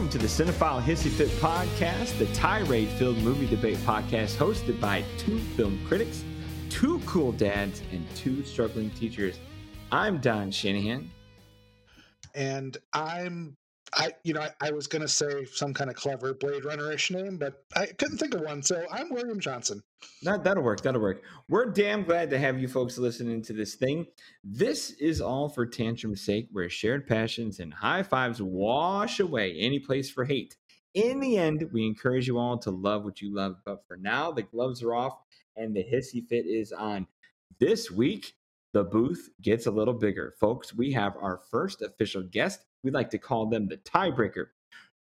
Welcome 0.00 0.18
to 0.18 0.26
the 0.26 0.44
Cinephile 0.44 0.82
Hissy 0.82 1.10
Fit 1.10 1.28
podcast, 1.42 2.16
the 2.16 2.24
tirade 2.32 2.88
filled 2.88 3.18
movie 3.18 3.46
debate 3.46 3.76
podcast 3.80 4.34
hosted 4.36 4.80
by 4.80 5.04
two 5.18 5.38
film 5.38 5.78
critics, 5.86 6.24
two 6.70 7.00
cool 7.00 7.32
dads, 7.32 7.82
and 7.92 8.02
two 8.16 8.42
struggling 8.42 8.88
teachers. 8.92 9.38
I'm 9.92 10.18
Don 10.18 10.50
Shanahan. 10.50 11.10
And 12.34 12.78
I'm 12.94 13.58
I, 13.94 14.12
you 14.22 14.34
know, 14.34 14.40
I, 14.40 14.68
I 14.68 14.70
was 14.70 14.86
going 14.86 15.02
to 15.02 15.08
say 15.08 15.44
some 15.46 15.74
kind 15.74 15.90
of 15.90 15.96
clever 15.96 16.32
Blade 16.34 16.64
Runner-ish 16.64 17.10
name, 17.10 17.38
but 17.38 17.64
I 17.74 17.86
couldn't 17.86 18.18
think 18.18 18.34
of 18.34 18.42
one. 18.42 18.62
So 18.62 18.84
I'm 18.90 19.10
William 19.10 19.40
Johnson. 19.40 19.82
That, 20.22 20.44
that'll 20.44 20.62
work. 20.62 20.80
That'll 20.82 21.00
work. 21.00 21.22
We're 21.48 21.66
damn 21.66 22.04
glad 22.04 22.30
to 22.30 22.38
have 22.38 22.60
you 22.60 22.68
folks 22.68 22.98
listening 22.98 23.42
to 23.42 23.52
this 23.52 23.74
thing. 23.74 24.06
This 24.44 24.90
is 24.92 25.20
all 25.20 25.48
for 25.48 25.66
tantrum's 25.66 26.22
sake, 26.22 26.48
where 26.52 26.68
shared 26.68 27.06
passions 27.08 27.58
and 27.58 27.74
high 27.74 28.02
fives 28.02 28.40
wash 28.40 29.18
away 29.18 29.56
any 29.58 29.80
place 29.80 30.10
for 30.10 30.24
hate. 30.24 30.56
In 30.94 31.20
the 31.20 31.36
end, 31.36 31.68
we 31.72 31.86
encourage 31.86 32.26
you 32.26 32.38
all 32.38 32.58
to 32.58 32.70
love 32.70 33.04
what 33.04 33.20
you 33.20 33.34
love. 33.34 33.56
But 33.64 33.86
for 33.86 33.96
now, 33.96 34.30
the 34.30 34.42
gloves 34.42 34.82
are 34.82 34.94
off 34.94 35.18
and 35.56 35.74
the 35.74 35.84
hissy 35.84 36.26
fit 36.26 36.46
is 36.46 36.72
on. 36.72 37.06
This 37.58 37.90
week, 37.90 38.34
the 38.72 38.84
booth 38.84 39.30
gets 39.42 39.66
a 39.66 39.70
little 39.70 39.94
bigger. 39.94 40.32
Folks, 40.38 40.74
we 40.74 40.92
have 40.92 41.16
our 41.20 41.40
first 41.50 41.82
official 41.82 42.22
guest. 42.22 42.64
We 42.82 42.90
like 42.90 43.10
to 43.10 43.18
call 43.18 43.46
them 43.46 43.68
the 43.68 43.76
tiebreaker. 43.76 44.46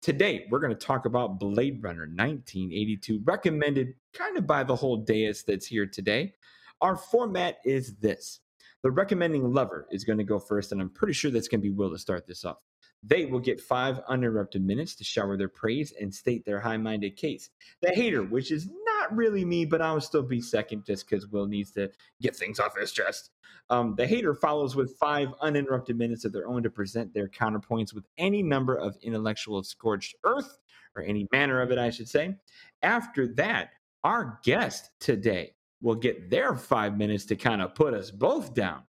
Today, 0.02 0.46
we're 0.50 0.58
going 0.58 0.76
to 0.76 0.86
talk 0.86 1.06
about 1.06 1.38
Blade 1.38 1.82
Runner 1.82 2.06
1982, 2.06 3.20
recommended 3.24 3.94
kind 4.12 4.36
of 4.36 4.46
by 4.46 4.64
the 4.64 4.74
whole 4.74 4.96
dais 4.96 5.44
that's 5.44 5.66
here 5.66 5.86
today. 5.86 6.34
Our 6.80 6.96
format 6.96 7.58
is 7.64 7.96
this 7.96 8.40
the 8.82 8.90
recommending 8.90 9.52
lover 9.52 9.86
is 9.90 10.04
going 10.04 10.18
to 10.18 10.24
go 10.24 10.38
first, 10.38 10.72
and 10.72 10.80
I'm 10.80 10.90
pretty 10.90 11.12
sure 11.12 11.30
that's 11.30 11.48
going 11.48 11.60
to 11.60 11.68
be 11.68 11.74
Will 11.74 11.90
to 11.90 11.98
start 11.98 12.26
this 12.26 12.44
off. 12.44 12.58
They 13.02 13.26
will 13.26 13.40
get 13.40 13.60
five 13.60 14.00
uninterrupted 14.08 14.64
minutes 14.64 14.96
to 14.96 15.04
shower 15.04 15.36
their 15.36 15.48
praise 15.48 15.92
and 16.00 16.12
state 16.12 16.44
their 16.44 16.60
high 16.60 16.76
minded 16.76 17.16
case. 17.16 17.50
The 17.82 17.90
hater, 17.90 18.24
which 18.24 18.50
is 18.50 18.68
not 19.08 19.16
really 19.16 19.44
me, 19.44 19.64
but 19.64 19.82
I'll 19.82 20.00
still 20.00 20.22
be 20.22 20.40
second 20.40 20.84
just 20.84 21.08
because 21.08 21.26
Will 21.26 21.46
needs 21.46 21.72
to 21.72 21.90
get 22.20 22.36
things 22.36 22.60
off 22.60 22.76
his 22.78 22.92
chest. 22.92 23.30
Um, 23.70 23.94
the 23.96 24.06
hater 24.06 24.34
follows 24.34 24.74
with 24.76 24.96
five 24.98 25.28
uninterrupted 25.40 25.96
minutes 25.96 26.24
of 26.24 26.32
their 26.32 26.48
own 26.48 26.62
to 26.62 26.70
present 26.70 27.12
their 27.12 27.28
counterpoints 27.28 27.92
with 27.92 28.06
any 28.16 28.42
number 28.42 28.74
of 28.74 28.96
intellectual 29.02 29.62
scorched 29.62 30.14
earth, 30.24 30.58
or 30.96 31.02
any 31.02 31.28
manner 31.32 31.60
of 31.60 31.70
it, 31.70 31.78
I 31.78 31.90
should 31.90 32.08
say. 32.08 32.36
After 32.82 33.26
that, 33.34 33.70
our 34.04 34.40
guest 34.42 34.90
today 35.00 35.54
will 35.82 35.94
get 35.94 36.30
their 36.30 36.56
five 36.56 36.96
minutes 36.96 37.26
to 37.26 37.36
kind 37.36 37.62
of 37.62 37.74
put 37.74 37.94
us 37.94 38.10
both 38.10 38.54
down. 38.54 38.82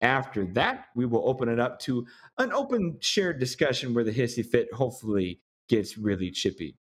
After 0.00 0.44
that, 0.54 0.86
we 0.94 1.06
will 1.06 1.28
open 1.28 1.48
it 1.48 1.60
up 1.60 1.78
to 1.80 2.06
an 2.38 2.52
open 2.52 2.98
shared 3.00 3.38
discussion 3.38 3.94
where 3.94 4.04
the 4.04 4.12
hissy 4.12 4.44
fit 4.44 4.72
hopefully 4.72 5.40
gets 5.68 5.96
really 5.96 6.30
chippy. 6.30 6.76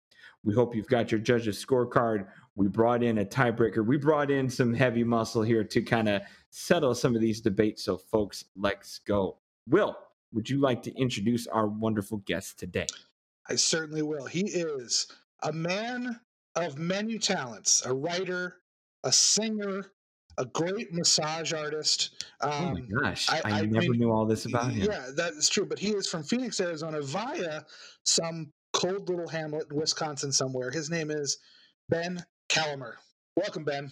We 0.43 0.53
hope 0.53 0.75
you've 0.75 0.87
got 0.87 1.11
your 1.11 1.21
judge's 1.21 1.63
scorecard. 1.63 2.27
We 2.55 2.67
brought 2.67 3.03
in 3.03 3.17
a 3.17 3.25
tiebreaker. 3.25 3.85
We 3.85 3.97
brought 3.97 4.29
in 4.29 4.49
some 4.49 4.73
heavy 4.73 5.03
muscle 5.03 5.41
here 5.41 5.63
to 5.63 5.81
kind 5.81 6.07
of 6.07 6.21
settle 6.51 6.93
some 6.93 7.15
of 7.15 7.21
these 7.21 7.41
debates. 7.41 7.83
So, 7.83 7.97
folks, 7.97 8.45
let's 8.55 8.99
go. 8.99 9.39
Will, 9.67 9.97
would 10.33 10.49
you 10.49 10.59
like 10.59 10.83
to 10.83 10.93
introduce 10.95 11.47
our 11.47 11.67
wonderful 11.67 12.17
guest 12.25 12.59
today? 12.59 12.87
I 13.49 13.55
certainly 13.55 14.03
will. 14.03 14.25
He 14.25 14.41
is 14.41 15.07
a 15.41 15.51
man 15.51 16.19
of 16.55 16.77
many 16.77 17.17
talents, 17.17 17.83
a 17.85 17.93
writer, 17.93 18.57
a 19.03 19.11
singer, 19.11 19.91
a 20.37 20.45
great 20.45 20.93
massage 20.93 21.53
artist. 21.53 22.25
Um, 22.41 22.51
oh 22.51 22.61
my 22.61 22.79
um, 22.79 22.89
gosh, 23.01 23.29
I, 23.29 23.41
I, 23.43 23.51
I 23.59 23.61
never 23.65 23.89
mean, 23.89 23.99
knew 23.99 24.11
all 24.11 24.25
this 24.25 24.45
about 24.45 24.71
him. 24.71 24.89
Yeah, 24.91 25.09
that 25.15 25.33
is 25.33 25.49
true. 25.49 25.65
But 25.65 25.79
he 25.79 25.89
is 25.89 26.07
from 26.07 26.23
Phoenix, 26.23 26.59
Arizona, 26.61 27.01
via 27.01 27.63
some 28.05 28.51
cold 28.73 29.09
little 29.09 29.27
hamlet 29.27 29.67
in 29.71 29.77
Wisconsin 29.77 30.31
somewhere. 30.31 30.71
His 30.71 30.89
name 30.89 31.11
is 31.11 31.37
Ben 31.89 32.23
Calamer. 32.49 32.97
Welcome, 33.35 33.63
Ben. 33.63 33.91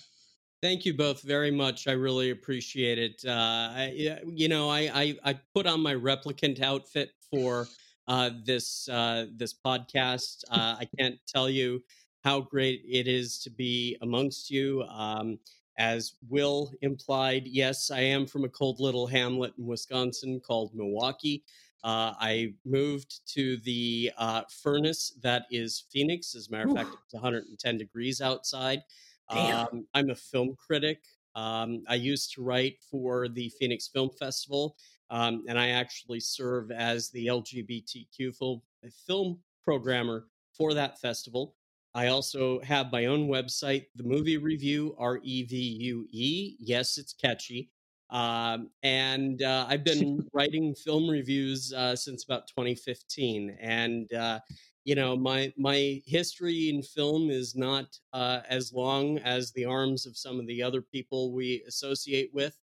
Thank 0.61 0.85
you 0.85 0.93
both 0.93 1.23
very 1.23 1.49
much. 1.49 1.87
I 1.87 1.93
really 1.93 2.29
appreciate 2.29 2.99
it. 2.99 3.23
Uh, 3.25 3.31
I, 3.31 4.19
you 4.25 4.47
know, 4.47 4.69
I, 4.69 4.91
I, 4.93 5.17
I 5.23 5.39
put 5.55 5.65
on 5.65 5.81
my 5.81 5.95
replicant 5.95 6.61
outfit 6.61 7.11
for 7.31 7.67
uh, 8.07 8.29
this 8.45 8.87
uh, 8.89 9.25
this 9.35 9.53
podcast. 9.53 10.43
Uh, 10.51 10.75
I 10.79 10.87
can't 10.99 11.17
tell 11.27 11.49
you 11.49 11.81
how 12.23 12.41
great 12.41 12.83
it 12.87 13.07
is 13.07 13.39
to 13.39 13.49
be 13.49 13.97
amongst 14.01 14.51
you. 14.51 14.83
Um, 14.83 15.39
as 15.79 16.13
Will 16.29 16.71
implied, 16.81 17.47
yes, 17.47 17.89
I 17.89 18.01
am 18.01 18.27
from 18.27 18.43
a 18.43 18.49
cold 18.49 18.79
little 18.79 19.07
hamlet 19.07 19.53
in 19.57 19.65
Wisconsin 19.65 20.39
called 20.39 20.75
Milwaukee. 20.75 21.43
Uh, 21.83 22.13
I 22.19 22.53
moved 22.63 23.21
to 23.33 23.57
the 23.57 24.11
uh, 24.17 24.43
furnace 24.61 25.13
that 25.23 25.43
is 25.49 25.85
Phoenix. 25.91 26.35
As 26.35 26.47
a 26.47 26.51
matter 26.51 26.69
of 26.69 26.75
fact, 26.75 26.89
it's 27.05 27.13
110 27.13 27.77
degrees 27.77 28.21
outside. 28.21 28.81
Um, 29.29 29.87
I'm 29.93 30.09
a 30.09 30.15
film 30.15 30.55
critic. 30.55 30.99
Um, 31.35 31.83
I 31.87 31.95
used 31.95 32.33
to 32.33 32.43
write 32.43 32.77
for 32.89 33.29
the 33.29 33.49
Phoenix 33.57 33.87
Film 33.87 34.09
Festival, 34.19 34.75
um, 35.09 35.45
and 35.47 35.57
I 35.57 35.69
actually 35.69 36.19
serve 36.19 36.71
as 36.71 37.09
the 37.09 37.27
LGBTQ 37.27 38.35
film, 38.35 38.61
film 39.07 39.39
programmer 39.63 40.27
for 40.53 40.73
that 40.73 40.99
festival. 40.99 41.55
I 41.93 42.07
also 42.07 42.61
have 42.61 42.91
my 42.91 43.05
own 43.05 43.27
website, 43.27 43.85
the 43.95 44.03
movie 44.03 44.37
review, 44.37 44.95
R 44.97 45.19
E 45.23 45.43
V 45.43 45.57
U 45.57 46.07
E. 46.11 46.55
Yes, 46.59 46.97
it's 46.97 47.13
catchy. 47.13 47.69
Um, 48.11 48.69
and 48.83 49.41
uh, 49.41 49.65
I've 49.67 49.83
been 49.91 50.27
writing 50.33 50.75
film 50.75 51.09
reviews 51.09 51.73
uh, 51.73 51.95
since 51.95 52.23
about 52.23 52.47
2015. 52.47 53.57
And, 53.59 54.11
uh, 54.13 54.39
you 54.83 54.95
know, 54.95 55.15
my, 55.15 55.53
my 55.57 56.01
history 56.05 56.69
in 56.69 56.81
film 56.81 57.29
is 57.29 57.55
not 57.55 57.97
uh, 58.13 58.41
as 58.49 58.73
long 58.73 59.19
as 59.19 59.51
the 59.51 59.65
arms 59.65 60.05
of 60.05 60.17
some 60.17 60.39
of 60.39 60.47
the 60.47 60.61
other 60.61 60.81
people 60.81 61.33
we 61.33 61.63
associate 61.67 62.31
with. 62.33 62.57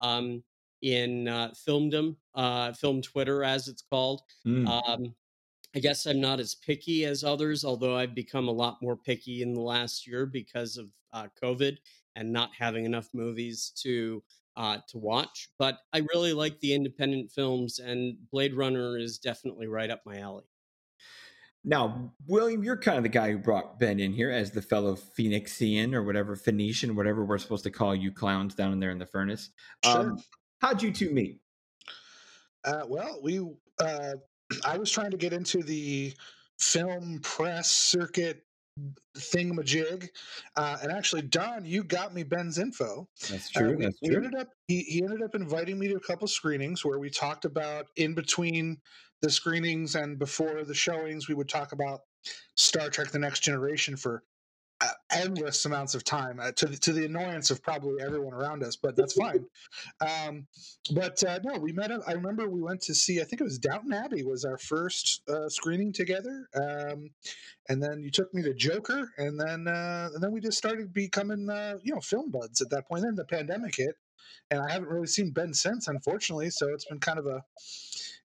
Um, 0.00 0.42
in 0.82 1.28
uh, 1.28 1.50
filmdom, 1.66 2.14
uh, 2.34 2.70
film 2.72 3.00
Twitter, 3.00 3.42
as 3.42 3.68
it's 3.68 3.82
called. 3.90 4.20
Mm. 4.46 4.68
Um, 4.68 5.14
I 5.74 5.80
guess 5.80 6.06
I'm 6.06 6.20
not 6.20 6.40
as 6.40 6.54
picky 6.54 7.06
as 7.06 7.24
others, 7.24 7.64
although 7.64 7.96
I've 7.96 8.14
become 8.14 8.48
a 8.48 8.52
lot 8.52 8.82
more 8.82 8.96
picky 8.96 9.42
in 9.42 9.54
the 9.54 9.62
last 9.62 10.06
year 10.06 10.26
because 10.26 10.76
of 10.76 10.88
uh, 11.12 11.28
COVID 11.42 11.78
and 12.16 12.32
not 12.32 12.50
having 12.56 12.84
enough 12.84 13.08
movies 13.14 13.72
to 13.82 14.22
uh, 14.56 14.78
to 14.88 14.98
watch. 14.98 15.48
But 15.58 15.78
I 15.92 16.02
really 16.12 16.32
like 16.32 16.60
the 16.60 16.74
independent 16.74 17.30
films, 17.30 17.78
and 17.78 18.16
Blade 18.30 18.54
Runner 18.54 18.98
is 18.98 19.18
definitely 19.18 19.66
right 19.66 19.90
up 19.90 20.02
my 20.06 20.18
alley. 20.18 20.44
Now, 21.66 22.12
William, 22.26 22.62
you're 22.62 22.76
kind 22.76 22.98
of 22.98 23.04
the 23.04 23.08
guy 23.08 23.30
who 23.30 23.38
brought 23.38 23.80
Ben 23.80 23.98
in 23.98 24.12
here 24.12 24.30
as 24.30 24.50
the 24.50 24.60
fellow 24.60 24.96
Phoenixian 24.96 25.94
or 25.94 26.02
whatever 26.02 26.36
Phoenician, 26.36 26.94
whatever 26.94 27.24
we're 27.24 27.38
supposed 27.38 27.64
to 27.64 27.70
call 27.70 27.94
you 27.94 28.12
clowns 28.12 28.54
down 28.54 28.72
in 28.72 28.80
there 28.80 28.90
in 28.90 28.98
the 28.98 29.06
furnace. 29.06 29.50
Sure. 29.82 30.00
Um, 30.00 30.22
how'd 30.60 30.82
you 30.82 30.92
two 30.92 31.10
meet? 31.10 31.40
Uh, 32.64 32.82
well, 32.86 33.18
we 33.22 33.40
uh, 33.80 34.12
I 34.64 34.76
was 34.76 34.90
trying 34.90 35.10
to 35.12 35.16
get 35.16 35.32
into 35.32 35.62
the 35.62 36.12
film 36.58 37.20
press 37.22 37.70
circuit 37.70 38.44
thingamajig. 39.16 40.08
Uh, 40.56 40.78
and 40.82 40.90
actually, 40.90 41.22
Don, 41.22 41.64
you 41.64 41.84
got 41.84 42.14
me 42.14 42.22
Ben's 42.22 42.58
info. 42.58 43.08
That's 43.30 43.54
uh, 43.56 43.60
true. 43.60 43.70
Uh, 43.70 43.76
we, 43.76 43.84
that's 43.84 44.00
true. 44.00 44.16
ended 44.16 44.34
up 44.34 44.48
he, 44.68 44.80
he 44.82 45.02
ended 45.02 45.22
up 45.22 45.34
inviting 45.34 45.78
me 45.78 45.88
to 45.88 45.96
a 45.96 46.00
couple 46.00 46.26
screenings 46.26 46.84
where 46.84 46.98
we 46.98 47.10
talked 47.10 47.44
about 47.44 47.86
in 47.96 48.14
between 48.14 48.78
the 49.22 49.30
screenings 49.30 49.94
and 49.94 50.18
before 50.18 50.64
the 50.64 50.74
showings, 50.74 51.28
we 51.28 51.34
would 51.34 51.48
talk 51.48 51.72
about 51.72 52.00
Star 52.56 52.90
Trek: 52.90 53.10
The 53.10 53.18
Next 53.18 53.40
Generation 53.40 53.96
for 53.96 54.22
endless 55.14 55.64
amounts 55.64 55.94
of 55.94 56.04
time 56.04 56.40
uh, 56.40 56.52
to 56.52 56.66
the, 56.66 56.76
to 56.76 56.92
the 56.92 57.04
annoyance 57.04 57.50
of 57.50 57.62
probably 57.62 58.02
everyone 58.02 58.34
around 58.34 58.62
us, 58.62 58.76
but 58.76 58.96
that's 58.96 59.14
fine. 59.14 59.44
Um, 60.00 60.46
but 60.94 61.22
uh, 61.24 61.38
no, 61.42 61.58
we 61.58 61.72
met. 61.72 61.90
I 62.06 62.12
remember 62.12 62.48
we 62.48 62.60
went 62.60 62.80
to 62.82 62.94
see. 62.94 63.20
I 63.20 63.24
think 63.24 63.40
it 63.40 63.44
was 63.44 63.58
Downton 63.58 63.92
Abbey 63.92 64.22
was 64.22 64.44
our 64.44 64.58
first 64.58 65.22
uh, 65.28 65.48
screening 65.48 65.92
together, 65.92 66.48
um, 66.54 67.10
and 67.68 67.82
then 67.82 68.02
you 68.02 68.10
took 68.10 68.32
me 68.34 68.42
to 68.42 68.54
Joker, 68.54 69.10
and 69.16 69.40
then 69.40 69.66
uh, 69.66 70.10
and 70.12 70.22
then 70.22 70.32
we 70.32 70.40
just 70.40 70.58
started 70.58 70.92
becoming 70.92 71.48
uh, 71.48 71.78
you 71.82 71.94
know 71.94 72.00
film 72.00 72.30
buds 72.30 72.60
at 72.60 72.70
that 72.70 72.86
point. 72.88 73.02
Then 73.02 73.14
the 73.14 73.24
pandemic 73.24 73.76
hit, 73.76 73.94
and 74.50 74.60
I 74.60 74.70
haven't 74.70 74.88
really 74.88 75.06
seen 75.06 75.30
Ben 75.30 75.54
since, 75.54 75.88
unfortunately. 75.88 76.50
So 76.50 76.68
it's 76.68 76.86
been 76.86 77.00
kind 77.00 77.18
of 77.18 77.26
a 77.26 77.42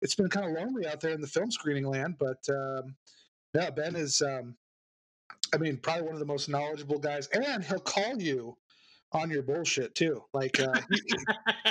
it's 0.01 0.16
been 0.16 0.30
kind 0.30 0.46
of 0.46 0.54
lonely 0.54 0.88
out 0.88 1.00
there 1.01 1.13
in 1.13 1.22
the 1.22 1.28
film 1.28 1.51
screening 1.51 1.86
land. 1.86 2.16
But 2.19 2.44
um, 2.50 2.96
yeah, 3.54 3.69
Ben 3.69 3.96
is. 3.96 4.22
Um, 4.22 4.56
I 5.53 5.57
mean, 5.57 5.77
probably 5.77 6.03
one 6.03 6.13
of 6.13 6.19
the 6.19 6.25
most 6.25 6.49
knowledgeable 6.49 6.99
guys, 6.99 7.27
and 7.27 7.63
he'll 7.63 7.79
call 7.79 8.21
you 8.21 8.57
on 9.11 9.29
your 9.29 9.41
bullshit 9.41 9.95
too. 9.95 10.23
Like, 10.33 10.59
uh, 10.59 10.73
he, 10.89 11.01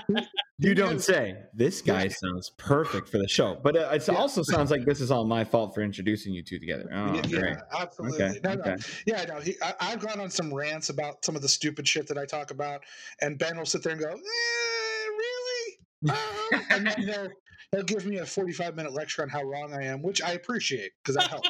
he, 0.08 0.26
you 0.58 0.75
don't 0.75 1.00
say. 1.00 1.37
This 1.55 1.81
guy 1.82 2.05
yeah. 2.05 2.08
sounds 2.08 2.50
perfect 2.56 3.08
for 3.08 3.19
the 3.19 3.28
show, 3.28 3.58
but 3.62 3.76
uh, 3.76 3.90
it 3.93 4.06
yeah. 4.08 4.14
also 4.14 4.43
sounds 4.43 4.70
like 4.70 4.84
this 4.84 5.00
is 5.00 5.10
all 5.10 5.25
my 5.25 5.44
fault 5.44 5.75
for 5.75 5.82
introducing 5.82 6.32
you 6.32 6.43
two 6.43 6.58
together. 6.58 6.88
Oh, 6.93 7.14
yeah, 7.14 7.22
great. 7.22 7.56
absolutely. 7.78 8.22
Okay. 8.22 8.40
No, 8.43 8.50
okay. 8.50 8.70
No. 8.70 8.76
Yeah, 9.06 9.25
no. 9.25 9.40
He, 9.40 9.55
I, 9.62 9.84
have 9.84 10.00
gone 10.00 10.20
on 10.20 10.31
some 10.31 10.52
rants 10.52 10.88
about 10.88 11.25
some 11.25 11.37
of 11.37 11.43
the 11.43 11.49
stupid 11.49 11.87
shit 11.87 12.06
that 12.08 12.19
I 12.19 12.25
talk 12.25 12.50
about, 12.50 12.82
and 13.20 13.38
Ben 13.38 13.56
will 13.56 13.66
sit 13.66 13.82
there 13.82 13.93
and 13.93 14.00
go, 14.00 14.08
eh, 14.08 15.08
"Really?" 15.08 15.78
Uh-huh. 16.08 16.60
and 16.70 16.87
then, 16.87 16.94
you 16.99 17.06
know, 17.06 17.28
he'll 17.72 17.82
give 17.84 18.06
me 18.06 18.19
a 18.19 18.26
45 18.26 18.75
minute 18.75 18.93
lecture 18.93 19.22
on 19.22 19.28
how 19.28 19.43
wrong 19.43 19.72
I 19.72 19.84
am, 19.84 20.02
which 20.02 20.22
I 20.22 20.32
appreciate 20.32 20.93
because 21.02 21.16
that 21.16 21.28
helps. 21.28 21.49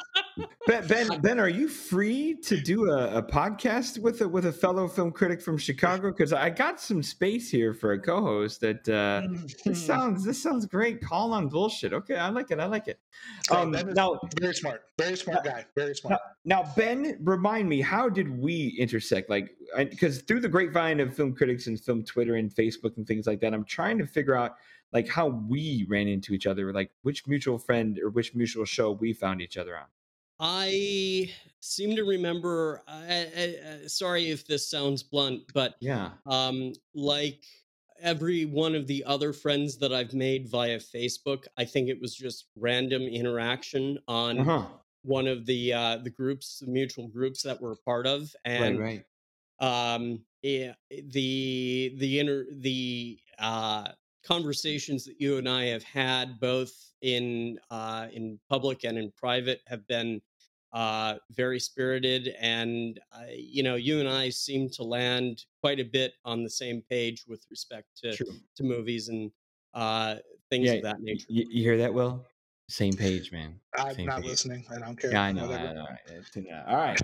Ben, 0.67 0.87
ben, 0.87 1.08
Ben, 1.23 1.40
are 1.40 1.49
you 1.49 1.69
free 1.69 2.37
to 2.43 2.61
do 2.61 2.90
a, 2.90 3.19
a 3.19 3.23
podcast 3.23 3.99
with 3.99 4.20
a 4.20 4.29
with 4.29 4.46
a 4.46 4.52
fellow 4.52 4.88
film 4.88 5.12
critic 5.12 5.40
from 5.40 5.58
Chicago? 5.58 6.11
Because 6.11 6.32
I 6.32 6.50
got 6.50 6.81
some 6.81 7.02
space 7.02 7.50
here 7.50 7.75
for 7.75 7.93
a 7.93 7.99
co-host. 7.99 8.61
That 8.61 8.88
uh, 8.88 9.29
this 9.64 9.85
sounds 9.87 10.25
this 10.25 10.43
sounds 10.43 10.67
great. 10.67 11.00
Call 11.00 11.32
on 11.32 11.49
bullshit. 11.49 11.93
Okay, 11.93 12.17
I 12.17 12.29
like 12.29 12.50
it. 12.50 12.61
I 12.61 12.67
like 12.67 12.88
it. 12.88 12.99
Um, 13.50 13.70
now, 13.70 14.19
very 14.40 14.55
smart, 14.55 14.82
very 14.99 15.17
smart 15.17 15.44
guy, 15.44 15.64
very 15.76 15.94
smart. 15.94 16.20
Now, 16.44 16.62
now, 16.62 16.73
Ben, 16.76 17.19
remind 17.23 17.69
me, 17.69 17.81
how 17.81 18.08
did 18.08 18.38
we 18.38 18.76
intersect? 18.79 19.31
Like, 19.31 19.50
because 19.76 20.23
through 20.23 20.41
the 20.41 20.49
grapevine 20.49 21.00
of 21.00 21.14
film 21.14 21.34
critics 21.34 21.67
and 21.67 21.79
film 21.81 22.05
Twitter 22.05 22.37
and 22.37 22.55
Facebook 22.55 22.96
and 22.96 23.06
things 23.06 23.26
like 23.26 23.41
that, 23.41 23.55
I'm 23.55 23.64
trying 23.64 23.99
to 23.99 24.06
figure 24.06 24.37
out 24.37 24.56
like 24.93 25.08
how 25.08 25.29
we 25.29 25.87
ran 25.88 26.08
into 26.08 26.32
each 26.32 26.46
other, 26.46 26.73
like 26.73 26.91
which 27.02 27.26
mutual 27.26 27.58
friend 27.58 27.99
or 28.02 28.11
which 28.11 28.34
mutual 28.34 28.64
show 28.64 28.93
we 28.93 29.12
found 29.12 29.41
each 29.41 29.56
other 29.56 29.76
on. 29.76 29.87
I 30.40 31.31
seem 31.61 31.96
to 31.96 32.05
remember. 32.05 32.82
I, 32.87 33.26
I, 33.37 33.87
sorry 33.87 34.31
if 34.31 34.46
this 34.46 34.69
sounds 34.69 35.02
blunt, 35.02 35.43
but 35.52 35.75
yeah, 35.81 36.11
um, 36.26 36.73
like 36.94 37.43
every 38.00 38.44
one 38.44 38.75
of 38.75 38.87
the 38.87 39.05
other 39.05 39.32
friends 39.32 39.76
that 39.79 39.93
I've 39.93 40.14
made 40.14 40.49
via 40.49 40.79
Facebook, 40.79 41.46
I 41.56 41.64
think 41.64 41.88
it 41.88 42.00
was 42.00 42.14
just 42.14 42.46
random 42.56 43.02
interaction 43.02 43.99
on 44.06 44.40
uh-huh. 44.40 44.67
one 45.02 45.26
of 45.26 45.44
the 45.46 45.73
uh, 45.73 45.96
the 45.99 46.11
groups, 46.11 46.61
the 46.61 46.70
mutual 46.70 47.08
groups 47.08 47.43
that 47.43 47.61
we're 47.61 47.73
a 47.73 47.76
part 47.76 48.06
of, 48.06 48.34
and 48.44 48.79
right, 48.79 49.05
right. 49.61 49.94
um, 49.94 50.20
yeah, 50.43 50.75
the 50.91 51.94
the 51.99 52.20
inner 52.20 52.44
the 52.61 53.19
uh, 53.41 53.88
conversations 54.25 55.05
that 55.05 55.20
you 55.20 55.38
and 55.38 55.49
I 55.49 55.64
have 55.64 55.82
had 55.82 56.38
both 56.38 56.73
in 57.02 57.58
uh, 57.70 58.06
in 58.12 58.38
public 58.49 58.84
and 58.84 58.99
in 58.99 59.12
private 59.17 59.62
have 59.67 59.87
been 59.88 60.20
uh, 60.73 61.15
very 61.31 61.59
spirited, 61.59 62.35
and 62.41 63.00
uh, 63.12 63.25
you 63.35 63.62
know, 63.62 63.76
you 63.76 64.00
and 64.00 64.09
I 64.09 64.31
seem 64.31 64.69
to 64.70 64.82
land 64.82 65.44
quite 65.61 65.81
a 65.81 65.85
bit 65.85 66.12
on 66.25 66.43
the 66.43 66.50
same 66.50 66.82
page 66.88 67.25
with 67.26 67.44
respect 67.50 67.87
to 68.03 68.15
True. 68.15 68.26
to 68.56 68.62
movies 68.62 69.09
and 69.09 69.31
uh, 69.75 70.17
things 70.50 70.67
yeah, 70.67 70.75
of 70.75 70.82
that 70.82 71.00
nature. 71.00 71.26
You, 71.29 71.47
you 71.50 71.62
hear 71.62 71.79
that, 71.79 71.93
Will? 71.93 72.25
Same 72.69 72.93
page, 72.93 73.32
man. 73.32 73.59
I'm 73.79 73.94
Same 73.94 74.06
not 74.06 74.20
page. 74.20 74.26
listening. 74.31 74.67
I 74.70 74.79
don't 74.79 75.00
care. 75.00 75.11
Yeah, 75.11 75.23
I 75.23 75.32
know. 75.32 75.50
I 75.50 75.73
know. 75.73 75.87
All 76.67 76.76
right, 76.76 77.00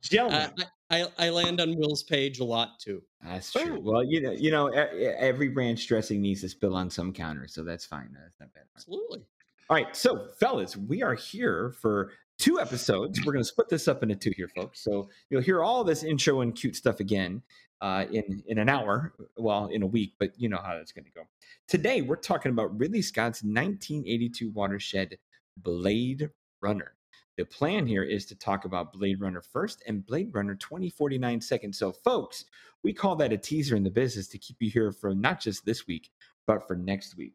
gentlemen. 0.00 0.50
Uh, 0.58 0.64
I, 0.90 1.06
I 1.18 1.30
land 1.30 1.60
on 1.60 1.76
Will's 1.76 2.02
page 2.02 2.40
a 2.40 2.44
lot 2.44 2.78
too. 2.78 3.02
That's 3.22 3.52
true. 3.52 3.80
Well, 3.80 4.04
you 4.04 4.20
know, 4.20 4.32
you 4.32 4.50
know, 4.50 4.68
every 4.68 5.48
branch 5.48 5.86
dressing 5.86 6.20
needs 6.20 6.42
to 6.42 6.48
spill 6.48 6.74
on 6.74 6.90
some 6.90 7.12
counter, 7.12 7.46
so 7.46 7.62
that's 7.62 7.84
fine. 7.84 8.10
That's 8.12 8.40
not 8.40 8.52
bad. 8.54 8.64
Absolutely. 8.74 9.24
All 9.70 9.76
right, 9.76 9.96
so 9.96 10.28
fellas, 10.38 10.76
we 10.76 11.02
are 11.02 11.14
here 11.14 11.70
for 11.80 12.12
two 12.38 12.60
episodes. 12.60 13.24
We're 13.24 13.32
going 13.32 13.44
to 13.44 13.48
split 13.48 13.68
this 13.68 13.88
up 13.88 14.02
into 14.02 14.14
two 14.14 14.32
here, 14.36 14.48
folks. 14.48 14.80
So 14.80 15.08
you'll 15.30 15.42
hear 15.42 15.62
all 15.62 15.84
this 15.84 16.02
intro 16.02 16.40
and 16.40 16.54
cute 16.54 16.76
stuff 16.76 17.00
again 17.00 17.42
uh, 17.80 18.06
in 18.12 18.42
in 18.46 18.58
an 18.58 18.68
hour, 18.68 19.12
well, 19.36 19.66
in 19.66 19.82
a 19.82 19.86
week, 19.86 20.14
but 20.18 20.30
you 20.36 20.48
know 20.48 20.60
how 20.62 20.76
that's 20.76 20.92
going 20.92 21.04
to 21.04 21.10
go. 21.10 21.22
Today, 21.68 22.00
we're 22.00 22.16
talking 22.16 22.52
about 22.52 22.78
Ridley 22.78 23.02
Scott's 23.02 23.42
1982 23.42 24.50
watershed, 24.50 25.18
Blade 25.56 26.30
Runner. 26.60 26.94
The 27.38 27.44
plan 27.44 27.86
here 27.86 28.04
is 28.04 28.26
to 28.26 28.36
talk 28.36 28.66
about 28.66 28.92
Blade 28.92 29.20
Runner 29.20 29.40
first 29.40 29.82
and 29.86 30.06
Blade 30.06 30.30
Runner 30.32 30.54
2049 30.54 31.40
second. 31.40 31.74
So, 31.74 31.90
folks, 31.90 32.44
we 32.84 32.92
call 32.92 33.16
that 33.16 33.32
a 33.32 33.38
teaser 33.38 33.74
in 33.74 33.82
the 33.82 33.90
business 33.90 34.28
to 34.28 34.38
keep 34.38 34.58
you 34.60 34.70
here 34.70 34.92
for 34.92 35.14
not 35.14 35.40
just 35.40 35.64
this 35.64 35.86
week, 35.86 36.10
but 36.46 36.68
for 36.68 36.76
next 36.76 37.16
week. 37.16 37.34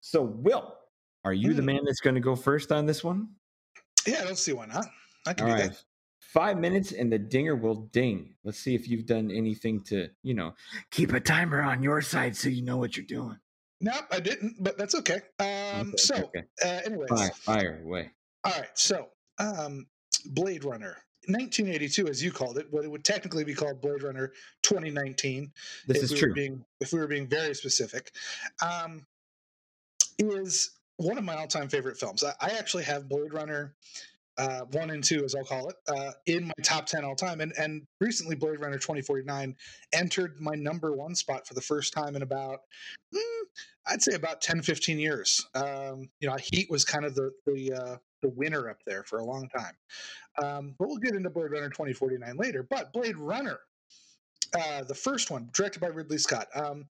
So, 0.00 0.22
Will, 0.22 0.74
are 1.24 1.32
you 1.32 1.54
the 1.54 1.62
hmm. 1.62 1.66
man 1.66 1.84
that's 1.84 2.00
going 2.00 2.14
to 2.14 2.20
go 2.20 2.36
first 2.36 2.72
on 2.72 2.84
this 2.84 3.02
one? 3.02 3.28
Yeah, 4.06 4.20
I 4.20 4.24
don't 4.24 4.38
see 4.38 4.52
why 4.52 4.66
not. 4.66 4.86
I 5.26 5.34
can 5.34 5.48
All 5.48 5.56
do 5.56 5.62
right. 5.62 5.70
that. 5.70 5.82
Five 6.20 6.58
minutes 6.58 6.92
and 6.92 7.10
the 7.10 7.18
dinger 7.18 7.56
will 7.56 7.74
ding. 7.92 8.34
Let's 8.44 8.58
see 8.58 8.74
if 8.74 8.88
you've 8.88 9.06
done 9.06 9.30
anything 9.30 9.82
to, 9.84 10.08
you 10.22 10.34
know, 10.34 10.54
keep 10.90 11.12
a 11.12 11.20
timer 11.20 11.62
on 11.62 11.82
your 11.82 12.02
side 12.02 12.36
so 12.36 12.48
you 12.48 12.62
know 12.62 12.76
what 12.76 12.96
you're 12.96 13.06
doing. 13.06 13.38
Nope, 13.80 14.04
I 14.10 14.20
didn't, 14.20 14.56
but 14.60 14.76
that's 14.76 14.94
okay. 14.96 15.20
Um, 15.38 15.88
okay, 15.88 15.96
so, 15.96 16.14
okay. 16.16 16.44
Uh, 16.62 16.80
anyways, 16.84 17.08
fire, 17.08 17.30
fire 17.34 17.80
away. 17.84 18.10
All 18.44 18.52
right, 18.52 18.68
so 18.74 19.08
um, 19.38 19.86
Blade 20.26 20.64
Runner, 20.64 20.96
1982, 21.26 22.08
as 22.08 22.22
you 22.22 22.32
called 22.32 22.58
it, 22.58 22.70
but 22.72 22.84
it 22.84 22.90
would 22.90 23.04
technically 23.04 23.44
be 23.44 23.54
called 23.54 23.80
Blade 23.80 24.02
Runner 24.02 24.32
2019. 24.62 25.52
This 25.86 26.02
is 26.02 26.12
we 26.12 26.18
true. 26.18 26.34
Being, 26.34 26.64
if 26.80 26.92
we 26.92 26.98
were 26.98 27.06
being 27.06 27.28
very 27.28 27.54
specific, 27.54 28.12
um, 28.60 29.06
is 30.18 30.70
one 30.98 31.16
of 31.16 31.24
my 31.24 31.34
all-time 31.34 31.68
favorite 31.68 31.96
films. 31.96 32.22
I, 32.22 32.34
I 32.40 32.50
actually 32.58 32.84
have 32.84 33.08
Blade 33.08 33.32
Runner 33.32 33.74
uh, 34.38 34.60
one 34.70 34.90
and 34.90 35.02
two, 35.02 35.24
as 35.24 35.34
I'll 35.34 35.44
call 35.44 35.68
it, 35.68 35.76
uh, 35.88 36.12
in 36.26 36.46
my 36.46 36.52
top 36.62 36.86
10 36.86 37.04
all 37.04 37.16
time. 37.16 37.40
And, 37.40 37.52
and 37.58 37.86
recently, 38.00 38.36
Blade 38.36 38.60
Runner 38.60 38.76
2049 38.76 39.56
entered 39.92 40.40
my 40.40 40.54
number 40.54 40.92
one 40.92 41.14
spot 41.14 41.46
for 41.46 41.54
the 41.54 41.60
first 41.60 41.92
time 41.92 42.14
in 42.14 42.22
about, 42.22 42.60
mm, 43.12 43.42
I'd 43.88 44.02
say 44.02 44.14
about 44.14 44.40
10, 44.40 44.62
15 44.62 44.98
years. 44.98 45.44
Um, 45.54 46.08
you 46.20 46.28
know, 46.28 46.36
Heat 46.36 46.70
was 46.70 46.84
kind 46.84 47.04
of 47.04 47.16
the, 47.16 47.32
the, 47.46 47.72
uh, 47.72 47.96
the 48.22 48.28
winner 48.28 48.70
up 48.70 48.78
there 48.86 49.02
for 49.02 49.18
a 49.18 49.24
long 49.24 49.48
time. 49.48 49.74
Um, 50.40 50.74
but 50.78 50.86
we'll 50.86 50.98
get 50.98 51.14
into 51.14 51.30
Blade 51.30 51.50
Runner 51.50 51.68
2049 51.68 52.36
later. 52.36 52.62
But 52.62 52.92
Blade 52.92 53.16
Runner, 53.16 53.58
uh, 54.56 54.84
the 54.84 54.94
first 54.94 55.32
one, 55.32 55.50
directed 55.52 55.80
by 55.80 55.88
Ridley 55.88 56.18
Scott. 56.18 56.46
Um, 56.54 56.86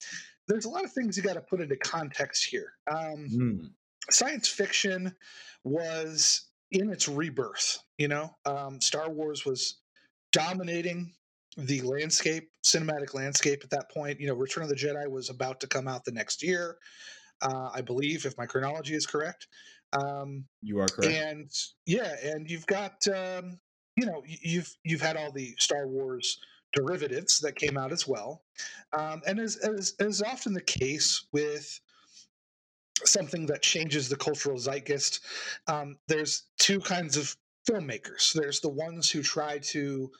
there's 0.49 0.65
a 0.65 0.69
lot 0.69 0.83
of 0.83 0.91
things 0.91 1.15
you 1.15 1.23
got 1.23 1.33
to 1.33 1.41
put 1.41 1.61
into 1.61 1.77
context 1.77 2.45
here. 2.45 2.73
Um, 2.89 3.27
mm 3.29 3.69
science 4.09 4.47
fiction 4.47 5.15
was 5.63 6.45
in 6.71 6.89
its 6.89 7.07
rebirth. 7.07 7.79
You 7.97 8.07
know, 8.07 8.35
um, 8.45 8.79
Star 8.81 9.09
Wars 9.09 9.45
was 9.45 9.79
dominating 10.31 11.13
the 11.57 11.81
landscape, 11.81 12.49
cinematic 12.63 13.13
landscape 13.13 13.61
at 13.63 13.69
that 13.71 13.89
point. 13.91 14.19
You 14.19 14.27
know, 14.27 14.35
Return 14.35 14.63
of 14.63 14.69
the 14.69 14.75
Jedi 14.75 15.09
was 15.09 15.29
about 15.29 15.59
to 15.61 15.67
come 15.67 15.87
out 15.87 16.05
the 16.05 16.11
next 16.11 16.43
year, 16.43 16.77
uh, 17.41 17.69
I 17.73 17.81
believe, 17.81 18.25
if 18.25 18.37
my 18.37 18.45
chronology 18.45 18.93
is 18.93 19.05
correct. 19.05 19.47
Um, 19.93 20.45
you 20.61 20.79
are 20.79 20.87
correct. 20.87 21.13
And 21.13 21.49
yeah, 21.85 22.15
and 22.23 22.49
you've 22.49 22.67
got 22.67 23.07
um, 23.07 23.59
you 23.95 24.05
know 24.05 24.23
you've 24.25 24.75
you've 24.83 25.01
had 25.01 25.17
all 25.17 25.31
the 25.31 25.55
Star 25.57 25.87
Wars 25.87 26.39
derivatives 26.73 27.39
that 27.39 27.55
came 27.55 27.77
out 27.77 27.91
as 27.91 28.07
well, 28.07 28.43
um, 28.93 29.21
and 29.25 29.39
as, 29.39 29.55
as 29.57 29.95
as 29.99 30.21
often 30.21 30.53
the 30.53 30.61
case 30.61 31.27
with 31.31 31.79
something 33.07 33.45
that 33.47 33.61
changes 33.61 34.09
the 34.09 34.15
cultural 34.15 34.57
zeitgeist. 34.57 35.21
Um, 35.67 35.97
there's 36.07 36.43
two 36.57 36.79
kinds 36.79 37.17
of 37.17 37.35
filmmakers. 37.69 38.33
There's 38.33 38.59
the 38.59 38.69
ones 38.69 39.09
who 39.09 39.21
try 39.21 39.59
to 39.59 40.11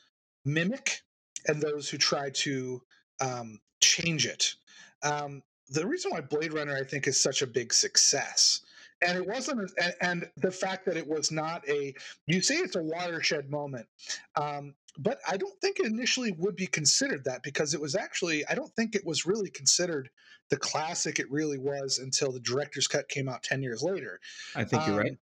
mimic, 0.44 1.02
and 1.46 1.60
those 1.60 1.88
who 1.88 1.98
try 1.98 2.30
to 2.30 2.82
um, 3.20 3.60
change 3.80 4.26
it. 4.26 4.54
Um, 5.02 5.42
the 5.70 5.86
reason 5.86 6.10
why 6.10 6.20
Blade 6.20 6.52
Runner, 6.52 6.76
I 6.76 6.84
think, 6.84 7.06
is 7.06 7.20
such 7.20 7.42
a 7.42 7.46
big 7.46 7.72
success, 7.72 8.62
and 9.02 9.16
it 9.16 9.26
wasn't, 9.26 9.70
and, 9.80 9.94
and 10.00 10.30
the 10.36 10.50
fact 10.50 10.84
that 10.86 10.96
it 10.96 11.06
was 11.06 11.30
not 11.30 11.66
a, 11.68 11.94
you 12.26 12.40
say 12.40 12.56
it's 12.56 12.76
a 12.76 12.82
watershed 12.82 13.50
moment, 13.50 13.86
um, 14.36 14.74
but 14.98 15.20
I 15.28 15.36
don't 15.36 15.58
think 15.60 15.78
it 15.78 15.86
initially 15.86 16.32
would 16.32 16.56
be 16.56 16.66
considered 16.66 17.24
that 17.24 17.44
because 17.44 17.72
it 17.72 17.80
was 17.80 17.94
actually, 17.94 18.44
I 18.46 18.54
don't 18.54 18.74
think 18.74 18.96
it 18.96 19.06
was 19.06 19.26
really 19.26 19.48
considered 19.48 20.10
the 20.50 20.56
classic 20.56 21.20
it 21.20 21.30
really 21.30 21.58
was 21.58 21.98
until 21.98 22.32
the 22.32 22.40
director's 22.40 22.88
cut 22.88 23.08
came 23.08 23.28
out 23.28 23.44
10 23.44 23.62
years 23.62 23.82
later. 23.82 24.18
I 24.56 24.64
think 24.64 24.82
um, 24.82 24.90
you're 24.90 25.00
right. 25.00 25.18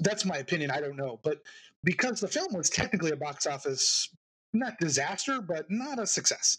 That's 0.00 0.24
my 0.24 0.38
opinion. 0.38 0.72
I 0.72 0.80
don't 0.80 0.96
know. 0.96 1.20
But 1.22 1.38
because 1.84 2.20
the 2.20 2.28
film 2.28 2.52
was 2.52 2.70
technically 2.70 3.12
a 3.12 3.16
box 3.16 3.46
office, 3.46 4.08
not 4.52 4.78
disaster, 4.80 5.40
but 5.40 5.70
not 5.70 6.00
a 6.00 6.06
success. 6.06 6.58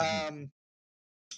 Mm-hmm. 0.00 0.28
Um, 0.28 0.50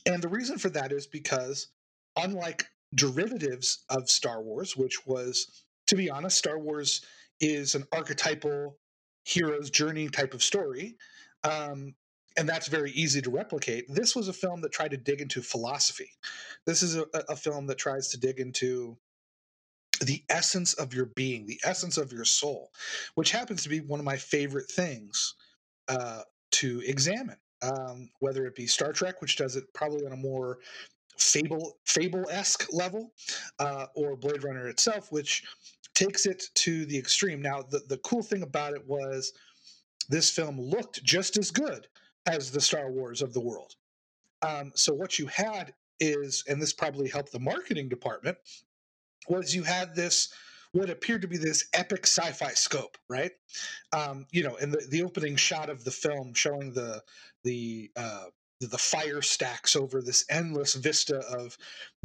and 0.06 0.22
the 0.22 0.28
reason 0.28 0.58
for 0.58 0.68
that 0.70 0.92
is 0.92 1.06
because, 1.06 1.68
unlike 2.16 2.66
derivatives 2.94 3.84
of 3.88 4.10
Star 4.10 4.42
Wars, 4.42 4.76
which 4.76 5.06
was, 5.06 5.64
to 5.86 5.96
be 5.96 6.10
honest, 6.10 6.36
Star 6.36 6.58
Wars 6.58 7.02
is 7.40 7.74
an 7.74 7.84
archetypal 7.90 8.76
hero's 9.24 9.70
journey 9.70 10.08
type 10.08 10.34
of 10.34 10.42
story. 10.42 10.96
Um, 11.42 11.94
and 12.36 12.48
that's 12.48 12.68
very 12.68 12.90
easy 12.92 13.22
to 13.22 13.30
replicate. 13.30 13.86
This 13.88 14.16
was 14.16 14.28
a 14.28 14.32
film 14.32 14.60
that 14.62 14.72
tried 14.72 14.90
to 14.90 14.96
dig 14.96 15.20
into 15.20 15.42
philosophy. 15.42 16.10
This 16.66 16.82
is 16.82 16.96
a, 16.96 17.04
a, 17.28 17.36
film 17.36 17.66
that 17.68 17.78
tries 17.78 18.08
to 18.08 18.18
dig 18.18 18.40
into 18.40 18.96
the 20.00 20.24
essence 20.28 20.74
of 20.74 20.92
your 20.92 21.06
being, 21.14 21.46
the 21.46 21.60
essence 21.64 21.96
of 21.96 22.12
your 22.12 22.24
soul, 22.24 22.70
which 23.14 23.30
happens 23.30 23.62
to 23.62 23.68
be 23.68 23.80
one 23.80 24.00
of 24.00 24.06
my 24.06 24.16
favorite 24.16 24.68
things 24.68 25.34
uh, 25.88 26.22
to 26.52 26.82
examine. 26.84 27.36
Um, 27.62 28.10
whether 28.18 28.44
it 28.44 28.56
be 28.56 28.66
Star 28.66 28.92
Trek, 28.92 29.22
which 29.22 29.36
does 29.36 29.56
it 29.56 29.64
probably 29.72 30.04
on 30.04 30.12
a 30.12 30.16
more 30.16 30.58
fable 31.18 31.78
fable 31.86 32.26
esque 32.30 32.66
level, 32.72 33.12
uh, 33.58 33.86
or 33.94 34.16
Blade 34.16 34.44
Runner 34.44 34.68
itself, 34.68 35.10
which 35.10 35.44
takes 35.94 36.26
it 36.26 36.44
to 36.54 36.84
the 36.86 36.98
extreme. 36.98 37.40
Now, 37.40 37.62
the 37.62 37.80
the 37.88 37.98
cool 37.98 38.22
thing 38.22 38.42
about 38.42 38.74
it 38.74 38.86
was 38.86 39.32
this 40.08 40.30
film 40.30 40.60
looked 40.60 41.02
just 41.02 41.38
as 41.38 41.50
good 41.50 41.86
as 42.26 42.50
the 42.50 42.60
Star 42.60 42.90
Wars 42.90 43.22
of 43.22 43.32
the 43.32 43.40
world. 43.40 43.74
Um, 44.42 44.72
so 44.74 44.92
what 44.92 45.18
you 45.18 45.26
had 45.26 45.72
is, 46.00 46.44
and 46.48 46.60
this 46.60 46.72
probably 46.72 47.08
helped 47.08 47.32
the 47.32 47.40
marketing 47.40 47.88
department, 47.88 48.36
was 49.28 49.54
you 49.54 49.62
had 49.62 49.94
this 49.94 50.32
what 50.72 50.90
appeared 50.90 51.22
to 51.22 51.28
be 51.28 51.36
this 51.36 51.68
epic 51.72 52.04
sci-fi 52.04 52.50
scope, 52.50 52.98
right? 53.08 53.30
Um, 53.92 54.26
you 54.32 54.42
know, 54.42 54.56
in 54.56 54.72
the, 54.72 54.84
the 54.90 55.04
opening 55.04 55.36
shot 55.36 55.70
of 55.70 55.84
the 55.84 55.90
film 55.90 56.34
showing 56.34 56.72
the 56.72 57.02
the 57.44 57.90
uh, 57.96 58.24
the 58.60 58.78
fire 58.78 59.22
stacks 59.22 59.76
over 59.76 60.02
this 60.02 60.24
endless 60.30 60.74
vista 60.74 61.18
of 61.18 61.56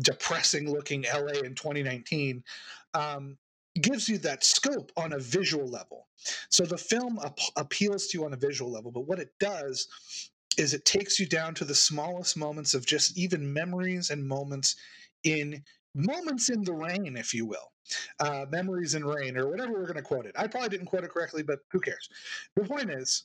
depressing 0.01 0.71
looking 0.71 1.05
LA 1.13 1.39
in 1.43 1.55
2019 1.55 2.43
um, 2.93 3.37
gives 3.81 4.09
you 4.09 4.17
that 4.19 4.43
scope 4.43 4.91
on 4.97 5.13
a 5.13 5.19
visual 5.19 5.67
level. 5.67 6.07
So 6.49 6.63
the 6.65 6.77
film 6.77 7.19
ap- 7.23 7.39
appeals 7.55 8.07
to 8.07 8.17
you 8.17 8.25
on 8.25 8.33
a 8.33 8.37
visual 8.37 8.71
level, 8.71 8.91
but 8.91 9.07
what 9.07 9.19
it 9.19 9.29
does 9.39 9.87
is 10.57 10.73
it 10.73 10.85
takes 10.85 11.19
you 11.19 11.25
down 11.25 11.53
to 11.55 11.65
the 11.65 11.75
smallest 11.75 12.35
moments 12.35 12.73
of 12.73 12.85
just 12.85 13.17
even 13.17 13.51
memories 13.51 14.09
and 14.09 14.27
moments 14.27 14.75
in 15.23 15.63
moments 15.95 16.49
in 16.49 16.63
the 16.63 16.73
rain, 16.73 17.15
if 17.17 17.33
you 17.33 17.45
will. 17.45 17.71
Uh, 18.19 18.45
memories 18.51 18.93
in 18.93 19.03
rain, 19.03 19.35
or 19.35 19.49
whatever 19.49 19.73
we're 19.73 19.85
going 19.85 19.95
to 19.95 20.01
quote 20.03 20.27
it. 20.27 20.35
I 20.37 20.45
probably 20.45 20.69
didn't 20.69 20.85
quote 20.85 21.03
it 21.03 21.09
correctly, 21.09 21.41
but 21.41 21.59
who 21.71 21.79
cares? 21.79 22.07
The 22.55 22.63
point 22.63 22.91
is, 22.91 23.23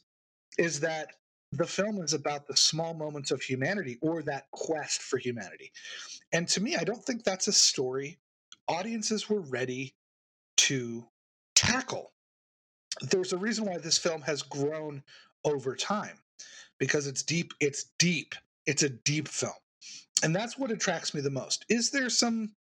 is 0.56 0.80
that 0.80 1.08
the 1.52 1.66
film 1.66 2.02
is 2.02 2.14
about 2.14 2.46
the 2.46 2.56
small 2.56 2.94
moments 2.94 3.30
of 3.30 3.42
humanity 3.42 3.99
or 4.00 4.23
that 4.23 4.50
quest 4.52 5.02
for 5.02 5.18
humanity. 5.18 5.70
And 6.32 6.49
to 6.49 6.62
me, 6.62 6.76
I 6.76 6.84
don't 6.84 7.04
think 7.04 7.25
that's 7.25 7.46
a 7.46 7.52
story 7.52 8.18
audiences 8.68 9.28
were 9.28 9.40
ready 9.40 9.94
to 10.64 11.04
tackle. 11.54 12.12
There's 13.02 13.33
a 13.33 13.38
reason 13.38 13.66
why 13.66 13.78
this 13.78 13.99
film 13.99 14.23
has 14.23 14.42
grown 14.42 15.02
over 15.44 15.75
time 15.75 16.18
because 16.78 17.06
it's 17.06 17.23
deep, 17.23 17.52
it's 17.61 17.87
deep, 17.99 18.35
it's 18.66 18.83
a 18.83 18.88
deep 18.88 19.28
film. 19.28 19.52
And 20.23 20.35
that's 20.35 20.56
what 20.56 20.71
attracts 20.71 21.12
me 21.12 21.21
the 21.21 21.30
most. 21.30 21.66
Is 21.68 21.90
there 21.90 22.09
some 22.09 22.52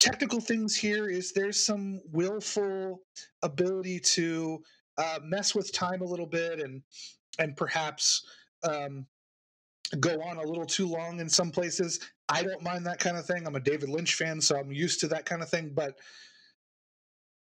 technical 0.00 0.40
things 0.40 0.74
here? 0.74 1.08
Is 1.08 1.32
there 1.32 1.52
some 1.52 2.00
willful 2.10 3.02
ability 3.42 4.00
to 4.00 4.62
uh, 4.98 5.20
mess 5.22 5.54
with 5.54 5.72
time 5.72 6.02
a 6.02 6.06
little 6.06 6.26
bit 6.26 6.60
and 6.60 6.82
and 7.38 7.56
perhaps 7.56 8.26
um, 8.64 9.06
go 10.00 10.20
on 10.22 10.38
a 10.38 10.42
little 10.42 10.66
too 10.66 10.88
long 10.88 11.20
in 11.20 11.28
some 11.28 11.52
places? 11.52 12.00
I 12.28 12.42
don't 12.42 12.62
mind 12.62 12.86
that 12.86 12.98
kind 12.98 13.16
of 13.16 13.24
thing. 13.24 13.46
I'm 13.46 13.54
a 13.54 13.60
David 13.60 13.88
Lynch 13.88 14.14
fan, 14.14 14.40
so 14.40 14.58
I'm 14.58 14.72
used 14.72 14.98
to 15.00 15.08
that 15.08 15.26
kind 15.26 15.42
of 15.42 15.48
thing. 15.48 15.70
But 15.72 15.96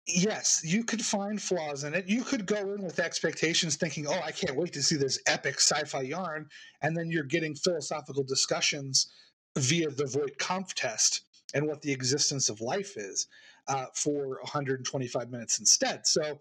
yes, 0.06 0.62
you 0.64 0.84
could 0.84 1.04
find 1.04 1.40
flaws 1.40 1.84
in 1.84 1.94
it. 1.94 2.08
You 2.08 2.22
could 2.24 2.46
go 2.46 2.74
in 2.74 2.82
with 2.82 2.98
expectations 2.98 3.76
thinking, 3.76 4.06
oh, 4.08 4.20
I 4.24 4.32
can't 4.32 4.56
wait 4.56 4.72
to 4.74 4.82
see 4.82 4.96
this 4.96 5.20
epic 5.26 5.56
sci 5.56 5.84
fi 5.84 6.02
yarn. 6.02 6.48
And 6.82 6.96
then 6.96 7.10
you're 7.10 7.24
getting 7.24 7.54
philosophical 7.54 8.24
discussions 8.24 9.12
via 9.56 9.90
the 9.90 10.06
Voight-Kampff 10.06 10.74
test 10.74 11.22
and 11.54 11.66
what 11.66 11.82
the 11.82 11.92
existence 11.92 12.48
of 12.48 12.60
life 12.60 12.96
is 12.96 13.26
uh, 13.68 13.86
for 13.94 14.38
125 14.42 15.30
minutes 15.30 15.58
instead. 15.58 16.06
So 16.06 16.40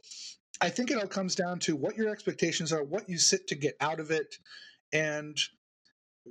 I 0.62 0.70
think 0.70 0.92
it 0.92 0.98
all 0.98 1.08
comes 1.08 1.36
down 1.36 1.60
to 1.60 1.76
what 1.76 1.96
your 1.96 2.10
expectations 2.10 2.72
are, 2.72 2.84
what 2.84 3.10
you 3.10 3.18
sit 3.18 3.48
to 3.48 3.56
get 3.56 3.76
out 3.82 4.00
of 4.00 4.12
it, 4.12 4.38
and 4.94 5.38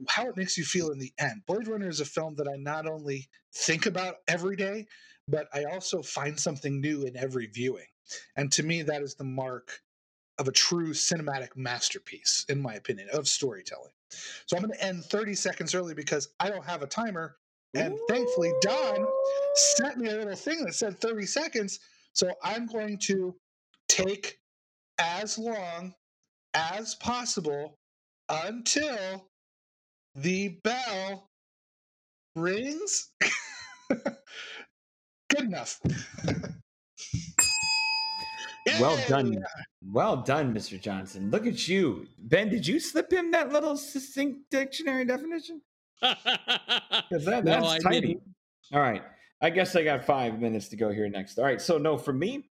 how 0.06 0.28
it 0.28 0.36
makes 0.36 0.56
you 0.56 0.64
feel 0.64 0.90
in 0.90 0.98
the 0.98 1.12
end. 1.18 1.42
Blade 1.46 1.66
Runner 1.66 1.88
is 1.88 2.00
a 2.00 2.04
film 2.04 2.36
that 2.36 2.48
I 2.48 2.56
not 2.56 2.86
only 2.86 3.28
think 3.52 3.86
about 3.86 4.16
every 4.28 4.54
day, 4.54 4.86
but 5.28 5.48
I 5.54 5.64
also 5.64 6.02
find 6.02 6.38
something 6.38 6.80
new 6.80 7.02
in 7.02 7.16
every 7.16 7.46
viewing. 7.46 7.86
And 8.36 8.50
to 8.52 8.62
me, 8.62 8.82
that 8.82 9.02
is 9.02 9.14
the 9.14 9.24
mark 9.24 9.80
of 10.38 10.48
a 10.48 10.52
true 10.52 10.90
cinematic 10.90 11.56
masterpiece, 11.56 12.46
in 12.48 12.60
my 12.60 12.74
opinion, 12.74 13.08
of 13.12 13.28
storytelling. 13.28 13.90
So 14.46 14.56
I'm 14.56 14.62
going 14.62 14.72
to 14.72 14.84
end 14.84 15.04
30 15.04 15.34
seconds 15.34 15.74
early 15.74 15.94
because 15.94 16.28
I 16.40 16.48
don't 16.48 16.64
have 16.64 16.82
a 16.82 16.86
timer. 16.86 17.36
And 17.74 17.92
Ooh. 17.94 18.06
thankfully, 18.08 18.52
Don 18.62 19.06
sent 19.76 19.98
me 19.98 20.08
a 20.08 20.16
little 20.16 20.36
thing 20.36 20.64
that 20.64 20.74
said 20.74 20.98
30 21.00 21.26
seconds. 21.26 21.80
So 22.14 22.32
I'm 22.42 22.66
going 22.66 22.98
to 23.00 23.36
take 23.88 24.38
as 24.98 25.38
long 25.38 25.94
as 26.54 26.94
possible 26.94 27.74
until 28.28 29.28
the 30.14 30.58
bell 30.64 31.28
rings. 32.34 33.10
Good 35.28 35.42
enough. 35.42 35.80
well 38.80 38.98
done. 39.08 39.44
Well 39.84 40.18
done, 40.18 40.54
Mr. 40.54 40.80
Johnson. 40.80 41.30
Look 41.30 41.46
at 41.46 41.68
you. 41.68 42.06
Ben, 42.18 42.48
did 42.48 42.66
you 42.66 42.80
slip 42.80 43.12
him 43.12 43.30
that 43.32 43.52
little 43.52 43.76
succinct 43.76 44.50
dictionary 44.50 45.04
definition? 45.04 45.60
Because 47.10 47.24
that, 47.24 47.44
that's 47.44 47.64
no, 47.64 47.78
tiny. 47.78 48.00
Didn't. 48.00 48.22
All 48.72 48.80
right. 48.80 49.02
I 49.40 49.50
guess 49.50 49.74
I 49.74 49.82
got 49.82 50.04
five 50.04 50.40
minutes 50.40 50.68
to 50.68 50.76
go 50.76 50.90
here 50.90 51.08
next. 51.08 51.38
All 51.38 51.44
right. 51.44 51.60
So, 51.60 51.78
no, 51.78 51.96
for 51.96 52.12
me, 52.12 52.50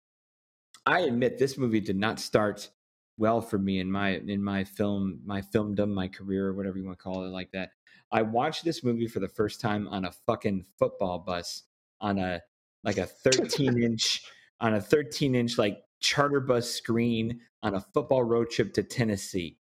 I 0.86 1.02
admit 1.02 1.40
this 1.40 1.58
movie 1.58 1.80
did 1.80 1.96
not 1.96 2.20
start 2.20 2.70
well 3.18 3.42
for 3.42 3.58
me 3.58 3.80
in 3.80 3.92
my 3.92 4.22
in 4.28 4.44
my 4.44 4.64
film 4.64 5.20
my 5.26 5.42
filmdom 5.42 5.94
my 5.94 6.08
career 6.08 6.48
or 6.48 6.54
whatever 6.54 6.78
you 6.78 6.86
want 6.86 6.98
to 6.98 7.04
call 7.04 7.24
it 7.24 7.30
like 7.30 7.52
that 7.52 7.70
i 8.12 8.22
watched 8.22 8.66
this 8.66 8.84
movie 8.84 9.08
for 9.08 9.20
the 9.20 9.28
first 9.28 9.62
time 9.62 9.88
on 9.90 10.06
a 10.06 10.12
fucking 10.26 10.66
football 10.80 11.20
bus 11.20 11.64
on 12.02 12.18
a 12.18 12.42
like 12.84 12.98
a 12.98 13.06
13 13.06 13.82
inch 13.82 14.24
on 14.60 14.76
a 14.76 14.82
13 14.82 15.36
inch 15.36 15.58
like 15.58 15.84
charter 16.00 16.40
bus 16.40 16.70
screen 16.70 17.40
on 17.64 17.76
a 17.76 17.82
football 17.82 18.24
road 18.24 18.50
trip 18.50 18.74
to 18.74 18.84
Tennessee. 18.84 19.58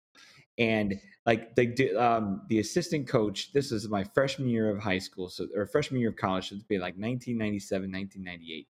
And 0.59 1.01
like 1.27 1.55
the 1.55 1.95
um, 1.97 2.43
the 2.49 2.59
assistant 2.59 3.07
coach, 3.07 3.53
this 3.53 3.73
is 3.73 3.89
my 3.89 4.05
freshman 4.05 4.49
year 4.49 4.71
of 4.71 4.83
high 4.83 4.99
school, 4.99 5.29
so 5.29 5.47
or 5.55 5.67
freshman 5.67 6.01
year 6.01 6.11
of 6.11 6.17
college, 6.17 6.49
so 6.49 6.55
it'd 6.55 6.69
be 6.69 6.77
like 6.77 6.95
1997, 6.95 7.91
1998, 7.91 8.67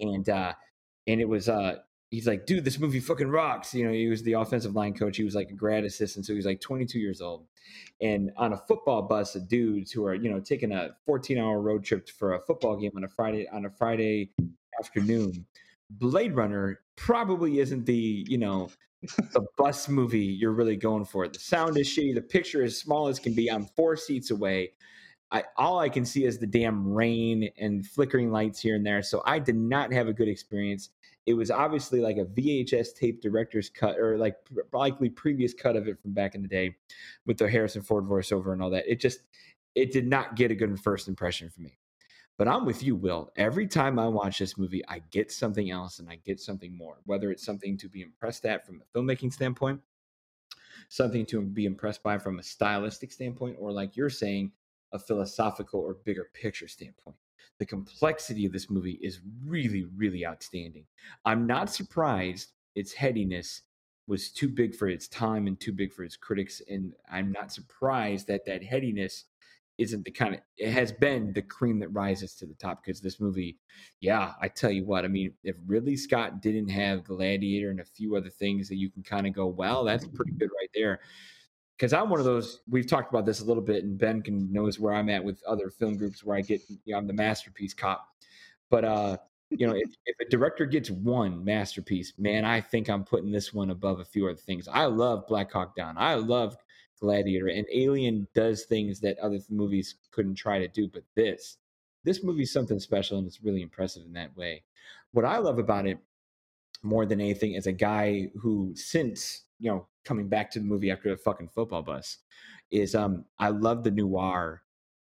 and 0.00 0.28
uh, 0.28 0.52
and 1.06 1.20
it 1.20 1.28
was 1.28 1.48
uh, 1.48 1.76
he's 2.16 2.26
like, 2.26 2.46
dude, 2.46 2.64
this 2.64 2.78
movie 2.78 2.98
fucking 2.98 3.28
rocks. 3.28 3.74
You 3.74 3.84
know, 3.84 3.92
he 3.92 4.08
was 4.08 4.22
the 4.22 4.32
offensive 4.32 4.74
line 4.74 4.94
coach. 4.94 5.18
He 5.18 5.24
was 5.24 5.34
like 5.34 5.50
a 5.50 5.54
grad 5.54 5.84
assistant, 5.84 6.24
so 6.24 6.32
he 6.32 6.38
was 6.38 6.46
like 6.46 6.62
22 6.62 6.98
years 6.98 7.20
old. 7.20 7.44
And 8.00 8.30
on 8.38 8.54
a 8.54 8.56
football 8.56 9.02
bus 9.02 9.34
of 9.34 9.48
dudes 9.48 9.92
who 9.92 10.06
are, 10.06 10.14
you 10.14 10.30
know, 10.30 10.40
taking 10.40 10.72
a 10.72 10.96
14 11.04 11.36
hour 11.36 11.60
road 11.60 11.84
trip 11.84 12.08
for 12.08 12.32
a 12.32 12.40
football 12.40 12.76
game 12.76 12.92
on 12.96 13.04
a 13.04 13.08
Friday 13.08 13.46
on 13.52 13.66
a 13.66 13.70
Friday 13.70 14.30
afternoon. 14.80 15.44
Blade 15.90 16.34
Runner 16.34 16.80
probably 16.96 17.58
isn't 17.58 17.84
the, 17.84 18.24
you 18.26 18.38
know, 18.38 18.70
the 19.02 19.44
bus 19.58 19.86
movie 19.86 20.20
you're 20.20 20.52
really 20.52 20.76
going 20.76 21.04
for. 21.04 21.28
The 21.28 21.38
sound 21.38 21.76
is 21.76 21.86
shitty. 21.86 22.14
The 22.14 22.22
picture 22.22 22.64
is 22.64 22.80
small 22.80 23.08
as 23.08 23.18
can 23.18 23.34
be. 23.34 23.50
I'm 23.50 23.66
four 23.76 23.94
seats 23.94 24.30
away. 24.30 24.72
I, 25.30 25.44
all 25.56 25.80
I 25.80 25.88
can 25.88 26.06
see 26.06 26.24
is 26.24 26.38
the 26.38 26.46
damn 26.46 26.88
rain 26.88 27.50
and 27.58 27.86
flickering 27.86 28.30
lights 28.30 28.60
here 28.60 28.74
and 28.74 28.86
there. 28.86 29.02
So 29.02 29.22
I 29.26 29.38
did 29.38 29.56
not 29.56 29.92
have 29.92 30.08
a 30.08 30.12
good 30.12 30.28
experience 30.28 30.90
it 31.26 31.34
was 31.34 31.50
obviously 31.50 32.00
like 32.00 32.16
a 32.18 32.24
VHS 32.24 32.94
tape 32.94 33.20
director's 33.20 33.68
cut 33.68 33.98
or 33.98 34.16
like 34.16 34.36
likely 34.72 35.10
previous 35.10 35.52
cut 35.52 35.76
of 35.76 35.88
it 35.88 36.00
from 36.00 36.12
back 36.12 36.36
in 36.36 36.42
the 36.42 36.48
day 36.48 36.76
with 37.26 37.36
the 37.36 37.50
Harrison 37.50 37.82
Ford 37.82 38.04
voiceover 38.04 38.52
and 38.52 38.62
all 38.62 38.70
that. 38.70 38.90
It 38.90 39.00
just 39.00 39.20
it 39.74 39.92
did 39.92 40.06
not 40.06 40.36
get 40.36 40.52
a 40.52 40.54
good 40.54 40.78
first 40.80 41.08
impression 41.08 41.50
for 41.50 41.60
me. 41.60 41.76
But 42.38 42.48
I'm 42.48 42.64
with 42.64 42.82
you, 42.82 42.94
Will. 42.94 43.32
Every 43.36 43.66
time 43.66 43.98
I 43.98 44.06
watch 44.06 44.38
this 44.38 44.56
movie, 44.56 44.82
I 44.88 45.00
get 45.10 45.32
something 45.32 45.70
else 45.70 45.98
and 45.98 46.08
I 46.08 46.16
get 46.24 46.38
something 46.38 46.76
more, 46.76 46.98
whether 47.06 47.30
it's 47.30 47.44
something 47.44 47.76
to 47.78 47.88
be 47.88 48.02
impressed 48.02 48.44
at 48.44 48.64
from 48.64 48.80
a 48.82 48.98
filmmaking 48.98 49.32
standpoint, 49.32 49.80
something 50.88 51.26
to 51.26 51.40
be 51.40 51.64
impressed 51.64 52.02
by 52.02 52.18
from 52.18 52.38
a 52.38 52.42
stylistic 52.42 53.10
standpoint, 53.10 53.56
or 53.58 53.72
like 53.72 53.96
you're 53.96 54.10
saying, 54.10 54.52
a 54.92 54.98
philosophical 54.98 55.80
or 55.80 55.94
bigger 55.94 56.28
picture 56.34 56.68
standpoint 56.68 57.16
the 57.58 57.66
complexity 57.66 58.46
of 58.46 58.52
this 58.52 58.70
movie 58.70 58.98
is 59.02 59.20
really, 59.44 59.86
really 59.96 60.26
outstanding. 60.26 60.84
I'm 61.24 61.46
not 61.46 61.70
surprised 61.70 62.52
its 62.74 62.92
headiness 62.92 63.62
was 64.06 64.30
too 64.30 64.48
big 64.48 64.74
for 64.74 64.88
its 64.88 65.08
time 65.08 65.46
and 65.46 65.58
too 65.58 65.72
big 65.72 65.92
for 65.92 66.04
its 66.04 66.16
critics. 66.16 66.62
And 66.68 66.94
I'm 67.10 67.32
not 67.32 67.52
surprised 67.52 68.28
that 68.28 68.46
that 68.46 68.62
headiness 68.62 69.24
isn't 69.78 70.04
the 70.04 70.10
kind 70.10 70.34
of 70.34 70.40
it 70.56 70.70
has 70.70 70.90
been 70.90 71.32
the 71.32 71.42
cream 71.42 71.78
that 71.80 71.88
rises 71.88 72.34
to 72.34 72.46
the 72.46 72.54
top 72.54 72.82
because 72.82 73.00
this 73.00 73.20
movie 73.20 73.58
yeah 74.00 74.32
i 74.40 74.48
tell 74.48 74.70
you 74.70 74.84
what 74.84 75.04
i 75.04 75.08
mean 75.08 75.32
if 75.44 75.56
ridley 75.66 75.96
scott 75.96 76.40
didn't 76.40 76.68
have 76.68 77.04
gladiator 77.04 77.70
and 77.70 77.80
a 77.80 77.84
few 77.84 78.16
other 78.16 78.30
things 78.30 78.68
that 78.68 78.76
you 78.76 78.90
can 78.90 79.02
kind 79.02 79.26
of 79.26 79.34
go 79.34 79.46
well 79.46 79.84
that's 79.84 80.06
pretty 80.06 80.32
good 80.32 80.48
right 80.58 80.70
there 80.74 81.00
because 81.76 81.92
I'm 81.92 82.08
one 82.08 82.18
of 82.18 82.24
those. 82.24 82.60
We've 82.68 82.86
talked 82.86 83.12
about 83.12 83.26
this 83.26 83.40
a 83.40 83.44
little 83.44 83.62
bit, 83.62 83.84
and 83.84 83.98
Ben 83.98 84.22
can 84.22 84.52
knows 84.52 84.78
where 84.78 84.94
I'm 84.94 85.10
at 85.10 85.22
with 85.22 85.42
other 85.44 85.70
film 85.70 85.96
groups 85.96 86.24
where 86.24 86.36
I 86.36 86.40
get, 86.40 86.62
you 86.68 86.92
know, 86.92 86.98
I'm 86.98 87.06
the 87.06 87.12
masterpiece 87.12 87.74
cop. 87.74 88.08
But 88.70 88.84
uh, 88.84 89.16
you 89.50 89.66
know, 89.66 89.74
if, 89.74 89.90
if, 90.06 90.16
a 90.20 90.28
director 90.30 90.66
gets 90.66 90.90
one 90.90 91.44
masterpiece, 91.44 92.14
man, 92.18 92.44
I 92.44 92.60
think 92.60 92.88
I'm 92.88 93.04
putting 93.04 93.30
this 93.30 93.52
one 93.52 93.70
above 93.70 94.00
a 94.00 94.04
few 94.04 94.26
other 94.26 94.36
things. 94.36 94.68
I 94.68 94.86
love 94.86 95.26
Black 95.26 95.52
Hawk 95.52 95.76
Down. 95.76 95.96
I 95.98 96.14
love 96.14 96.56
Gladiator, 97.00 97.48
and 97.48 97.66
Alien 97.72 98.26
does 98.34 98.64
things 98.64 99.00
that 99.00 99.18
other 99.18 99.38
movies 99.50 99.96
couldn't 100.10 100.34
try 100.34 100.58
to 100.58 100.68
do. 100.68 100.88
But 100.88 101.04
this, 101.14 101.58
this 102.04 102.24
movie's 102.24 102.52
something 102.52 102.80
special, 102.80 103.18
and 103.18 103.26
it's 103.26 103.42
really 103.42 103.62
impressive 103.62 104.04
in 104.04 104.14
that 104.14 104.36
way. 104.36 104.64
What 105.12 105.24
I 105.24 105.38
love 105.38 105.58
about 105.58 105.86
it 105.86 105.98
more 106.82 107.06
than 107.06 107.20
anything 107.20 107.54
is 107.54 107.66
a 107.66 107.72
guy 107.72 108.28
who, 108.40 108.72
since 108.74 109.44
you 109.58 109.70
know 109.70 109.86
coming 110.04 110.28
back 110.28 110.50
to 110.50 110.58
the 110.58 110.64
movie 110.64 110.90
after 110.90 111.10
the 111.10 111.16
fucking 111.16 111.48
football 111.48 111.82
bus 111.82 112.18
is 112.70 112.94
um 112.94 113.24
I 113.38 113.48
love 113.48 113.84
the 113.84 113.90
noir 113.90 114.62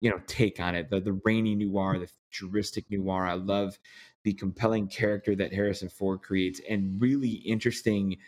you 0.04 0.10
know 0.10 0.20
take 0.26 0.60
on 0.60 0.74
it. 0.74 0.90
The 0.90 1.00
the 1.00 1.18
rainy 1.24 1.54
noir, 1.54 1.98
the 1.98 2.10
futuristic 2.30 2.90
noir. 2.90 3.26
I 3.26 3.34
love 3.34 3.78
the 4.22 4.34
compelling 4.34 4.86
character 4.86 5.34
that 5.34 5.54
Harrison 5.54 5.88
Ford 5.88 6.20
creates, 6.20 6.60
and 6.68 7.00
really 7.00 7.30
interesting, 7.30 8.18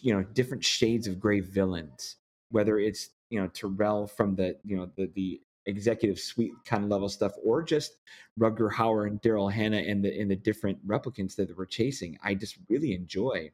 you 0.00 0.14
know, 0.14 0.22
different 0.22 0.64
shades 0.64 1.06
of 1.06 1.20
gray 1.20 1.40
villains. 1.40 2.16
Whether 2.50 2.78
it's 2.78 3.10
you 3.28 3.38
know 3.38 3.48
Tyrell 3.48 4.06
from 4.06 4.36
the 4.36 4.56
you 4.64 4.78
know 4.78 4.88
the 4.96 5.10
the 5.14 5.42
executive 5.68 6.18
suite 6.18 6.52
kind 6.64 6.84
of 6.84 6.90
level 6.90 7.08
stuff, 7.08 7.32
or 7.44 7.62
just 7.62 7.92
Rutger 8.38 8.72
Hauer 8.72 9.06
and 9.06 9.20
Daryl 9.22 9.52
Hannah 9.52 9.78
and 9.78 10.04
the 10.04 10.20
and 10.20 10.30
the 10.30 10.36
different 10.36 10.86
replicants 10.86 11.36
that 11.36 11.56
we're 11.56 11.66
chasing. 11.66 12.18
I 12.22 12.34
just 12.34 12.58
really 12.68 12.94
enjoy 12.94 13.50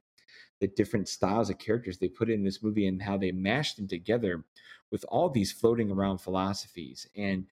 the 0.61 0.68
different 0.68 1.09
styles 1.09 1.50
of 1.50 1.59
characters 1.59 1.99
they 1.99 2.09
put 2.09 2.30
in 2.30 2.44
this 2.44 2.62
movie 2.62 2.87
and 2.87 3.02
how 3.02 3.18
they 3.18 3.33
mashed 3.33 3.76
them 3.76 3.88
together 3.88 4.44
with 4.90 5.04
all 5.09 5.28
these 5.28 5.52
floating 5.52 5.90
around 5.90 6.18
philosophies 6.18 7.06
and 7.16 7.47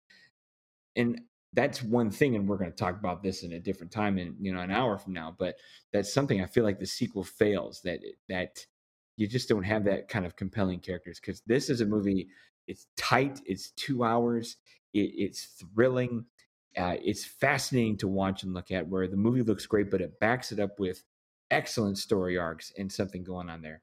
and 0.97 1.21
that's 1.54 1.83
one 1.83 2.11
thing 2.11 2.37
and 2.37 2.49
we're 2.49 2.57
going 2.57 2.71
to 2.71 2.76
talk 2.76 2.99
about 2.99 3.23
this 3.23 3.42
in 3.42 3.52
a 3.52 3.61
different 3.61 3.92
time 3.92 4.19
in 4.19 4.35
you 4.40 4.52
know 4.52 4.61
an 4.61 4.71
hour 4.71 4.97
from 4.97 5.12
now 5.12 5.35
but 5.37 5.57
that's 5.92 6.12
something 6.12 6.40
i 6.40 6.47
feel 6.47 6.64
like 6.64 6.78
the 6.78 6.87
sequel 6.87 7.25
fails 7.25 7.81
that 7.83 8.00
that 8.28 8.64
you 9.16 9.26
just 9.26 9.49
don't 9.49 9.64
have 9.64 9.85
that 9.85 10.09
kind 10.09 10.25
of 10.25 10.37
compelling 10.37 10.81
characters 10.81 11.21
because 11.21 11.42
this 11.47 11.69
is 11.69 11.81
a 11.81 11.87
movie 11.87 12.28
it's 12.66 12.87
tight 12.97 13.40
it's 13.47 13.71
two 13.73 14.04
hours 14.04 14.57
it, 14.95 15.11
it's 15.16 15.64
thrilling 15.75 16.25
uh, 16.78 16.97
it's 17.04 17.25
fascinating 17.25 17.99
to 17.99 18.09
watch 18.09 18.45
and 18.45 18.54
look 18.54 18.71
at 18.71 18.88
where 18.88 19.07
the 19.07 19.16
movie 19.16 19.42
looks 19.42 19.66
great 19.66 19.90
but 19.90 20.00
it 20.00 20.19
backs 20.21 20.52
it 20.52 20.59
up 20.59 20.78
with 20.78 21.02
excellent 21.52 21.99
story 21.99 22.37
arcs 22.38 22.73
and 22.76 22.90
something 22.90 23.23
going 23.23 23.49
on 23.49 23.62
there. 23.62 23.83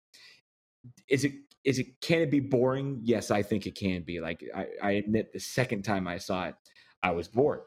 Is 1.07 1.24
it 1.24 1.33
is 1.63 1.77
it 1.77 2.01
can 2.01 2.19
it 2.19 2.31
be 2.31 2.39
boring? 2.39 3.00
Yes 3.03 3.31
i 3.31 3.41
think 3.41 3.67
it 3.67 3.75
can 3.75 4.01
be. 4.01 4.19
Like 4.19 4.43
I, 4.55 4.67
I 4.81 4.91
admit 4.91 5.31
the 5.31 5.39
second 5.39 5.83
time 5.83 6.07
i 6.07 6.17
saw 6.17 6.48
it 6.48 6.55
i 7.03 7.12
was 7.12 7.27
bored. 7.27 7.62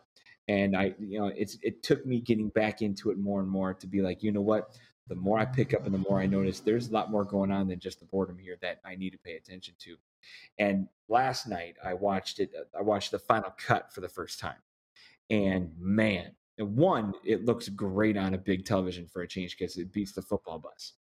And 0.49 0.77
i 0.77 0.95
you 0.99 1.21
know 1.21 1.31
it's 1.35 1.57
it 1.63 1.83
took 1.83 2.05
me 2.05 2.21
getting 2.21 2.49
back 2.49 2.83
into 2.83 3.11
it 3.11 3.19
more 3.19 3.41
and 3.41 3.49
more 3.49 3.73
to 3.75 3.87
be 3.87 4.03
like 4.03 4.23
you 4.23 4.33
know 4.33 4.43
what? 4.43 4.77
The 5.09 5.15
more 5.15 5.39
i 5.39 5.45
pick 5.45 5.73
up 5.75 5.85
and 5.85 5.95
the 5.95 6.05
more 6.11 6.21
i 6.21 6.27
notice 6.27 6.61
there's 6.61 6.89
a 6.89 6.93
lot 6.93 7.11
more 7.11 7.25
going 7.25 7.53
on 7.53 7.69
than 7.69 7.79
just 7.79 8.01
the 8.01 8.07
boredom 8.07 8.39
here 8.39 8.57
that 8.63 8.81
i 8.85 8.95
need 8.95 9.11
to 9.11 9.19
pay 9.19 9.35
attention 9.35 9.75
to 9.81 9.97
and 10.59 10.87
last 11.09 11.49
night 11.49 11.77
i 11.85 11.95
watched 11.95 12.41
it 12.41 12.51
uh, 12.59 12.79
i 12.79 12.83
watched 12.83 13.11
the 13.11 13.19
final 13.19 13.55
cut 13.59 13.93
for 13.93 14.01
the 14.01 14.09
first 14.09 14.39
time 14.39 14.61
and 15.31 15.71
man 15.79 16.33
one 16.59 17.13
it 17.25 17.45
looks 17.45 17.69
great 17.69 18.17
on 18.17 18.35
a 18.35 18.39
big 18.39 18.65
television 18.65 19.07
for 19.07 19.23
a 19.23 19.29
change 19.29 19.57
because 19.59 19.77
it 19.77 19.93
beats 19.93 20.13
the 20.13 20.23
football 20.23 20.59
bus 20.59 20.95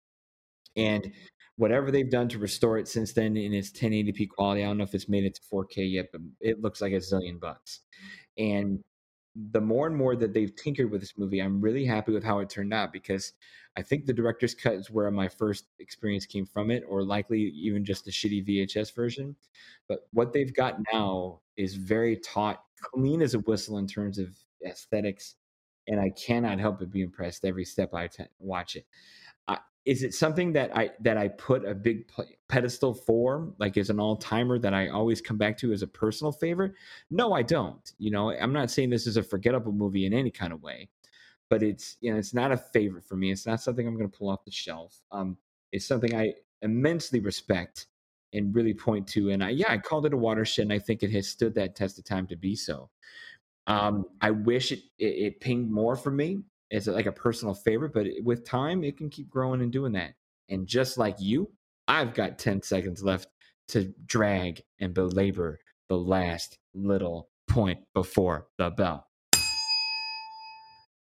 and 0.76 1.12
whatever 1.56 1.90
they've 1.90 2.10
done 2.10 2.28
to 2.28 2.38
restore 2.38 2.78
it 2.78 2.88
since 2.88 3.12
then 3.12 3.36
in 3.36 3.52
its 3.52 3.70
1080p 3.72 4.28
quality, 4.30 4.62
I 4.62 4.66
don't 4.66 4.78
know 4.78 4.84
if 4.84 4.94
it's 4.94 5.08
made 5.08 5.24
it 5.24 5.34
to 5.34 5.40
4K 5.52 5.92
yet, 5.92 6.06
but 6.12 6.20
it 6.40 6.62
looks 6.62 6.80
like 6.80 6.92
a 6.92 6.96
zillion 6.96 7.38
bucks. 7.38 7.80
And 8.38 8.82
the 9.52 9.60
more 9.60 9.86
and 9.86 9.96
more 9.96 10.16
that 10.16 10.34
they've 10.34 10.54
tinkered 10.54 10.90
with 10.90 11.00
this 11.00 11.16
movie, 11.16 11.40
I'm 11.40 11.60
really 11.60 11.84
happy 11.84 12.12
with 12.12 12.24
how 12.24 12.40
it 12.40 12.50
turned 12.50 12.74
out 12.74 12.92
because 12.92 13.34
I 13.76 13.82
think 13.82 14.04
the 14.04 14.12
director's 14.12 14.54
cut 14.54 14.74
is 14.74 14.90
where 14.90 15.10
my 15.10 15.28
first 15.28 15.66
experience 15.78 16.26
came 16.26 16.44
from 16.44 16.70
it, 16.70 16.82
or 16.88 17.04
likely 17.04 17.40
even 17.40 17.84
just 17.84 18.04
the 18.04 18.10
shitty 18.10 18.46
VHS 18.46 18.94
version. 18.94 19.36
But 19.86 20.08
what 20.12 20.32
they've 20.32 20.52
got 20.52 20.78
now 20.92 21.40
is 21.56 21.74
very 21.74 22.16
taut, 22.16 22.64
clean 22.80 23.22
as 23.22 23.34
a 23.34 23.38
whistle 23.40 23.78
in 23.78 23.86
terms 23.86 24.18
of 24.18 24.36
aesthetics, 24.66 25.36
and 25.86 26.00
I 26.00 26.10
cannot 26.10 26.58
help 26.58 26.80
but 26.80 26.90
be 26.90 27.02
impressed 27.02 27.44
every 27.44 27.64
step 27.64 27.94
I 27.94 28.08
t- 28.08 28.24
watch 28.40 28.74
it 28.74 28.86
is 29.88 30.02
it 30.02 30.12
something 30.12 30.52
that 30.52 30.76
I 30.76 30.90
that 31.00 31.16
I 31.16 31.28
put 31.28 31.64
a 31.64 31.74
big 31.74 32.10
pedestal 32.46 32.92
for, 32.92 33.54
like 33.58 33.78
as 33.78 33.88
an 33.88 33.98
all 33.98 34.16
timer 34.16 34.58
that 34.58 34.74
I 34.74 34.88
always 34.88 35.22
come 35.22 35.38
back 35.38 35.56
to 35.58 35.72
as 35.72 35.80
a 35.80 35.86
personal 35.86 36.30
favorite? 36.30 36.74
No, 37.10 37.32
I 37.32 37.40
don't. 37.40 37.90
You 37.96 38.10
know, 38.10 38.30
I'm 38.30 38.52
not 38.52 38.70
saying 38.70 38.90
this 38.90 39.06
is 39.06 39.16
a 39.16 39.22
forgettable 39.22 39.72
movie 39.72 40.04
in 40.04 40.12
any 40.12 40.30
kind 40.30 40.52
of 40.52 40.62
way, 40.62 40.90
but 41.48 41.62
it's 41.62 41.96
you 42.02 42.12
know 42.12 42.18
it's 42.18 42.34
not 42.34 42.52
a 42.52 42.58
favorite 42.58 43.04
for 43.04 43.16
me. 43.16 43.32
It's 43.32 43.46
not 43.46 43.62
something 43.62 43.88
I'm 43.88 43.96
going 43.96 44.10
to 44.10 44.16
pull 44.16 44.28
off 44.28 44.44
the 44.44 44.50
shelf. 44.50 45.00
Um, 45.10 45.38
it's 45.72 45.86
something 45.86 46.14
I 46.14 46.34
immensely 46.60 47.20
respect 47.20 47.86
and 48.34 48.54
really 48.54 48.74
point 48.74 49.06
to. 49.08 49.30
And 49.30 49.42
I 49.42 49.50
yeah, 49.50 49.72
I 49.72 49.78
called 49.78 50.04
it 50.04 50.12
a 50.12 50.18
watershed, 50.18 50.64
and 50.64 50.72
I 50.74 50.80
think 50.80 51.02
it 51.02 51.12
has 51.12 51.28
stood 51.28 51.54
that 51.54 51.76
test 51.76 51.98
of 51.98 52.04
time 52.04 52.26
to 52.26 52.36
be 52.36 52.56
so. 52.56 52.90
Um, 53.66 54.04
I 54.20 54.32
wish 54.32 54.70
it, 54.70 54.80
it, 54.98 55.06
it 55.06 55.40
pinged 55.40 55.70
more 55.70 55.96
for 55.96 56.10
me 56.10 56.42
it's 56.70 56.86
like 56.86 57.06
a 57.06 57.12
personal 57.12 57.54
favorite, 57.54 57.92
but 57.92 58.06
with 58.22 58.44
time, 58.44 58.84
it 58.84 58.96
can 58.96 59.10
keep 59.10 59.30
growing 59.30 59.62
and 59.62 59.72
doing 59.72 59.92
that. 59.92 60.14
And 60.48 60.66
just 60.66 60.98
like 60.98 61.16
you, 61.18 61.50
I've 61.86 62.14
got 62.14 62.38
10 62.38 62.62
seconds 62.62 63.02
left 63.02 63.28
to 63.68 63.92
drag 64.06 64.62
and 64.80 64.94
belabor 64.94 65.60
the 65.88 65.98
last 65.98 66.58
little 66.74 67.28
point 67.48 67.80
before 67.94 68.48
the 68.58 68.70
bell. 68.70 69.06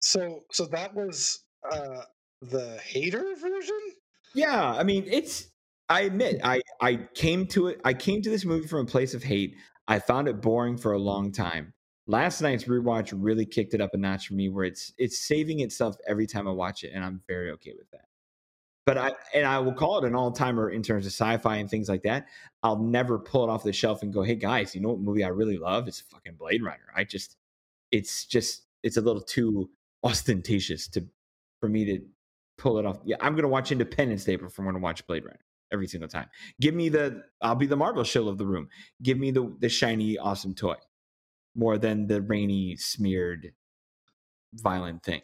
So, 0.01 0.41
so 0.51 0.65
that 0.67 0.95
was 0.95 1.45
uh, 1.71 2.03
the 2.41 2.79
hater 2.83 3.35
version. 3.39 3.81
Yeah, 4.35 4.73
I 4.73 4.85
mean, 4.85 5.05
it's. 5.07 5.49
I 5.89 6.03
admit, 6.03 6.41
I 6.45 6.63
I 6.81 7.09
came 7.15 7.47
to 7.49 7.67
it. 7.67 7.81
I 7.85 7.95
came 7.95 8.23
to 8.23 8.31
this 8.31 8.45
movie 8.45 8.69
from 8.69 8.81
a 8.81 8.87
place 8.87 9.13
of 9.13 9.25
hate. 9.25 9.57
I 9.89 9.99
found 9.99 10.29
it 10.29 10.41
boring 10.41 10.77
for 10.79 10.93
a 10.93 10.99
long 10.99 11.33
time 11.33 11.75
last 12.11 12.41
night's 12.41 12.65
rewatch 12.65 13.13
really 13.17 13.47
kicked 13.47 13.73
it 13.73 13.81
up 13.81 13.95
a 13.95 13.97
notch 13.97 14.29
for 14.29 14.35
me 14.35 14.49
where 14.49 14.65
it's 14.65 14.93
it's 14.99 15.19
saving 15.19 15.61
itself 15.61 15.97
every 16.07 16.27
time 16.27 16.49
I 16.49 16.51
watch 16.51 16.83
it 16.83 16.93
and 16.93 17.05
I'm 17.05 17.23
very 17.29 17.51
okay 17.53 17.73
with 17.79 17.91
that. 17.93 18.07
But 18.85 18.99
I 18.99 19.13
and 19.33 19.47
I 19.47 19.61
will 19.61 19.75
call 19.75 19.99
it 19.99 20.07
an 20.07 20.17
all-timer 20.17 20.71
in 20.71 20.83
terms 20.83 21.07
of 21.07 21.13
sci-fi 21.13 21.57
and 21.57 21.71
things 21.71 21.89
like 21.89 22.03
that. 22.03 22.27
I'll 22.63 22.83
never 22.83 23.19
pull 23.19 23.45
it 23.45 23.51
off 23.51 23.63
the 23.63 23.73
shelf 23.73 24.03
and 24.03 24.13
go, 24.13 24.23
"Hey 24.23 24.35
guys, 24.35 24.75
you 24.75 24.81
know 24.81 24.89
what 24.89 25.01
movie 25.01 25.23
I 25.23 25.29
really 25.29 25.59
love? 25.59 25.87
It's 25.87 26.01
fucking 26.01 26.35
Blade 26.35 26.63
Runner." 26.63 26.93
I 26.95 27.05
just 27.05 27.37
it's 27.93 28.25
just 28.27 28.67
it's 28.83 28.97
a 28.97 29.01
little 29.01 29.23
too 29.23 29.71
ostentatious 30.03 30.89
to 30.89 31.07
for 31.61 31.69
me 31.69 31.85
to 31.85 32.01
pull 32.59 32.79
it 32.79 32.87
off. 32.87 32.99
Yeah, 33.05 33.17
I'm 33.21 33.35
going 33.35 33.43
to 33.43 33.49
watch 33.49 33.71
Independence 33.71 34.25
Day 34.25 34.37
before 34.37 34.65
I'm 34.65 34.67
going 34.73 34.81
to 34.81 34.85
watch 34.85 35.07
Blade 35.07 35.25
Runner 35.25 35.45
every 35.73 35.87
single 35.87 36.09
time. 36.09 36.27
Give 36.61 36.75
me 36.75 36.89
the 36.89 37.23
I'll 37.41 37.55
be 37.55 37.67
the 37.67 37.77
Marvel 37.77 38.03
show 38.03 38.29
of 38.29 38.39
the 38.39 38.47
room. 38.47 38.69
Give 39.03 39.19
me 39.19 39.31
the 39.31 39.55
the 39.61 39.69
shiny 39.69 40.19
awesome 40.19 40.55
toy 40.55 40.77
more 41.55 41.79
than 41.79 42.07
the 42.07 42.21
rainy, 42.21 42.77
smeared, 42.77 43.53
violent 44.55 45.03
thing. 45.03 45.23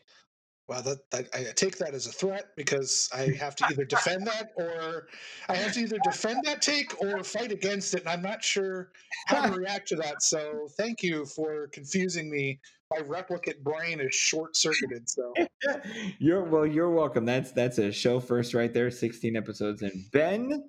Well, 0.68 0.82
that, 0.82 1.10
that, 1.12 1.28
I 1.32 1.44
take 1.54 1.78
that 1.78 1.94
as 1.94 2.08
a 2.08 2.12
threat 2.12 2.46
because 2.56 3.08
I 3.14 3.30
have 3.38 3.54
to 3.56 3.66
either 3.66 3.84
defend 3.88 4.26
that 4.26 4.50
or 4.56 5.06
I 5.48 5.54
have 5.54 5.72
to 5.74 5.80
either 5.80 5.98
defend 6.02 6.40
that 6.44 6.60
take 6.60 7.00
or 7.00 7.22
fight 7.22 7.52
against 7.52 7.94
it. 7.94 8.00
And 8.00 8.08
I'm 8.08 8.22
not 8.22 8.42
sure 8.42 8.90
how 9.26 9.46
to 9.46 9.52
react 9.58 9.88
to 9.88 9.96
that. 9.96 10.22
So 10.22 10.68
thank 10.76 11.02
you 11.04 11.24
for 11.24 11.68
confusing 11.68 12.30
me. 12.30 12.58
My 12.90 12.98
replicate 12.98 13.62
brain 13.62 14.00
is 14.00 14.14
short 14.14 14.56
circuited. 14.56 15.08
So 15.08 15.32
you're 16.18 16.44
well, 16.44 16.66
you're 16.66 16.90
welcome. 16.90 17.24
That's 17.24 17.52
that's 17.52 17.78
a 17.78 17.92
show 17.92 18.20
first 18.20 18.54
right 18.54 18.72
there. 18.72 18.90
16 18.90 19.36
episodes. 19.36 19.82
And 19.82 19.92
Ben, 20.12 20.64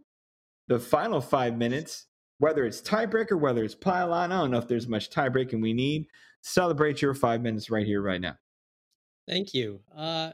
the 0.68 0.80
final 0.80 1.22
five 1.22 1.58
minutes 1.58 2.06
whether 2.40 2.66
it's 2.66 2.82
tiebreaker, 2.82 3.40
whether 3.40 3.64
it's 3.64 3.76
pile 3.76 4.14
on, 4.14 4.32
I 4.32 4.40
don't 4.40 4.52
know 4.52 4.58
if 4.58 4.68
there's 4.68 4.88
much 4.88 5.10
tiebreaking 5.10 5.62
we 5.62 5.74
need. 5.74 6.08
Celebrate 6.42 7.02
your 7.02 7.14
five 7.14 7.42
minutes 7.42 7.70
right 7.70 7.86
here, 7.86 8.02
right 8.02 8.22
now. 8.22 8.38
Thank 9.28 9.54
you. 9.54 9.82
Uh, 9.96 10.32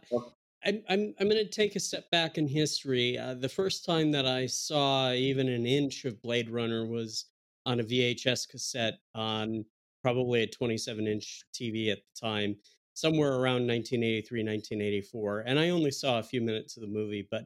I'm 0.66 0.82
I'm 0.88 1.14
I'm 1.20 1.30
going 1.30 1.44
to 1.44 1.50
take 1.50 1.76
a 1.76 1.80
step 1.80 2.10
back 2.12 2.38
in 2.38 2.48
history. 2.48 3.18
Uh, 3.18 3.34
the 3.34 3.50
first 3.50 3.86
time 3.86 4.12
that 4.12 4.26
I 4.26 4.46
saw 4.46 5.12
even 5.12 5.48
an 5.48 5.66
inch 5.66 6.06
of 6.06 6.22
Blade 6.22 6.50
Runner 6.50 6.86
was 6.86 7.26
on 7.66 7.80
a 7.80 7.84
VHS 7.84 8.48
cassette 8.50 9.00
on 9.16 9.66
probably 10.02 10.44
a 10.44 10.48
27 10.48 11.08
inch 11.08 11.44
TV 11.54 11.92
at 11.92 12.00
the 12.00 12.28
time, 12.28 12.56
somewhere 12.94 13.32
around 13.34 13.66
1983, 13.68 14.42
1984, 14.42 15.40
and 15.48 15.58
I 15.58 15.70
only 15.70 15.92
saw 15.92 16.20
a 16.20 16.24
few 16.24 16.42
minutes 16.42 16.78
of 16.78 16.82
the 16.82 16.88
movie. 16.88 17.28
But 17.32 17.46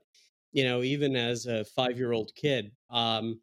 you 0.52 0.64
know, 0.64 0.82
even 0.82 1.16
as 1.16 1.46
a 1.46 1.64
five 1.64 1.98
year 1.98 2.12
old 2.14 2.32
kid, 2.36 2.72
um, 2.90 3.40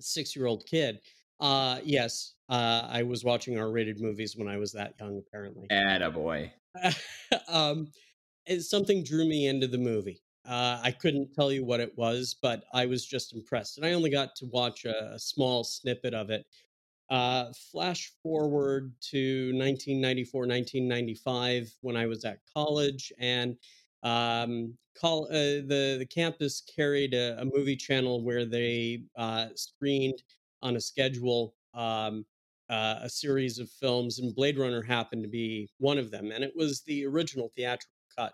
six 0.00 0.34
year 0.36 0.46
old 0.46 0.64
kid. 0.66 1.00
Uh, 1.40 1.78
yes, 1.84 2.34
uh, 2.48 2.86
I 2.88 3.02
was 3.02 3.24
watching 3.24 3.58
R 3.58 3.70
rated 3.70 4.00
movies 4.00 4.36
when 4.36 4.48
I 4.48 4.56
was 4.56 4.72
that 4.72 4.94
young, 4.98 5.18
apparently. 5.18 5.68
Attaboy. 5.70 6.50
um, 7.48 7.88
something 8.60 9.04
drew 9.04 9.26
me 9.26 9.46
into 9.46 9.66
the 9.66 9.78
movie. 9.78 10.22
Uh, 10.48 10.78
I 10.82 10.92
couldn't 10.92 11.34
tell 11.34 11.50
you 11.50 11.64
what 11.64 11.80
it 11.80 11.92
was, 11.96 12.36
but 12.40 12.64
I 12.72 12.86
was 12.86 13.04
just 13.04 13.34
impressed. 13.34 13.78
And 13.78 13.86
I 13.86 13.92
only 13.92 14.10
got 14.10 14.36
to 14.36 14.46
watch 14.46 14.84
a, 14.84 15.14
a 15.14 15.18
small 15.18 15.64
snippet 15.64 16.14
of 16.14 16.30
it. 16.30 16.46
Uh, 17.10 17.52
flash 17.70 18.12
forward 18.22 18.92
to 19.10 19.52
1994, 19.54 20.40
1995, 20.40 21.72
when 21.80 21.96
I 21.96 22.06
was 22.06 22.24
at 22.24 22.38
college, 22.52 23.12
and 23.18 23.56
um, 24.06 24.74
call 24.98 25.24
uh, 25.26 25.66
the 25.66 25.96
the 25.98 26.06
campus 26.06 26.62
carried 26.74 27.12
a, 27.12 27.40
a, 27.40 27.44
movie 27.44 27.76
channel 27.76 28.24
where 28.24 28.44
they 28.44 29.02
uh, 29.16 29.46
screened 29.54 30.22
on 30.62 30.76
a 30.76 30.80
schedule 30.80 31.54
um, 31.74 32.24
uh, 32.70 33.00
a 33.02 33.08
series 33.08 33.58
of 33.58 33.68
films, 33.68 34.18
and 34.20 34.34
Blade 34.34 34.58
Runner 34.58 34.82
happened 34.82 35.22
to 35.24 35.28
be 35.28 35.68
one 35.78 35.98
of 35.98 36.10
them, 36.10 36.30
and 36.30 36.44
it 36.44 36.52
was 36.54 36.82
the 36.82 37.04
original 37.04 37.50
theatrical 37.56 37.90
cut. 38.16 38.32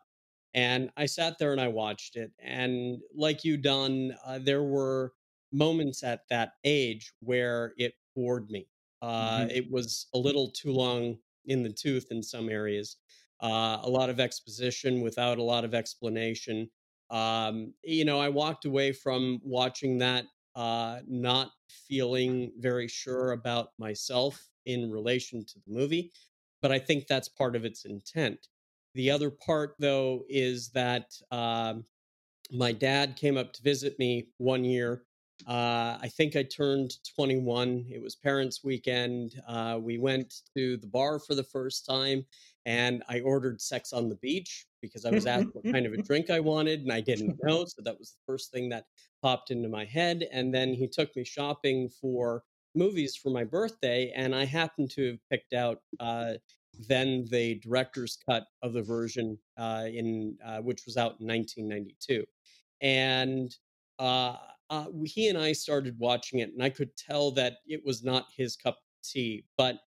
And 0.54 0.90
I 0.98 1.06
sat 1.06 1.38
there 1.38 1.52
and 1.52 1.60
I 1.60 1.68
watched 1.68 2.16
it, 2.16 2.30
and 2.38 2.98
like 3.14 3.42
you, 3.42 3.56
Don, 3.56 4.12
uh, 4.26 4.38
there 4.38 4.62
were 4.62 5.12
moments 5.52 6.02
at 6.02 6.20
that 6.28 6.52
age 6.64 7.12
where 7.20 7.72
it 7.78 7.94
bored 8.14 8.50
me. 8.50 8.66
Uh, 9.00 9.40
Mhm. 9.40 9.50
It 9.56 9.70
was 9.70 10.06
a 10.14 10.18
little 10.18 10.50
too 10.50 10.72
long 10.72 11.18
in 11.46 11.62
the 11.62 11.72
tooth 11.72 12.06
in 12.10 12.22
some 12.22 12.48
areas. 12.48 12.96
Uh, 13.42 13.78
a 13.82 13.90
lot 13.90 14.08
of 14.08 14.20
exposition 14.20 15.00
without 15.00 15.38
a 15.38 15.42
lot 15.42 15.64
of 15.64 15.74
explanation. 15.74 16.70
Um, 17.10 17.74
you 17.82 18.04
know, 18.04 18.20
I 18.20 18.28
walked 18.28 18.64
away 18.64 18.92
from 18.92 19.40
watching 19.44 19.98
that 19.98 20.26
uh, 20.54 21.00
not 21.06 21.50
feeling 21.68 22.52
very 22.58 22.88
sure 22.88 23.32
about 23.32 23.70
myself 23.78 24.48
in 24.66 24.90
relation 24.90 25.44
to 25.44 25.54
the 25.66 25.72
movie, 25.72 26.12
but 26.60 26.70
I 26.70 26.78
think 26.78 27.06
that's 27.06 27.28
part 27.28 27.56
of 27.56 27.64
its 27.64 27.84
intent. 27.84 28.46
The 28.94 29.10
other 29.10 29.30
part, 29.30 29.74
though, 29.78 30.24
is 30.28 30.70
that 30.70 31.10
um, 31.30 31.84
my 32.50 32.72
dad 32.72 33.16
came 33.16 33.36
up 33.36 33.52
to 33.54 33.62
visit 33.62 33.98
me 33.98 34.28
one 34.38 34.64
year. 34.64 35.04
Uh, 35.46 35.98
I 36.00 36.10
think 36.14 36.36
I 36.36 36.42
turned 36.42 36.92
21. 37.16 37.86
It 37.90 38.00
was 38.00 38.14
parents' 38.14 38.62
weekend. 38.62 39.40
Uh, 39.48 39.78
we 39.80 39.98
went 39.98 40.34
to 40.56 40.76
the 40.76 40.86
bar 40.86 41.18
for 41.18 41.34
the 41.34 41.42
first 41.42 41.86
time, 41.86 42.24
and 42.66 43.02
I 43.08 43.20
ordered 43.20 43.60
Sex 43.60 43.92
on 43.92 44.08
the 44.08 44.16
Beach 44.16 44.66
because 44.80 45.04
I 45.04 45.10
was 45.10 45.26
asked 45.26 45.48
what 45.52 45.64
kind 45.64 45.86
of 45.86 45.92
a 45.92 46.02
drink 46.02 46.30
I 46.30 46.40
wanted, 46.40 46.80
and 46.80 46.92
I 46.92 47.00
didn't 47.00 47.38
know. 47.42 47.64
So 47.64 47.82
that 47.82 47.98
was 47.98 48.12
the 48.12 48.32
first 48.32 48.52
thing 48.52 48.68
that 48.70 48.84
popped 49.22 49.50
into 49.50 49.68
my 49.68 49.84
head. 49.84 50.28
And 50.32 50.54
then 50.54 50.74
he 50.74 50.88
took 50.88 51.14
me 51.16 51.24
shopping 51.24 51.88
for 51.88 52.42
movies 52.74 53.16
for 53.16 53.30
my 53.30 53.44
birthday, 53.44 54.12
and 54.14 54.34
I 54.34 54.44
happened 54.44 54.90
to 54.92 55.06
have 55.08 55.18
picked 55.30 55.52
out 55.52 55.80
uh, 56.00 56.34
then 56.88 57.26
the 57.30 57.56
director's 57.56 58.18
cut 58.28 58.46
of 58.62 58.72
the 58.72 58.82
version 58.82 59.38
uh, 59.58 59.84
in 59.92 60.36
uh, 60.44 60.58
which 60.58 60.84
was 60.86 60.96
out 60.96 61.16
in 61.20 61.26
1992, 61.26 62.24
and 62.80 63.54
uh, 63.98 64.36
uh, 64.70 64.86
he 65.04 65.28
and 65.28 65.36
I 65.36 65.52
started 65.52 65.98
watching 65.98 66.38
it, 66.38 66.50
and 66.52 66.62
I 66.62 66.70
could 66.70 66.96
tell 66.96 67.30
that 67.32 67.56
it 67.66 67.84
was 67.84 68.02
not 68.02 68.26
his 68.34 68.56
cup 68.56 68.76
of 68.76 69.08
tea. 69.08 69.44
But 69.58 69.80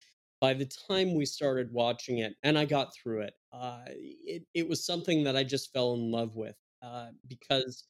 by 0.45 0.53
the 0.53 0.71
time 0.87 1.15
we 1.15 1.25
started 1.25 1.73
watching 1.73 2.19
it, 2.19 2.35
and 2.43 2.59
I 2.59 2.67
got 2.67 2.95
through 2.95 3.23
it, 3.23 3.33
uh, 3.51 3.85
it, 3.89 4.43
it 4.53 4.69
was 4.69 4.85
something 4.85 5.25
that 5.25 5.37
I 5.37 5.43
just 5.43 5.73
fell 5.73 5.95
in 5.95 6.11
love 6.11 6.37
with 6.37 6.55
uh, 6.83 7.07
because 7.29 7.85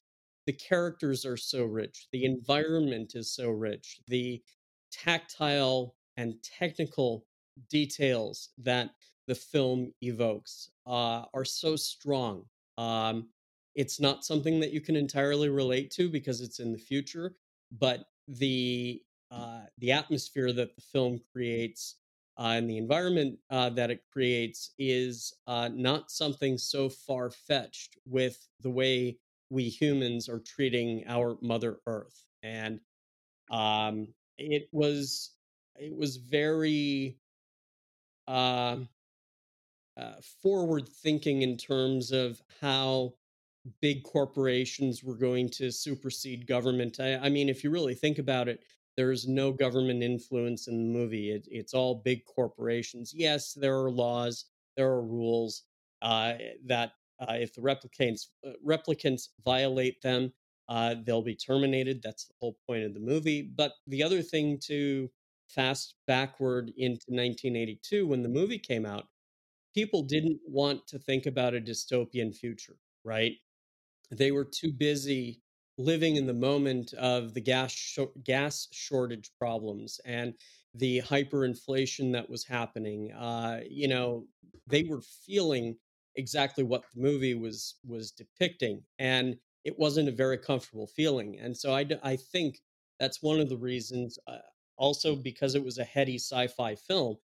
the 0.45 0.53
characters 0.53 1.25
are 1.25 1.35
so 1.35 1.65
rich, 1.65 2.07
the 2.13 2.23
environment 2.23 3.11
is 3.15 3.35
so 3.35 3.49
rich, 3.49 3.99
the 4.07 4.41
tactile 4.89 5.97
and 6.15 6.35
technical 6.43 7.25
details 7.69 8.51
that 8.57 8.91
the 9.27 9.35
film 9.35 9.91
evokes 9.99 10.69
uh, 10.87 11.23
are 11.33 11.43
so 11.43 11.75
strong. 11.75 12.45
Um, 12.77 13.27
it's 13.75 13.99
not 13.99 14.23
something 14.23 14.61
that 14.61 14.71
you 14.71 14.79
can 14.79 14.95
entirely 14.95 15.49
relate 15.49 15.91
to 15.91 16.07
because 16.07 16.39
it's 16.39 16.59
in 16.61 16.71
the 16.71 16.77
future, 16.77 17.35
but 17.77 18.05
the 18.29 19.01
uh, 19.29 19.63
the 19.79 19.91
atmosphere 19.91 20.53
that 20.53 20.73
the 20.77 20.81
film 20.81 21.19
creates 21.33 21.97
uh, 22.37 22.53
and 22.55 22.69
the 22.69 22.77
environment 22.77 23.37
uh, 23.49 23.69
that 23.69 23.91
it 23.91 24.01
creates 24.11 24.71
is 24.77 25.33
uh, 25.47 25.69
not 25.73 26.11
something 26.11 26.57
so 26.57 26.89
far 26.89 27.29
fetched 27.29 27.97
with 28.05 28.47
the 28.61 28.69
way 28.69 29.17
we 29.49 29.69
humans 29.69 30.27
are 30.27 30.39
treating 30.39 31.03
our 31.07 31.37
Mother 31.41 31.77
Earth, 31.85 32.25
and 32.43 32.79
um, 33.51 34.07
it 34.37 34.67
was 34.71 35.31
it 35.77 35.95
was 35.95 36.17
very 36.17 37.17
um, 38.27 38.87
uh, 39.97 40.15
forward 40.41 40.89
thinking 40.89 41.41
in 41.41 41.57
terms 41.57 42.11
of 42.11 42.41
how 42.61 43.13
big 43.81 44.03
corporations 44.03 45.03
were 45.03 45.15
going 45.15 45.49
to 45.49 45.71
supersede 45.71 46.45
government. 46.47 46.99
I, 46.99 47.15
I 47.15 47.29
mean, 47.29 47.49
if 47.49 47.63
you 47.63 47.69
really 47.69 47.95
think 47.95 48.19
about 48.19 48.47
it, 48.47 48.63
there's 48.97 49.27
no 49.27 49.51
government 49.51 50.03
influence 50.03 50.67
in 50.67 50.77
the 50.77 50.99
movie. 50.99 51.31
It, 51.31 51.47
it's 51.51 51.73
all 51.73 51.95
big 51.95 52.23
corporations. 52.25 53.13
Yes, 53.15 53.53
there 53.53 53.77
are 53.81 53.91
laws, 53.91 54.45
there 54.77 54.87
are 54.91 55.03
rules 55.03 55.63
uh, 56.01 56.33
that 56.65 56.91
uh, 57.19 57.33
if 57.33 57.53
the 57.53 57.61
replicants 57.61 58.27
uh, 58.47 58.51
replicants 58.65 59.29
violate 59.43 60.01
them, 60.01 60.31
uh, 60.69 60.95
they'll 61.05 61.21
be 61.21 61.35
terminated. 61.35 62.01
That's 62.01 62.25
the 62.25 62.33
whole 62.39 62.57
point 62.67 62.83
of 62.83 62.93
the 62.93 62.99
movie. 62.99 63.41
But 63.41 63.73
the 63.87 64.03
other 64.03 64.21
thing 64.21 64.59
to 64.65 65.09
fast 65.47 65.95
backward 66.07 66.71
into 66.77 67.05
1982 67.09 68.07
when 68.07 68.21
the 68.23 68.29
movie 68.29 68.59
came 68.59 68.85
out, 68.85 69.07
people 69.73 70.03
didn't 70.03 70.39
want 70.47 70.87
to 70.87 70.99
think 70.99 71.25
about 71.25 71.55
a 71.55 71.61
dystopian 71.61 72.35
future, 72.35 72.77
right? 73.03 73.33
They 74.11 74.31
were 74.31 74.45
too 74.45 74.71
busy 74.73 75.41
living 75.77 76.15
in 76.15 76.25
the 76.25 76.33
moment 76.33 76.93
of 76.93 77.33
the 77.33 77.41
gas 77.41 77.71
sh- 77.71 77.99
gas 78.23 78.67
shortage 78.71 79.31
problems 79.37 79.99
and 80.05 80.33
the 80.73 81.01
hyperinflation 81.01 82.11
that 82.13 82.29
was 82.29 82.45
happening. 82.45 83.11
Uh, 83.13 83.61
you 83.69 83.87
know, 83.87 84.25
they 84.67 84.83
were 84.83 85.01
feeling 85.25 85.75
exactly 86.15 86.63
what 86.63 86.83
the 86.93 87.01
movie 87.01 87.33
was 87.35 87.75
was 87.85 88.11
depicting, 88.11 88.83
and 88.99 89.37
it 89.63 89.77
wasn't 89.77 90.07
a 90.09 90.11
very 90.11 90.37
comfortable 90.37 90.87
feeling. 90.87 91.39
And 91.39 91.55
so 91.55 91.73
I, 91.73 91.85
I 92.03 92.15
think 92.15 92.59
that's 92.99 93.21
one 93.21 93.39
of 93.39 93.49
the 93.49 93.57
reasons. 93.57 94.17
Uh, 94.27 94.37
also, 94.77 95.15
because 95.15 95.55
it 95.55 95.63
was 95.63 95.77
a 95.77 95.85
heady 95.85 96.15
sci-fi 96.15 96.75
film, 96.75 97.15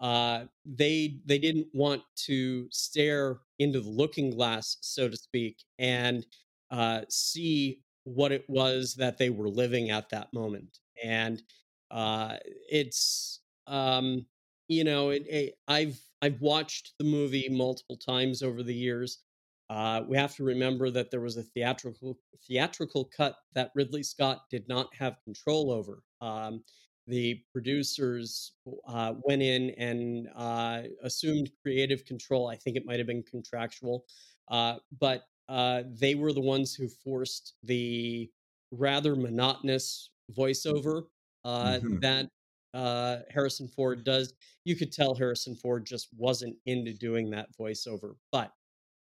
uh, 0.00 0.44
they 0.64 1.20
they 1.24 1.38
didn't 1.38 1.68
want 1.72 2.02
to 2.26 2.68
stare 2.70 3.38
into 3.58 3.80
the 3.80 3.88
looking 3.90 4.30
glass, 4.30 4.76
so 4.80 5.08
to 5.08 5.16
speak, 5.16 5.64
and 5.78 6.26
uh, 6.70 7.02
see 7.08 7.80
what 8.04 8.32
it 8.32 8.44
was 8.48 8.94
that 8.94 9.18
they 9.18 9.30
were 9.30 9.48
living 9.48 9.90
at 9.90 10.08
that 10.10 10.32
moment. 10.32 10.78
And 11.02 11.42
uh, 11.90 12.36
it's 12.70 13.40
um, 13.66 14.26
you 14.68 14.84
know, 14.84 15.10
it, 15.10 15.26
it, 15.28 15.54
I've 15.68 15.98
I've 16.22 16.40
watched 16.40 16.94
the 16.98 17.04
movie 17.04 17.48
multiple 17.50 17.96
times 17.96 18.42
over 18.42 18.62
the 18.62 18.74
years. 18.74 19.22
Uh, 19.70 20.02
we 20.06 20.16
have 20.16 20.34
to 20.36 20.44
remember 20.44 20.90
that 20.90 21.10
there 21.10 21.20
was 21.20 21.36
a 21.36 21.42
theatrical 21.42 22.18
theatrical 22.46 23.10
cut 23.16 23.36
that 23.54 23.70
Ridley 23.74 24.02
Scott 24.02 24.42
did 24.50 24.68
not 24.68 24.94
have 24.94 25.22
control 25.24 25.70
over. 25.70 26.02
Um, 26.20 26.62
the 27.06 27.42
producers 27.52 28.52
uh, 28.88 29.14
went 29.22 29.42
in 29.42 29.70
and 29.70 30.28
uh, 30.34 30.82
assumed 31.02 31.50
creative 31.62 32.04
control. 32.06 32.48
I 32.48 32.56
think 32.56 32.76
it 32.76 32.86
might 32.86 32.98
have 32.98 33.06
been 33.06 33.22
contractual, 33.22 34.06
uh, 34.50 34.76
but 34.98 35.24
uh, 35.48 35.84
they 35.86 36.14
were 36.14 36.32
the 36.32 36.40
ones 36.40 36.74
who 36.74 36.88
forced 36.88 37.54
the 37.62 38.30
rather 38.70 39.14
monotonous 39.16 40.10
voiceover 40.32 41.04
uh, 41.44 41.80
Mhm. 41.80 41.98
that 42.00 42.28
uh, 42.74 43.20
Harrison 43.30 43.68
Ford 43.68 44.04
does. 44.04 44.34
You 44.64 44.76
could 44.76 44.92
tell 44.92 45.14
Harrison 45.14 45.54
Ford 45.56 45.86
just 45.86 46.08
wasn't 46.14 46.58
into 46.66 46.92
doing 46.94 47.30
that 47.30 47.56
voiceover. 47.56 48.16
But 48.32 48.52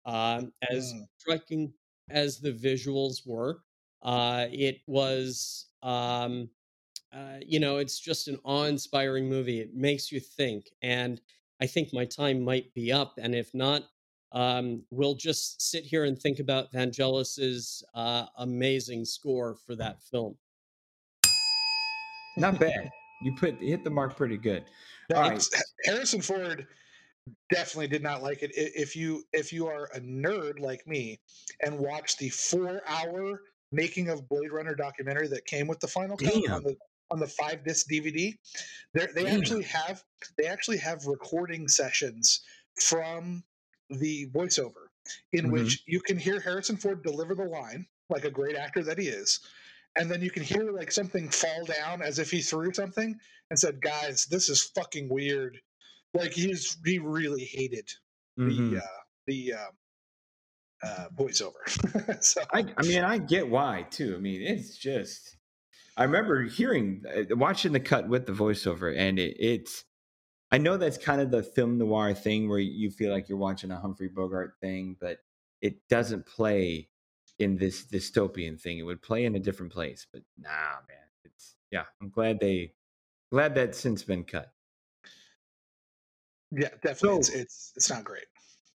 um, 0.05 0.53
as 0.71 0.95
Mm. 0.95 1.07
striking 1.19 1.75
as 2.11 2.39
the 2.41 2.53
visuals 2.53 3.27
were, 3.27 3.63
uh, 4.03 4.47
it 4.51 4.83
was. 4.87 5.67
Um, 5.83 6.51
uh, 7.13 7.41
you 7.47 7.61
know, 7.61 7.79
it's 7.79 8.01
just 8.01 8.29
an 8.29 8.39
awe-inspiring 8.45 9.29
movie. 9.29 9.61
It 9.61 9.75
makes 9.75 10.13
you 10.13 10.21
think, 10.21 10.71
and 10.83 11.21
I 11.61 11.67
think 11.67 11.93
my 11.93 12.05
time 12.05 12.43
might 12.43 12.75
be 12.75 12.93
up. 12.93 13.15
And 13.19 13.35
if 13.35 13.55
not, 13.55 13.89
um, 14.33 14.83
we'll 14.91 15.15
just 15.15 15.63
sit 15.63 15.85
here 15.85 16.05
and 16.05 16.19
think 16.19 16.39
about 16.39 16.73
Vangelis's 16.73 17.83
uh, 17.95 18.27
amazing 18.39 19.05
score 19.05 19.55
for 19.67 19.75
that 19.77 20.03
film. 20.03 20.37
Not 22.37 22.61
bad. 22.61 22.91
You 23.23 23.35
put 23.35 23.61
hit 23.61 23.83
the 23.83 23.91
mark 23.91 24.17
pretty 24.17 24.37
good. 24.37 24.65
No, 25.11 25.17
All 25.17 25.31
right. 25.31 25.49
Harrison 25.85 26.21
Ford 26.21 26.67
definitely 27.51 27.89
did 27.89 28.03
not 28.03 28.23
like 28.23 28.43
it. 28.43 28.51
If 28.55 28.95
you 28.95 29.25
if 29.33 29.53
you 29.53 29.67
are 29.67 29.89
a 29.95 30.01
nerd 30.01 30.61
like 30.61 30.87
me 30.87 31.19
and 31.63 31.79
watch 31.79 32.19
the 32.19 32.29
four 32.29 32.83
hour 32.87 33.43
making 33.73 34.11
of 34.11 34.29
Blade 34.29 34.53
Runner 34.53 34.75
documentary 34.75 35.29
that 35.29 35.45
came 35.47 35.67
with 35.67 35.81
the 35.81 35.89
final 35.89 36.17
cut 36.17 36.35
on 36.51 36.63
the 36.63 36.77
on 37.11 37.21
the 37.21 37.27
five 37.27 37.65
disc 37.65 37.87
DVD, 37.91 38.35
they 38.93 39.07
they 39.15 39.25
Damn. 39.25 39.39
actually 39.39 39.63
have 39.65 40.03
they 40.37 40.47
actually 40.47 40.79
have 40.79 41.07
recording 41.07 41.69
sessions 41.69 42.43
from 42.81 43.43
the 43.91 44.27
voiceover 44.31 44.89
in 45.33 45.47
Mhm. 45.47 45.53
which 45.53 45.83
you 45.87 46.01
can 46.01 46.19
hear 46.19 46.41
Harrison 46.41 46.77
Ford 46.77 47.03
deliver 47.03 47.35
the 47.35 47.45
line 47.45 47.87
like 48.09 48.25
a 48.25 48.31
great 48.31 48.57
actor 48.57 48.83
that 48.85 48.99
he 48.99 49.09
is. 49.09 49.41
And 49.99 50.11
then 50.11 50.21
you 50.21 50.31
can 50.31 50.43
hear 50.43 50.71
like 50.73 50.93
something 50.93 51.31
fall 51.31 51.65
down 51.65 52.03
as 52.03 52.19
if 52.19 52.31
he 52.31 52.43
threw 52.43 52.73
something 52.75 53.19
and 53.51 53.59
said, 53.59 53.81
"Guys, 53.81 54.27
this 54.27 54.49
is 54.49 54.63
fucking 54.63 55.09
weird." 55.09 55.61
Like 56.13 56.33
he's 56.33 56.77
he 56.85 56.99
really 56.99 57.45
hated 57.45 57.91
Mhm. 58.39 58.71
the 58.73 58.79
uh, 58.79 59.03
the 59.27 59.53
uh, 59.55 59.71
uh, 60.83 61.09
voiceover. 61.17 61.63
so 62.23 62.43
I, 62.53 62.65
I 62.77 62.83
mean, 62.83 63.05
I 63.05 63.19
get 63.19 63.49
why 63.49 63.87
too. 63.91 64.15
I 64.17 64.19
mean, 64.19 64.43
it's 64.43 64.77
just. 64.77 65.37
I 65.97 66.05
remember 66.05 66.43
hearing, 66.43 67.03
uh, 67.11 67.35
watching 67.37 67.73
the 67.73 67.81
cut 67.81 68.07
with 68.07 68.27
the 68.27 68.33
voiceover, 68.33 68.95
and 68.95 69.19
it, 69.19 69.35
it's. 69.41 69.86
I 70.53 70.59
know 70.59 70.77
that's 70.77 70.99
kind 70.99 71.21
of 71.21 71.31
the 71.31 71.43
film 71.43 71.79
noir 71.79 72.15
thing 72.15 72.49
where 72.49 72.59
you 72.59 72.91
feel 72.91 73.13
like 73.13 73.29
you're 73.29 73.39
watching 73.39 73.71
a 73.71 73.81
Humphrey 73.81 74.09
Bogart 74.09 74.55
thing, 74.61 74.97
but 75.01 75.19
it 75.61 75.77
doesn't 75.89 76.27
play 76.27 76.89
in 77.39 77.57
this 77.57 77.85
dystopian 77.85 78.61
thing. 78.61 78.79
It 78.79 78.85
would 78.85 79.03
play 79.03 79.25
in 79.25 79.35
a 79.35 79.41
different 79.41 79.73
place, 79.73 80.07
but 80.13 80.23
nah, 80.39 80.49
man. 80.49 80.99
It's 81.25 81.57
yeah. 81.71 81.85
I'm 82.01 82.11
glad 82.11 82.39
they 82.41 82.73
glad 83.33 83.55
that's 83.55 83.79
since 83.79 84.03
been 84.05 84.25
cut. 84.25 84.53
Yeah, 86.53 86.69
definitely. 86.83 86.95
So, 86.95 87.17
it's, 87.17 87.29
it's 87.31 87.73
it's 87.77 87.91
not 87.91 88.05
great. 88.05 88.27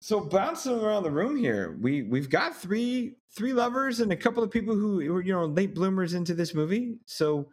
So 0.01 0.21
bouncing 0.21 0.81
around 0.81 1.03
the 1.03 1.11
room 1.11 1.37
here, 1.37 1.77
we 1.81 2.03
we've 2.03 2.31
got 2.31 2.57
three 2.57 3.17
three 3.37 3.53
lovers 3.53 4.01
and 4.01 4.11
a 4.13 4.17
couple 4.17 4.43
of 4.43 4.51
people 4.51 4.75
who 4.75 4.97
were 5.13 5.23
you 5.23 5.33
know 5.33 5.45
late 5.45 5.75
bloomers 5.75 6.15
into 6.15 6.35
this 6.35 6.55
movie. 6.55 6.97
So 7.07 7.51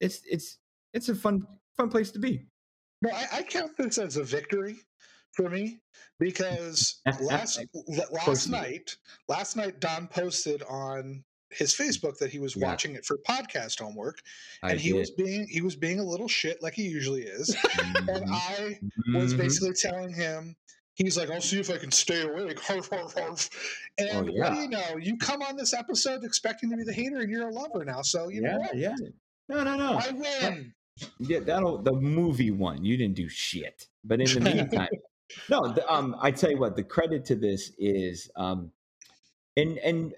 it's 0.00 0.22
it's 0.30 0.58
it's 0.94 1.08
a 1.08 1.14
fun 1.14 1.46
fun 1.76 1.90
place 1.90 2.10
to 2.12 2.18
be. 2.18 2.46
No, 3.02 3.10
I, 3.10 3.26
I 3.32 3.42
count 3.42 3.76
this 3.76 3.98
as 3.98 4.16
a 4.16 4.24
victory 4.24 4.76
for 5.32 5.48
me 5.48 5.80
because 6.18 7.00
last 7.20 7.60
last 8.26 8.48
night 8.48 8.96
last 9.28 9.56
night 9.56 9.80
Don 9.80 10.08
posted 10.08 10.62
on 10.68 11.22
his 11.50 11.74
Facebook 11.74 12.18
that 12.18 12.30
he 12.30 12.38
was 12.38 12.56
yeah. 12.56 12.66
watching 12.66 12.94
it 12.94 13.04
for 13.04 13.18
podcast 13.28 13.80
homework, 13.80 14.20
and 14.62 14.72
I 14.72 14.76
he 14.76 14.90
did. 14.90 14.98
was 14.98 15.10
being 15.12 15.46
he 15.48 15.60
was 15.60 15.76
being 15.76 16.00
a 16.00 16.04
little 16.04 16.28
shit 16.28 16.62
like 16.62 16.74
he 16.74 16.88
usually 16.88 17.22
is, 17.22 17.54
mm-hmm. 17.54 18.08
and 18.08 18.24
I 18.30 18.78
was 19.14 19.32
mm-hmm. 19.32 19.42
basically 19.42 19.72
telling 19.74 20.12
him. 20.12 20.56
He's 20.94 21.16
like, 21.16 21.30
I'll 21.30 21.40
see 21.40 21.60
if 21.60 21.70
I 21.70 21.76
can 21.76 21.92
stay 21.92 22.22
awake. 22.22 22.58
Harf, 22.64 22.90
harf, 22.90 23.14
harf. 23.14 23.48
And 23.98 24.28
oh, 24.28 24.32
yeah. 24.32 24.40
what 24.40 24.54
do 24.54 24.60
you 24.62 24.68
know? 24.68 24.96
You 25.00 25.16
come 25.16 25.42
on 25.42 25.56
this 25.56 25.72
episode 25.72 26.24
expecting 26.24 26.70
to 26.70 26.76
be 26.76 26.82
the 26.82 26.92
hater, 26.92 27.18
and 27.18 27.30
you're 27.30 27.48
a 27.48 27.52
lover 27.52 27.84
now. 27.84 28.02
So 28.02 28.30
you 28.30 28.42
yeah, 28.42 28.50
know 28.50 28.58
what? 28.58 28.76
Yeah, 28.76 28.96
no, 29.48 29.62
no, 29.62 29.76
no. 29.76 29.92
I 29.92 30.10
win. 30.10 30.74
Yeah, 31.18 31.40
that'll 31.40 31.78
the 31.82 31.92
movie 31.92 32.50
one. 32.50 32.84
You 32.84 32.96
didn't 32.96 33.16
do 33.16 33.28
shit. 33.28 33.86
But 34.04 34.20
in 34.20 34.26
the 34.32 34.40
meantime, 34.40 34.88
no. 35.50 35.72
The, 35.72 35.90
um, 35.92 36.16
I 36.20 36.30
tell 36.30 36.50
you 36.50 36.58
what, 36.58 36.76
the 36.76 36.82
credit 36.82 37.24
to 37.26 37.34
this 37.34 37.72
is, 37.78 38.30
um, 38.36 38.72
and 39.56 39.78
and 39.78 40.14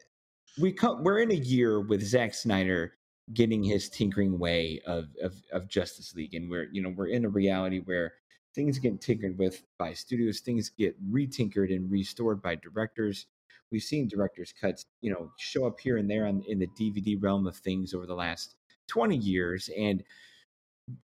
we 0.60 0.72
come, 0.72 1.02
we're 1.02 1.20
in 1.20 1.30
a 1.30 1.34
year 1.34 1.80
with 1.80 2.02
Zack 2.02 2.34
Snyder 2.34 2.94
getting 3.32 3.62
his 3.62 3.88
tinkering 3.88 4.38
way 4.38 4.80
of, 4.86 5.08
of 5.22 5.34
of 5.52 5.68
Justice 5.68 6.14
League, 6.14 6.34
and 6.34 6.50
we're 6.50 6.68
you 6.72 6.82
know 6.82 6.90
we're 6.90 7.08
in 7.08 7.24
a 7.24 7.28
reality 7.28 7.80
where 7.80 8.12
things 8.54 8.78
get 8.78 9.00
tinkered 9.00 9.38
with 9.38 9.62
by 9.78 9.92
studios, 9.92 10.40
things 10.40 10.70
get 10.70 10.96
retinkered 11.10 11.74
and 11.74 11.90
restored 11.90 12.42
by 12.42 12.56
directors. 12.56 13.26
We've 13.70 13.82
seen 13.82 14.08
directors' 14.08 14.52
cuts, 14.52 14.86
you 15.00 15.12
know, 15.12 15.30
show 15.38 15.64
up 15.66 15.78
here 15.78 15.96
and 15.96 16.10
there 16.10 16.26
on, 16.26 16.42
in 16.48 16.58
the 16.58 16.66
DVD 16.78 17.16
realm 17.22 17.46
of 17.46 17.56
things 17.56 17.94
over 17.94 18.06
the 18.06 18.14
last 18.14 18.56
20 18.88 19.16
years, 19.16 19.70
and 19.78 20.02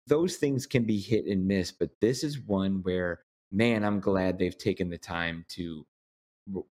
those 0.07 0.37
things 0.37 0.66
can 0.66 0.85
be 0.85 0.99
hit 0.99 1.27
and 1.27 1.46
miss. 1.46 1.72
But 1.72 1.90
this 2.01 2.25
is 2.25 2.40
one 2.40 2.83
where, 2.83 3.20
man, 3.53 3.85
I'm 3.85 4.01
glad 4.01 4.38
they've 4.38 4.57
taken 4.57 4.90
the 4.90 4.99
time 4.99 5.44
to 5.51 5.87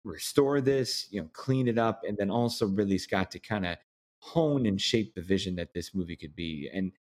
restore 0.04 0.62
this, 0.62 1.08
you 1.12 1.22
know, 1.22 1.30
clean 1.34 1.68
it 1.68 1.78
up, 1.78 2.02
and 2.08 2.18
then 2.18 2.30
also 2.30 2.68
really 2.68 3.00
got 3.10 3.32
to 3.32 3.40
kind 3.40 3.66
of 3.66 3.78
hone 4.20 4.66
and 4.66 4.80
shape 4.80 5.14
the 5.14 5.22
vision 5.22 5.56
that 5.56 5.74
this 5.74 5.94
movie 5.94 6.16
could 6.16 6.36
be. 6.36 6.70
And 6.74 6.92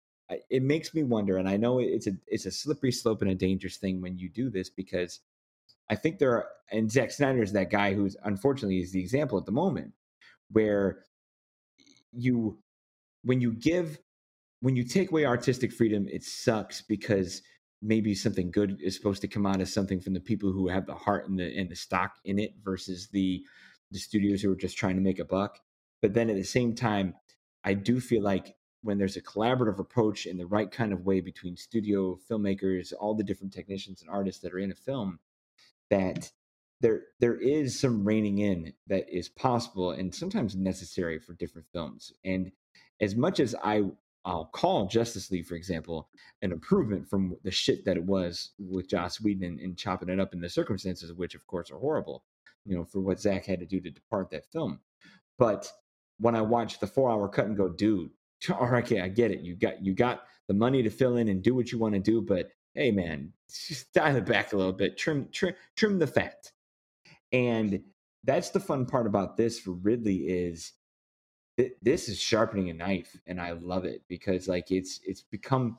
it 0.49 0.63
makes 0.63 0.93
me 0.93 1.03
wonder, 1.03 1.37
and 1.37 1.47
I 1.47 1.57
know 1.57 1.79
it's 1.79 2.07
a 2.07 2.13
it's 2.27 2.45
a 2.45 2.51
slippery 2.51 2.91
slope 2.91 3.21
and 3.21 3.31
a 3.31 3.35
dangerous 3.35 3.77
thing 3.77 4.01
when 4.01 4.17
you 4.17 4.29
do 4.29 4.49
this 4.49 4.69
because 4.69 5.19
I 5.89 5.95
think 5.95 6.17
there 6.17 6.31
are, 6.31 6.47
and 6.71 6.91
Zack 6.91 7.11
Snyder 7.11 7.43
is 7.43 7.51
that 7.53 7.69
guy 7.69 7.93
who's 7.93 8.17
unfortunately 8.23 8.79
is 8.79 8.91
the 8.91 8.99
example 8.99 9.37
at 9.37 9.45
the 9.45 9.51
moment 9.51 9.93
where 10.51 11.03
you 12.11 12.57
when 13.23 13.41
you 13.41 13.53
give 13.53 13.99
when 14.65 14.75
you 14.75 14.83
take 14.83 15.11
away 15.11 15.25
artistic 15.25 15.71
freedom, 15.71 16.07
it 16.11 16.23
sucks 16.23 16.81
because 16.81 17.43
maybe 17.83 18.15
something 18.15 18.49
good 18.49 18.81
is 18.81 18.95
supposed 18.95 19.21
to 19.21 19.27
come 19.27 19.45
out 19.45 19.61
as 19.61 19.71
something 19.71 20.01
from 20.01 20.15
the 20.15 20.19
people 20.19 20.51
who 20.51 20.67
have 20.67 20.87
the 20.87 20.95
heart 20.95 21.29
and 21.29 21.37
the 21.37 21.55
and 21.55 21.69
the 21.69 21.75
stock 21.75 22.15
in 22.25 22.39
it 22.39 22.55
versus 22.63 23.07
the 23.11 23.45
the 23.91 23.99
studios 23.99 24.41
who 24.41 24.51
are 24.51 24.55
just 24.55 24.75
trying 24.75 24.95
to 24.95 25.03
make 25.03 25.19
a 25.19 25.23
buck. 25.23 25.59
But 26.01 26.15
then 26.15 26.31
at 26.31 26.35
the 26.35 26.43
same 26.43 26.73
time, 26.73 27.13
I 27.63 27.75
do 27.75 27.99
feel 27.99 28.23
like 28.23 28.55
when 28.81 28.97
there's 28.97 29.17
a 29.17 29.21
collaborative 29.21 29.77
approach 29.77 30.25
in 30.25 30.35
the 30.35 30.47
right 30.47 30.71
kind 30.71 30.91
of 30.93 31.05
way 31.05 31.21
between 31.21 31.55
studio 31.55 32.17
filmmakers, 32.27 32.91
all 32.99 33.13
the 33.13 33.23
different 33.23 33.53
technicians 33.53 34.01
and 34.01 34.09
artists 34.09 34.41
that 34.41 34.51
are 34.51 34.57
in 34.57 34.71
a 34.71 34.75
film, 34.75 35.19
that 35.91 36.31
there 36.81 37.03
there 37.19 37.39
is 37.39 37.79
some 37.79 38.03
reining 38.03 38.39
in 38.39 38.73
that 38.87 39.05
is 39.15 39.29
possible 39.29 39.91
and 39.91 40.15
sometimes 40.15 40.55
necessary 40.55 41.19
for 41.19 41.35
different 41.35 41.67
films. 41.71 42.11
And 42.23 42.51
as 42.99 43.15
much 43.15 43.39
as 43.39 43.53
I 43.63 43.83
Uh, 44.25 44.29
I'll 44.29 44.45
call 44.45 44.87
Justice 44.87 45.31
League, 45.31 45.45
for 45.45 45.55
example, 45.55 46.09
an 46.41 46.51
improvement 46.51 47.07
from 47.07 47.37
the 47.43 47.51
shit 47.51 47.85
that 47.85 47.97
it 47.97 48.03
was 48.03 48.51
with 48.59 48.89
Joss 48.89 49.21
Whedon 49.21 49.43
and, 49.43 49.59
and, 49.59 49.77
chopping 49.77 50.09
it 50.09 50.19
up 50.19 50.33
in 50.33 50.41
the 50.41 50.49
circumstances 50.49 51.13
which, 51.13 51.35
of 51.35 51.45
course, 51.47 51.71
are 51.71 51.79
horrible, 51.79 52.23
you 52.65 52.75
know, 52.75 52.85
for 52.85 52.99
what 52.99 53.19
Zack 53.19 53.45
had 53.45 53.59
to 53.59 53.65
do 53.65 53.79
to 53.79 53.89
depart 53.89 54.29
that 54.31 54.51
film. 54.51 54.79
But 55.37 55.71
when 56.19 56.35
I 56.35 56.41
watch 56.41 56.79
the 56.79 56.87
four 56.87 57.09
hour 57.09 57.27
cut 57.27 57.45
and 57.45 57.57
go, 57.57 57.69
dude, 57.69 58.11
all 58.49 58.67
right, 58.67 58.83
okay, 58.83 59.01
I 59.01 59.07
get 59.07 59.31
it. 59.31 59.41
You 59.41 59.55
got 59.55 59.83
you 59.83 59.93
got 59.93 60.23
the 60.47 60.53
money 60.53 60.83
to 60.83 60.89
fill 60.89 61.17
in 61.17 61.29
and 61.29 61.41
do 61.41 61.55
what 61.55 61.71
you 61.71 61.79
want 61.79 61.93
to 61.95 61.99
do, 61.99 62.21
but 62.21 62.49
hey 62.73 62.91
man, 62.91 63.31
just 63.67 63.93
dial 63.93 64.15
it 64.15 64.25
back 64.25 64.53
a 64.53 64.57
little 64.57 64.73
bit, 64.73 64.97
trim 64.97 65.29
trim 65.31 65.55
trim 65.75 65.99
the 65.99 66.07
fat. 66.07 66.51
And 67.31 67.81
that's 68.23 68.49
the 68.49 68.59
fun 68.59 68.85
part 68.85 69.07
about 69.07 69.37
this 69.37 69.59
for 69.59 69.71
Ridley 69.71 70.27
is 70.27 70.71
this 71.81 72.09
is 72.09 72.19
sharpening 72.19 72.69
a 72.69 72.73
knife 72.73 73.15
and 73.27 73.39
i 73.39 73.51
love 73.51 73.85
it 73.85 74.01
because 74.07 74.47
like 74.47 74.71
it's 74.71 74.99
it's 75.05 75.21
become 75.21 75.77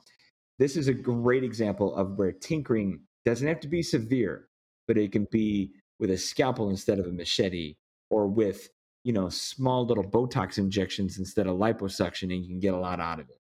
this 0.59 0.75
is 0.75 0.87
a 0.87 0.93
great 0.93 1.43
example 1.43 1.95
of 1.95 2.17
where 2.17 2.31
tinkering 2.31 2.99
doesn't 3.25 3.47
have 3.47 3.59
to 3.59 3.67
be 3.67 3.83
severe 3.83 4.47
but 4.87 4.97
it 4.97 5.11
can 5.11 5.27
be 5.31 5.71
with 5.99 6.09
a 6.11 6.17
scalpel 6.17 6.69
instead 6.69 6.99
of 6.99 7.05
a 7.05 7.11
machete 7.11 7.75
or 8.09 8.27
with 8.27 8.69
you 9.03 9.13
know 9.13 9.29
small 9.29 9.85
little 9.85 10.03
botox 10.03 10.57
injections 10.57 11.17
instead 11.17 11.47
of 11.47 11.57
liposuction 11.57 12.33
and 12.33 12.43
you 12.43 12.47
can 12.47 12.59
get 12.59 12.73
a 12.73 12.77
lot 12.77 12.99
out 12.99 13.19
of 13.19 13.29
it. 13.29 13.39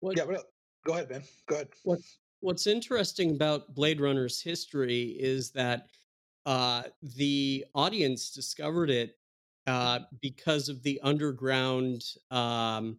What, 0.00 0.16
yeah 0.16 0.24
go 0.84 0.92
ahead 0.92 1.10
man. 1.10 1.22
Go 1.48 1.56
ahead. 1.56 1.68
what's 1.84 2.18
what's 2.40 2.66
interesting 2.66 3.30
about 3.32 3.74
blade 3.74 4.00
runner's 4.00 4.40
history 4.40 5.16
is 5.18 5.50
that 5.52 5.86
uh, 6.44 6.84
the 7.16 7.64
audience 7.74 8.30
discovered 8.30 8.90
it 8.90 9.16
uh, 9.66 10.00
because 10.20 10.68
of 10.68 10.82
the 10.82 11.00
underground 11.02 12.02
um, 12.30 12.98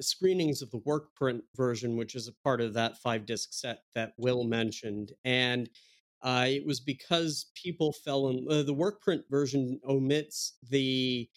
screenings 0.00 0.62
of 0.62 0.70
the 0.70 0.82
work 0.84 1.14
print 1.14 1.42
version, 1.56 1.96
which 1.96 2.14
is 2.14 2.28
a 2.28 2.32
part 2.44 2.60
of 2.60 2.74
that 2.74 2.98
five 2.98 3.26
disc 3.26 3.52
set 3.52 3.80
that 3.94 4.12
Will 4.16 4.44
mentioned. 4.44 5.12
And 5.24 5.68
uh, 6.22 6.46
it 6.48 6.64
was 6.64 6.80
because 6.80 7.50
people 7.54 7.92
fell 7.92 8.28
in 8.28 8.46
uh, 8.48 8.62
the 8.62 8.74
work 8.74 9.02
print 9.02 9.22
version 9.30 9.80
omits 9.86 10.54
the 10.70 11.28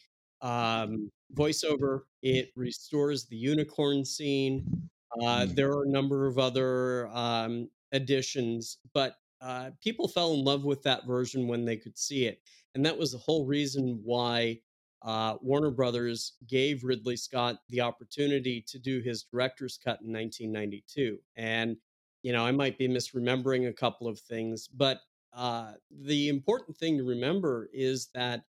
um, 0.41 1.12
voiceover, 1.34 2.02
it 2.22 2.52
restores 2.56 3.26
the 3.26 3.36
unicorn 3.36 4.06
scene. 4.06 4.89
Uh, 5.22 5.41
mm. 5.41 5.56
there 5.56 5.72
are 5.72 5.84
a 5.84 5.89
number 5.89 6.28
of 6.28 6.38
other 6.38 7.08
um, 7.08 7.70
additions, 7.91 8.78
but 8.94 9.15
uh, 9.41 9.69
people 9.82 10.08
fell 10.08 10.34
in 10.34 10.43
love 10.43 10.63
with 10.63 10.82
that 10.84 11.06
version 11.06 11.48
when 11.48 11.65
they 11.65 11.78
could 11.78 11.98
see 11.98 12.26
it 12.26 12.39
and 12.76 12.86
that 12.86 12.98
was 12.98 13.12
the 13.12 13.17
whole 13.17 13.45
reason 13.45 14.00
why 14.04 14.60
uh, 15.06 15.38
Warner 15.41 15.71
Brothers 15.71 16.34
gave 16.48 16.84
Ridley 16.84 17.15
Scott 17.15 17.60
the 17.69 17.80
opportunity 17.80 18.62
to 18.67 18.80
do 18.80 19.00
his 19.02 19.24
director's 19.24 19.78
cut 19.78 20.02
in 20.02 20.12
1992. 20.12 21.19
And, 21.36 21.78
you 22.24 22.34
know, 22.34 22.43
I 22.43 22.52
might 22.52 22.78
be 22.78 22.88
misremembering 22.88 23.69
a 23.69 23.74
couple 23.74 24.08
of 24.08 24.19
things, 24.19 24.67
but 24.67 25.00
uh, 25.32 25.74
the 25.91 26.28
important 26.30 26.76
thing 26.78 26.98
to 26.98 27.04
remember 27.04 27.69
is 27.71 28.10
that 28.15 28.45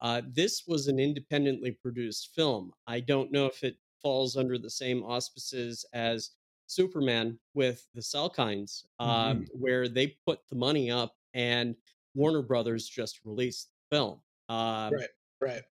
uh, 0.00 0.22
this 0.26 0.64
was 0.66 0.88
an 0.88 0.98
independently 0.98 1.70
produced 1.70 2.34
film. 2.34 2.72
I 2.88 3.00
don't 3.00 3.30
know 3.30 3.46
if 3.46 3.62
it 3.62 3.76
falls 4.02 4.36
under 4.36 4.58
the 4.58 4.70
same 4.70 5.04
auspices 5.04 5.84
as 5.92 6.30
Superman 6.70 7.38
with 7.54 7.86
the 7.94 8.00
Salkinds, 8.00 8.84
uh, 9.00 9.32
mm-hmm. 9.32 9.42
where 9.52 9.88
they 9.88 10.16
put 10.24 10.38
the 10.48 10.56
money 10.56 10.90
up 10.90 11.16
and 11.34 11.74
Warner 12.14 12.42
Brothers 12.42 12.88
just 12.88 13.20
released 13.24 13.68
the 13.90 13.96
film. 13.96 14.20
Uh, 14.48 14.90
right, 14.92 15.08
right. 15.40 15.62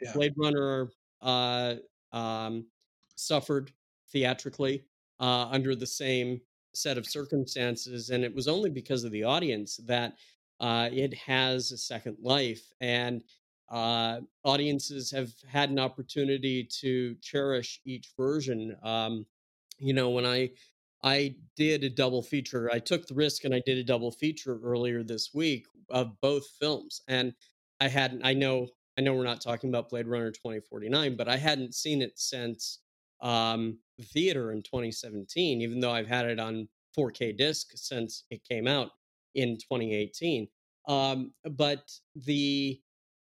Yeah. 0.00 0.12
Blade 0.12 0.34
Runner 0.36 0.90
uh, 1.22 1.74
um, 2.12 2.66
suffered 3.14 3.72
theatrically 4.12 4.84
uh, 5.20 5.46
under 5.50 5.74
the 5.74 5.86
same 5.86 6.40
set 6.74 6.98
of 6.98 7.06
circumstances, 7.06 8.10
and 8.10 8.24
it 8.24 8.34
was 8.34 8.48
only 8.48 8.70
because 8.70 9.04
of 9.04 9.12
the 9.12 9.24
audience 9.24 9.76
that 9.86 10.14
uh, 10.60 10.88
it 10.92 11.14
has 11.14 11.72
a 11.72 11.78
second 11.78 12.16
life. 12.20 12.72
And 12.80 13.22
uh, 13.70 14.20
audiences 14.44 15.10
have 15.10 15.32
had 15.46 15.70
an 15.70 15.78
opportunity 15.78 16.64
to 16.80 17.14
cherish 17.22 17.80
each 17.84 18.10
version. 18.16 18.76
Um, 18.82 19.26
you 19.78 19.92
know, 19.94 20.10
when 20.10 20.26
I 20.26 20.50
I 21.02 21.36
did 21.56 21.84
a 21.84 21.90
double 21.90 22.22
feature. 22.22 22.70
I 22.72 22.78
took 22.78 23.06
the 23.06 23.14
risk 23.14 23.44
and 23.44 23.54
I 23.54 23.62
did 23.64 23.78
a 23.78 23.84
double 23.84 24.10
feature 24.10 24.58
earlier 24.62 25.02
this 25.02 25.32
week 25.32 25.66
of 25.90 26.20
both 26.20 26.46
films. 26.60 27.02
And 27.08 27.34
I 27.80 27.88
hadn't, 27.88 28.22
I 28.24 28.34
know, 28.34 28.68
I 28.98 29.02
know 29.02 29.14
we're 29.14 29.24
not 29.24 29.40
talking 29.40 29.70
about 29.70 29.90
Blade 29.90 30.08
Runner 30.08 30.32
2049, 30.32 31.16
but 31.16 31.28
I 31.28 31.36
hadn't 31.36 31.74
seen 31.74 32.02
it 32.02 32.18
since 32.18 32.80
um, 33.20 33.78
theater 34.02 34.52
in 34.52 34.62
2017, 34.62 35.60
even 35.60 35.80
though 35.80 35.92
I've 35.92 36.08
had 36.08 36.26
it 36.26 36.40
on 36.40 36.68
4K 36.96 37.36
disc 37.36 37.68
since 37.74 38.24
it 38.30 38.42
came 38.48 38.66
out 38.66 38.90
in 39.34 39.56
2018. 39.56 40.48
Um, 40.88 41.32
but 41.44 41.92
the 42.16 42.80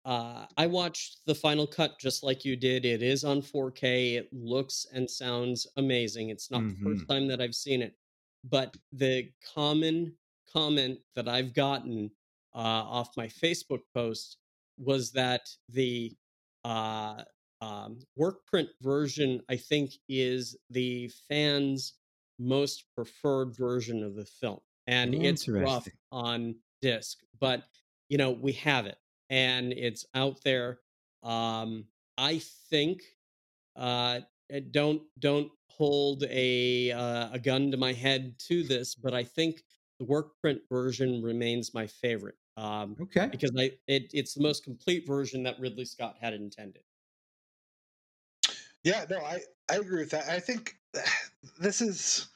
uh, 0.05 0.45
I 0.57 0.67
watched 0.67 1.25
the 1.25 1.35
final 1.35 1.65
cut 1.67 1.99
just 1.99 2.23
like 2.23 2.45
you 2.45 2.55
did. 2.55 2.85
It 2.85 3.01
is 3.01 3.23
on 3.23 3.41
4K. 3.41 4.15
It 4.17 4.29
looks 4.31 4.85
and 4.93 5.09
sounds 5.09 5.67
amazing. 5.77 6.29
It's 6.29 6.51
not 6.51 6.67
the 6.69 6.75
first 6.83 7.07
Mm-hmm. 7.07 7.11
time 7.11 7.27
that 7.27 7.41
I've 7.41 7.55
seen 7.55 7.81
it, 7.81 7.95
but 8.43 8.75
the 8.93 9.31
common 9.53 10.15
comment 10.51 10.99
that 11.15 11.27
I've 11.27 11.53
gotten 11.53 12.11
uh, 12.53 12.57
off 12.87 13.17
my 13.17 13.27
Facebook 13.27 13.81
post 13.93 14.37
was 14.77 15.11
that 15.13 15.49
the 15.69 16.15
uh, 16.63 17.23
um, 17.61 17.99
work 18.15 18.45
print 18.45 18.69
version, 18.81 19.41
I 19.49 19.57
think, 19.57 19.91
is 20.07 20.55
the 20.69 21.09
fans' 21.29 21.93
most 22.37 22.85
preferred 22.95 23.55
version 23.55 24.03
of 24.03 24.15
the 24.15 24.25
film, 24.25 24.59
and 24.87 25.15
it's 25.25 25.47
rough 25.47 25.87
on 26.11 26.55
disc, 26.81 27.19
but 27.39 27.63
you 28.09 28.17
know 28.17 28.31
we 28.31 28.51
have 28.53 28.85
it 28.85 28.97
and 29.29 29.73
it's 29.73 30.05
out 30.13 30.41
there. 30.43 30.79
Um, 31.23 31.87
I 32.17 32.39
think 32.39 33.03
uh, 33.75 34.21
eh, 34.49 34.61
don't 34.71 35.03
don't 35.19 35.51
hold 35.69 36.23
a 36.29 36.91
uh, 36.91 37.29
a 37.33 37.39
gun 37.39 37.71
to 37.71 37.77
my 37.77 37.93
head 37.93 38.37
to 38.47 38.63
this, 38.63 38.95
but 38.95 39.13
I 39.13 39.23
think 39.23 39.63
the 39.99 40.05
work 40.05 40.39
print 40.41 40.61
version 40.69 41.21
remains 41.23 41.73
my 41.73 41.87
favorite 41.87 42.35
um, 42.57 42.97
Okay. 42.99 43.31
because 43.31 43.51
I 43.57 43.71
it, 43.87 44.11
it's 44.13 44.33
the 44.33 44.41
most 44.43 44.63
complete 44.63 45.05
version 45.07 45.43
that 45.43 45.59
Ridley 45.59 45.85
Scott 45.85 46.17
had 46.19 46.33
intended. 46.33 46.83
Yeah, 48.83 49.05
no, 49.09 49.19
I 49.19 49.41
I 49.69 49.77
agree 49.77 49.99
with 50.01 50.11
that. 50.11 50.29
I 50.29 50.39
think 50.39 50.77
this 51.59 51.81
is. 51.81 52.27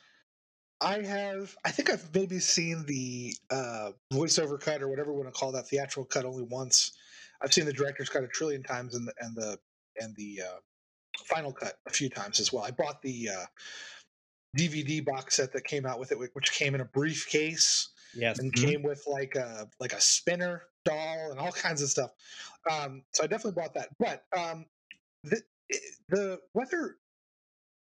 I 0.82 1.02
have. 1.02 1.56
I 1.66 1.72
think 1.72 1.90
I've 1.90 2.14
maybe 2.14 2.40
seen 2.40 2.86
the 2.86 3.34
uh, 3.50 3.92
voiceover 4.14 4.60
cut 4.60 4.82
or 4.82 4.88
whatever 4.88 5.12
we 5.12 5.22
want 5.22 5.34
to 5.34 5.38
call 5.38 5.52
that 5.54 5.68
theatrical 5.68 6.06
cut 6.06 6.26
only 6.26 6.44
once. 6.44 6.94
I've 7.42 7.54
seen 7.54 7.66
the 7.66 7.74
director's 7.74 8.10
cut 8.10 8.24
a 8.24 8.28
trillion 8.28 8.64
times 8.64 8.96
and 8.96 9.08
the 9.08 9.14
and 9.20 9.36
the 9.36 9.60
and 9.98 10.16
the 10.16 10.42
uh, 10.42 10.60
final 11.26 11.52
cut 11.52 11.80
a 11.88 11.90
few 11.92 12.10
times 12.10 12.40
as 12.40 12.54
well. 12.54 12.64
I 12.64 12.72
bought 12.72 13.02
the 13.02 13.30
uh, 13.30 13.46
DVD 14.58 15.04
box 15.04 15.36
set 15.36 15.54
that 15.54 15.64
came 15.64 15.86
out 15.86 16.00
with 16.00 16.12
it, 16.12 16.18
which 16.34 16.52
came 16.52 16.76
in 16.76 16.82
a 16.82 16.86
briefcase 16.86 17.90
Yes, 18.14 18.40
and 18.40 18.52
Mhm. 18.52 18.62
came 18.62 18.82
with 18.84 19.06
like 19.06 19.36
a 19.36 19.70
like 19.80 19.94
a 19.94 20.02
spinner 20.02 20.64
doll 20.86 21.32
and 21.32 21.40
all 21.40 21.52
kinds 21.52 21.82
of 21.82 21.90
stuff. 21.90 22.12
Um, 22.70 23.04
so 23.14 23.24
I 23.24 23.28
definitely 23.28 23.62
bought 23.62 23.74
that. 23.76 23.90
But 24.00 24.26
um, 24.36 24.66
the 25.24 25.44
the 26.10 26.42
whether 26.54 26.98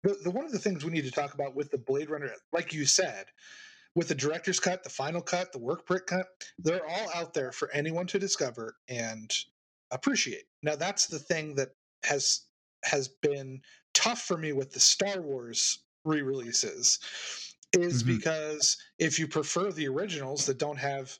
the, 0.05 0.19
the 0.23 0.31
one 0.31 0.45
of 0.45 0.53
the 0.53 0.59
things 0.59 0.85
we 0.85 0.93
need 0.93 1.05
to 1.05 1.11
talk 1.11 1.35
about 1.35 1.57
with 1.57 1.71
the 1.71 1.79
Blade 1.79 2.11
Runner, 2.11 2.31
like 2.53 2.73
you 2.73 2.85
said, 2.85 3.27
with 3.95 4.09
the 4.09 4.15
director's 4.15 4.61
cut, 4.61 4.85
the 4.85 4.91
final 4.91 5.23
cut, 5.23 5.53
the 5.53 5.59
work 5.59 5.87
print 5.87 6.07
cut, 6.07 6.27
they're 6.59 6.87
all 6.87 7.11
out 7.15 7.35
there 7.35 7.53
for 7.53 7.71
anyone 7.73 8.07
to 8.09 8.19
discover 8.19 8.77
and 8.89 9.35
appreciate. 9.91 10.45
Now 10.63 10.77
that's 10.77 11.07
the 11.07 11.19
thing 11.19 11.55
that 11.57 11.71
has 12.05 12.47
has 12.85 13.09
been 13.09 13.63
tough 13.95 14.21
for 14.21 14.37
me 14.37 14.53
with 14.53 14.73
the 14.73 14.81
Star 14.81 15.23
Wars 15.23 15.85
re-releases 16.05 16.99
is 17.73 18.03
Mhm. 18.03 18.19
because 18.19 18.77
if 18.99 19.19
you 19.19 19.27
prefer 19.27 19.73
the 19.73 19.89
originals 19.89 20.45
that 20.47 20.59
don't 20.59 20.77
have 20.79 21.19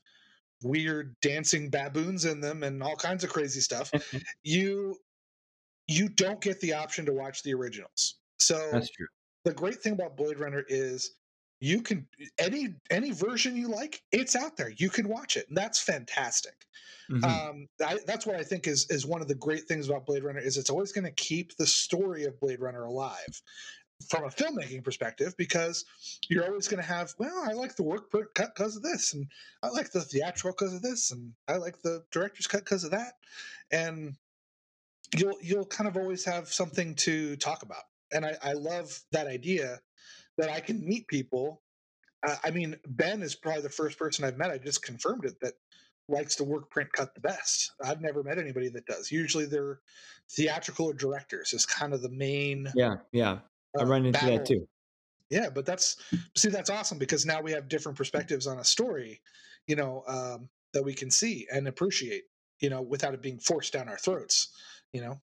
weird 0.63 1.17
dancing 1.21 1.71
baboons 1.71 2.25
in 2.25 2.41
them 2.41 2.63
and 2.63 2.83
all 2.83 2.97
kinds 2.97 3.25
of 3.25 3.31
crazy 3.31 3.61
stuff, 3.61 3.91
you 4.45 4.99
you 5.89 6.09
don't 6.09 6.41
get 6.41 6.61
the 6.61 6.73
option 6.75 7.07
to 7.07 7.13
watch 7.13 7.43
the 7.43 7.55
originals. 7.55 8.17
So 8.39 8.71
That's 8.73 8.91
true. 8.91 9.07
the 9.45 9.55
great 9.55 9.83
thing 9.83 9.93
about 9.95 10.17
Blade 10.17 10.39
Runner 10.39 10.65
is 10.69 11.17
you 11.61 11.83
can 11.83 12.09
any 12.39 12.75
any 12.91 13.13
version 13.13 13.57
you 13.57 13.69
like, 13.69 14.03
it's 14.13 14.37
out 14.37 14.57
there. 14.57 14.71
You 14.77 14.91
can 14.91 15.09
watch 15.09 15.37
it, 15.37 15.49
and 15.49 15.57
that's 15.57 15.81
fantastic. 15.81 16.67
Mhm. 17.11 17.23
Um, 17.25 17.69
I, 17.85 17.99
that's 18.07 18.27
what 18.27 18.37
I 18.37 18.43
think 18.43 18.67
is 18.67 18.91
is 18.91 19.07
one 19.07 19.23
of 19.23 19.29
the 19.29 19.35
great 19.35 19.65
things 19.65 19.89
about 19.89 20.07
Blade 20.07 20.25
Runner 20.25 20.41
is 20.41 20.57
it's 20.59 20.71
always 20.71 20.93
going 20.93 21.05
to 21.05 21.13
keep 21.13 21.57
the 21.57 21.67
story 21.67 22.25
of 22.25 22.39
Blade 22.41 22.61
Runner 22.61 22.85
alive 22.85 23.43
from 24.09 24.25
a 24.25 24.29
filmmaking 24.29 24.85
perspective 24.85 25.35
because 25.39 25.85
you're 26.29 26.45
always 26.45 26.69
going 26.69 26.83
to 26.83 26.87
have 26.87 27.15
well 27.19 27.43
I 27.45 27.53
like 27.53 27.77
the 27.77 27.83
work 27.85 28.11
cut 28.35 28.55
because 28.55 28.77
of 28.77 28.83
this 28.83 29.15
and 29.15 29.31
I 29.63 29.69
like 29.69 29.93
the 29.93 30.03
theatrical 30.03 30.53
because 30.53 30.75
of 30.75 30.83
this 30.83 31.11
and 31.11 31.35
I 31.49 31.57
like 31.57 31.81
the 31.83 32.05
director's 32.11 32.47
cut 32.47 32.65
because 32.65 32.85
of 32.85 32.91
that 32.91 33.15
and 33.71 34.17
you'll 35.17 35.39
you'll 35.43 35.67
kind 35.67 35.89
of 35.89 35.97
always 35.97 36.25
have 36.25 36.49
something 36.53 36.95
to 36.97 37.37
talk 37.37 37.63
about 37.63 37.85
and 38.15 38.25
I, 38.25 38.37
I 38.43 38.53
love 38.53 38.99
that 39.13 39.27
idea 39.27 39.81
that 40.39 40.51
I 40.51 40.61
can 40.61 40.85
meet 40.85 41.07
people 41.09 41.63
uh, 42.27 42.37
I 42.43 42.51
mean 42.51 42.77
Ben 42.87 43.23
is 43.23 43.35
probably 43.35 43.63
the 43.63 43.69
first 43.69 43.99
person 43.99 44.25
I've 44.25 44.39
met 44.39 44.51
I 44.51 44.59
just 44.59 44.83
confirmed 44.83 45.25
it 45.25 45.35
that 45.43 45.55
likes 46.09 46.37
to 46.37 46.45
work 46.45 46.71
print 46.71 46.93
cut 46.93 47.15
the 47.15 47.21
best 47.21 47.73
I've 47.83 48.01
never 48.01 48.23
met 48.23 48.39
anybody 48.39 48.69
that 48.71 48.87
does 48.87 49.11
usually 49.11 49.47
they're 49.47 49.81
theatrical 50.31 50.87
or 50.87 50.95
directors 50.95 51.53
is 51.53 51.67
kind 51.67 51.93
of 51.93 52.03
the 52.03 52.11
main 52.11 52.69
yeah, 52.75 52.97
yeah. 53.13 53.39
I 53.79 53.83
uh, 53.83 53.87
run 53.87 54.07
into 54.07 54.19
battle. 54.19 54.39
that 54.39 54.47
too. 54.47 54.69
Yeah, 55.31 55.51
but 55.51 55.67
that's 55.67 55.97
see 56.37 56.49
that's 56.49 56.71
awesome 56.71 56.99
because 56.99 57.27
now 57.27 57.41
we 57.41 57.53
have 57.53 57.69
different 57.69 57.99
perspectives 57.99 58.47
on 58.47 58.59
a 58.59 58.65
story, 58.65 59.21
you 59.67 59.77
know, 59.77 60.05
um, 60.07 60.49
that 60.73 60.85
we 60.85 60.95
can 60.95 61.11
see 61.11 61.47
and 61.53 61.67
appreciate, 61.67 62.25
you 62.61 62.71
know, 62.71 62.83
without 62.83 63.15
it 63.15 63.23
being 63.23 63.39
forced 63.39 63.73
down 63.73 63.89
our 63.89 63.99
throats, 63.99 64.51
you 64.93 65.01
know. 65.01 65.21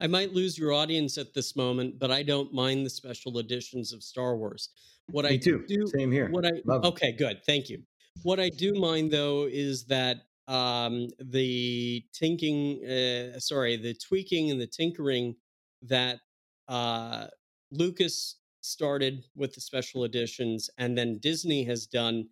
I 0.00 0.06
might 0.06 0.32
lose 0.32 0.58
your 0.58 0.72
audience 0.72 1.18
at 1.18 1.34
this 1.34 1.54
moment, 1.56 1.98
but 1.98 2.10
I 2.10 2.22
don't 2.22 2.52
mind 2.52 2.84
the 2.84 2.90
special 2.90 3.38
editions 3.38 3.92
of 3.92 4.02
Star 4.02 4.36
Wars. 4.36 4.70
What 5.10 5.24
I 5.24 5.30
Me 5.30 5.38
too. 5.38 5.64
do 5.66 5.86
Same 5.86 6.10
here. 6.10 6.30
What 6.30 6.44
I 6.46 6.52
Love 6.64 6.84
okay, 6.84 7.12
good, 7.12 7.42
thank 7.46 7.68
you. 7.68 7.82
What 8.22 8.40
I 8.40 8.48
do 8.48 8.74
mind 8.74 9.10
though 9.12 9.44
is 9.44 9.84
that 9.86 10.18
um, 10.48 11.08
the 11.18 12.04
tinking, 12.12 12.84
uh, 12.84 13.38
sorry, 13.38 13.76
the 13.76 13.94
tweaking 13.94 14.50
and 14.50 14.60
the 14.60 14.66
tinkering 14.66 15.36
that 15.82 16.20
uh, 16.68 17.28
Lucas 17.70 18.36
started 18.60 19.26
with 19.36 19.54
the 19.54 19.60
special 19.60 20.04
editions, 20.04 20.70
and 20.78 20.96
then 20.96 21.18
Disney 21.18 21.64
has 21.64 21.86
done 21.86 22.28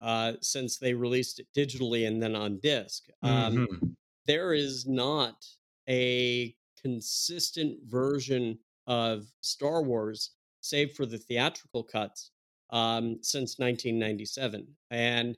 uh, 0.00 0.34
since 0.42 0.78
they 0.78 0.94
released 0.94 1.40
it 1.40 1.46
digitally 1.56 2.06
and 2.06 2.22
then 2.22 2.34
on 2.36 2.58
disc. 2.60 3.04
Um, 3.22 3.54
Mhm. 3.54 3.96
there 4.26 4.52
is 4.52 4.86
not 4.86 5.46
a 5.88 6.54
consistent 6.86 7.76
version 7.88 8.56
of 8.86 9.26
Star 9.40 9.82
Wars, 9.82 10.30
save 10.60 10.92
for 10.92 11.04
the 11.04 11.18
theatrical 11.18 11.82
cuts, 11.82 12.30
um, 12.70 13.18
since 13.22 13.58
1997. 13.58 14.68
And 14.92 15.36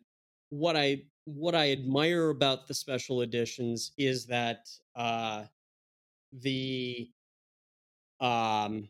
what 0.50 0.76
I 0.76 1.02
what 1.24 1.54
I 1.54 1.72
admire 1.72 2.30
about 2.30 2.66
the 2.66 2.74
special 2.74 3.22
editions 3.22 3.92
is 3.96 4.26
that 4.26 4.68
uh, 4.94 5.44
the 6.32 7.10
um, 8.20 8.88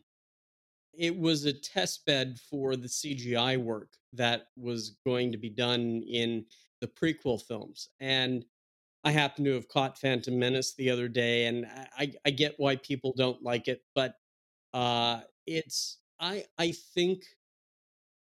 it 0.97 1.17
was 1.17 1.45
a 1.45 1.53
test 1.53 2.05
bed 2.05 2.37
for 2.49 2.75
the 2.75 2.87
CGI 2.89 3.57
work 3.57 3.91
that 4.11 4.47
was 4.57 4.97
going 5.05 5.31
to 5.31 5.37
be 5.37 5.49
done 5.49 6.03
in 6.09 6.45
the 6.81 6.87
prequel 6.87 7.41
films. 7.41 7.89
And 8.01 8.43
I 9.03 9.11
happen 9.11 9.45
to 9.45 9.53
have 9.53 9.67
caught 9.69 9.97
Phantom 9.97 10.37
Menace 10.37 10.73
the 10.75 10.89
other 10.89 11.07
day, 11.07 11.45
and 11.45 11.65
I, 11.97 12.11
I, 12.25 12.31
get 12.31 12.55
why 12.57 12.75
people 12.75 13.13
don't 13.15 13.41
like 13.41 13.69
it, 13.69 13.81
but 13.95 14.15
uh, 14.73 15.21
it's 15.47 15.99
I 16.19 16.43
I 16.57 16.73
think 16.93 17.23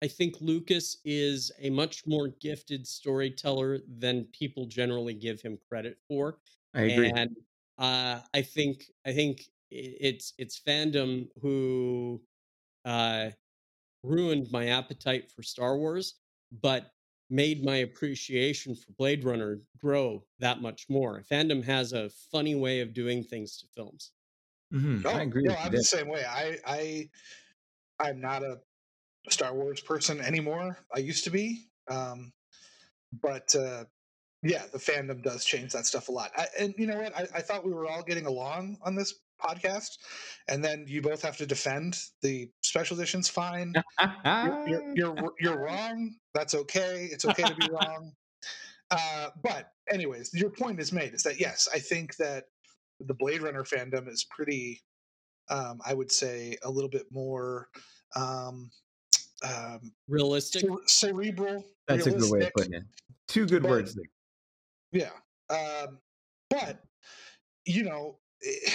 I 0.01 0.07
think 0.07 0.35
Lucas 0.39 0.97
is 1.03 1.51
a 1.59 1.69
much 1.69 2.05
more 2.05 2.29
gifted 2.39 2.85
storyteller 2.87 3.79
than 3.97 4.27
people 4.31 4.65
generally 4.65 5.13
give 5.13 5.41
him 5.41 5.57
credit 5.67 5.97
for 6.07 6.37
I 6.73 6.81
agree. 6.81 7.11
and 7.15 7.35
uh, 7.77 8.19
I 8.33 8.41
think 8.41 8.85
I 9.05 9.11
think 9.11 9.49
it's 9.71 10.33
it's 10.37 10.61
fandom 10.65 11.27
who 11.41 12.21
uh, 12.85 13.29
ruined 14.03 14.51
my 14.51 14.67
appetite 14.67 15.31
for 15.31 15.43
Star 15.43 15.77
Wars, 15.77 16.15
but 16.61 16.91
made 17.29 17.63
my 17.63 17.77
appreciation 17.77 18.75
for 18.75 18.91
Blade 18.93 19.23
Runner 19.23 19.61
grow 19.77 20.25
that 20.39 20.61
much 20.61 20.89
more. 20.89 21.21
Fandom 21.21 21.63
has 21.63 21.93
a 21.93 22.09
funny 22.09 22.55
way 22.55 22.81
of 22.81 22.93
doing 22.93 23.23
things 23.23 23.57
to 23.59 23.67
films. 23.67 24.11
Mhm. 24.73 25.05
Oh, 25.05 25.19
I 25.19 25.23
agree. 25.23 25.43
no, 25.43 25.55
with 25.61 25.61
I'm 25.63 25.71
there. 25.71 25.73
the 25.75 25.83
same 25.83 26.07
way. 26.07 26.23
I 26.25 26.57
I 26.65 27.09
I'm 27.99 28.21
not 28.21 28.43
a 28.43 28.61
Star 29.29 29.53
Wars 29.55 29.81
person 29.81 30.21
anymore. 30.21 30.79
I 30.93 30.99
used 30.99 31.25
to 31.25 31.31
be. 31.31 31.71
Um, 31.89 32.33
but 33.13 33.55
uh 33.55 33.85
yeah, 34.43 34.67
the 34.67 34.79
fandom 34.79 35.23
does 35.23 35.45
change 35.45 35.73
that 35.73 35.85
stuff 35.87 36.09
a 36.09 36.13
lot. 36.13 36.31
I, 36.37 36.47
and 36.59 36.75
you 36.77 36.87
know 36.87 36.99
what? 37.01 37.15
I, 37.17 37.27
I 37.35 37.41
thought 37.41 37.65
we 37.65 37.73
were 37.73 37.87
all 37.87 38.03
getting 38.03 38.25
along 38.27 38.79
on 38.83 38.95
this 38.95 39.15
podcast, 39.39 39.97
and 40.47 40.63
then 40.63 40.85
you 40.87 41.01
both 41.01 41.21
have 41.21 41.37
to 41.37 41.45
defend 41.45 41.97
the 42.21 42.49
special 42.61 42.97
editions. 42.97 43.27
Fine, 43.29 43.73
you're, 44.25 44.67
you're, 44.67 44.93
you're 44.95 45.33
you're 45.39 45.59
wrong. 45.59 46.15
That's 46.33 46.53
okay. 46.55 47.09
It's 47.11 47.25
okay 47.25 47.43
to 47.43 47.55
be 47.55 47.67
wrong. 47.71 48.13
Uh, 48.91 49.27
but 49.43 49.69
anyways, 49.91 50.31
your 50.33 50.49
point 50.49 50.79
is 50.79 50.91
made. 50.91 51.13
Is 51.13 51.21
that 51.21 51.39
yes? 51.39 51.67
I 51.71 51.77
think 51.77 52.15
that 52.15 52.45
the 52.99 53.13
Blade 53.13 53.43
Runner 53.43 53.63
fandom 53.63 54.07
is 54.09 54.25
pretty. 54.35 54.81
Um, 55.47 55.79
I 55.85 55.93
would 55.93 56.11
say 56.11 56.57
a 56.63 56.69
little 56.71 56.89
bit 56.89 57.05
more 57.11 57.67
um, 58.15 58.71
um, 59.43 59.91
Realistic. 60.07 60.61
cere- 60.63 60.87
cerebral. 60.87 61.63
That's 61.87 62.07
a 62.07 62.11
good 62.11 62.21
way 62.21 62.25
of 62.25 62.31
realistic. 62.31 62.53
putting 62.55 62.73
it. 62.73 62.83
Two 63.27 63.45
good 63.45 63.61
but- 63.61 63.69
words 63.69 63.93
there. 63.93 64.05
Yeah. 64.91 65.11
Um, 65.55 65.99
but 66.49 66.81
you 67.65 67.83
know, 67.83 68.17
eh, 68.43 68.71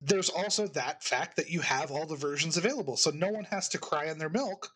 there's 0.00 0.30
also 0.30 0.66
that 0.68 1.02
fact 1.02 1.36
that 1.36 1.50
you 1.50 1.60
have 1.60 1.90
all 1.90 2.06
the 2.06 2.16
versions 2.16 2.56
available, 2.56 2.96
so 2.96 3.10
no 3.10 3.28
one 3.30 3.44
has 3.44 3.68
to 3.70 3.78
cry 3.78 4.06
in 4.06 4.18
their 4.18 4.30
milk 4.30 4.70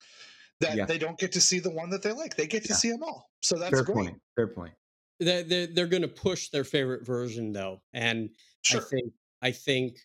that 0.60 0.76
Yeah. 0.76 0.86
they 0.86 0.98
don't 0.98 1.18
get 1.18 1.32
to 1.32 1.40
see 1.40 1.58
the 1.58 1.70
one 1.70 1.90
that 1.90 2.02
they 2.02 2.12
like. 2.12 2.36
They 2.36 2.46
get 2.46 2.62
to 2.64 2.70
Yeah. 2.70 2.76
see 2.76 2.90
them 2.90 3.02
all, 3.02 3.30
so 3.42 3.58
that's 3.58 3.70
Fair 3.70 3.84
great. 3.84 3.94
point. 3.94 4.22
Fair 4.36 4.48
point. 4.48 4.74
They're 5.20 5.42
they're, 5.44 5.66
they're 5.68 5.86
going 5.86 6.02
to 6.02 6.08
push 6.08 6.48
their 6.50 6.64
favorite 6.64 7.04
version 7.06 7.52
though, 7.52 7.82
and 7.92 8.30
Sure. 8.62 8.80
I 8.80 8.84
think 8.84 9.12
I 9.42 9.52
think 9.52 9.98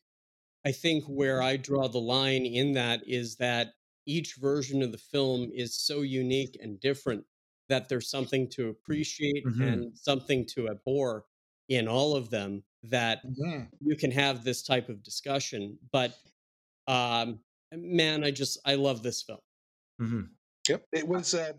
I 0.65 0.71
think 0.73 1.05
where 1.05 1.41
I 1.41 1.57
draw 1.57 1.87
the 1.87 1.99
line 2.01 2.45
in 2.45 2.73
that 2.73 3.07
is 3.07 3.37
that 3.37 3.75
each 4.05 4.35
version 4.35 4.81
of 4.83 4.91
the 4.91 4.97
film 4.97 5.51
is 5.53 5.79
so 5.79 6.01
unique 6.01 6.57
and 6.61 6.79
different 6.79 7.25
that 7.69 7.87
there's 7.89 8.09
something 8.09 8.49
to 8.49 8.69
appreciate 8.69 9.45
Mhm. 9.45 9.73
and 9.73 9.97
something 9.97 10.45
to 10.47 10.69
abhor 10.69 11.25
in 11.69 11.87
all 11.87 12.15
of 12.15 12.29
them 12.31 12.63
that 12.83 13.23
Mhm. 13.23 13.69
you 13.81 13.95
can 13.95 14.11
have 14.11 14.43
this 14.43 14.63
type 14.63 14.89
of 14.89 15.03
discussion 15.03 15.77
but 15.91 16.15
um 16.87 17.39
man 17.73 18.23
i 18.23 18.31
just 18.31 18.59
i 18.65 18.75
love 18.75 19.03
this 19.03 19.23
film 19.23 19.39
hmm 19.99 20.39
Yep. 20.67 20.85
It 20.93 21.07
was 21.07 21.33
a 21.33 21.55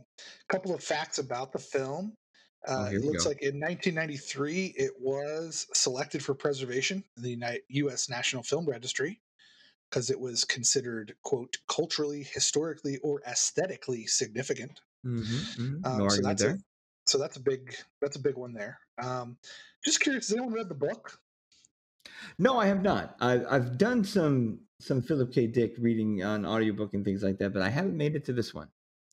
couple 0.49 0.75
of 0.75 0.83
facts 0.83 1.19
about 1.19 1.53
the 1.53 1.59
film. 1.59 2.15
Oh, 2.77 2.85
Uh, 2.85 2.85
here 2.85 3.01
it 3.01 3.05
looks 3.05 3.25
go. 3.25 3.31
like 3.31 3.43
in 3.43 3.59
1993, 3.59 4.67
it 4.77 4.93
was 5.01 5.67
selected 5.75 6.23
for 6.25 6.35
preservation 6.35 7.05
in 7.17 7.23
the 7.23 7.31
Uni- 7.31 7.61
U.S. 7.71 8.09
National 8.09 8.43
Film 8.43 8.67
Registry 8.67 9.21
because 9.91 10.11
it 10.11 10.21
was 10.21 10.45
considered, 10.45 11.17
quote, 11.25 11.59
culturally, 11.69 12.25
historically, 12.25 12.99
or 12.99 13.23
aesthetically 13.27 14.07
significant. 14.07 14.81
hmm 15.05 15.43
hmm 15.57 15.85
Um, 15.85 15.99
no 15.99 16.09
so 16.09 16.23
that's 16.23 16.43
there. 16.43 16.57
a 16.57 16.59
so 17.11 17.19
that's 17.19 17.37
a 17.37 17.41
big 17.41 17.75
that's 18.01 18.17
a 18.17 18.21
big 18.21 18.37
one 18.37 18.53
there. 18.53 18.79
Um, 19.03 19.37
just 19.85 20.01
curious, 20.01 20.29
has 20.29 20.37
anyone 20.37 20.55
read 20.55 20.69
the 20.69 20.75
book? 20.75 21.19
No, 22.39 22.59
I 22.59 22.67
have 22.67 22.83
not. 22.83 23.17
I've 23.21 23.45
I've 23.51 23.79
done 23.79 24.05
some 24.05 24.61
some 24.81 25.03
Philip 25.03 25.33
K. 25.33 25.47
Dick 25.47 25.75
reading 25.79 26.23
on 26.23 26.47
audiobook 26.47 26.95
and 26.95 27.05
things 27.05 27.23
like 27.23 27.39
that, 27.39 27.53
but 27.53 27.63
I 27.63 27.69
haven't 27.69 27.97
made 27.97 28.15
it 28.15 28.25
to 28.27 28.33
this 28.33 28.55
one. 28.55 28.69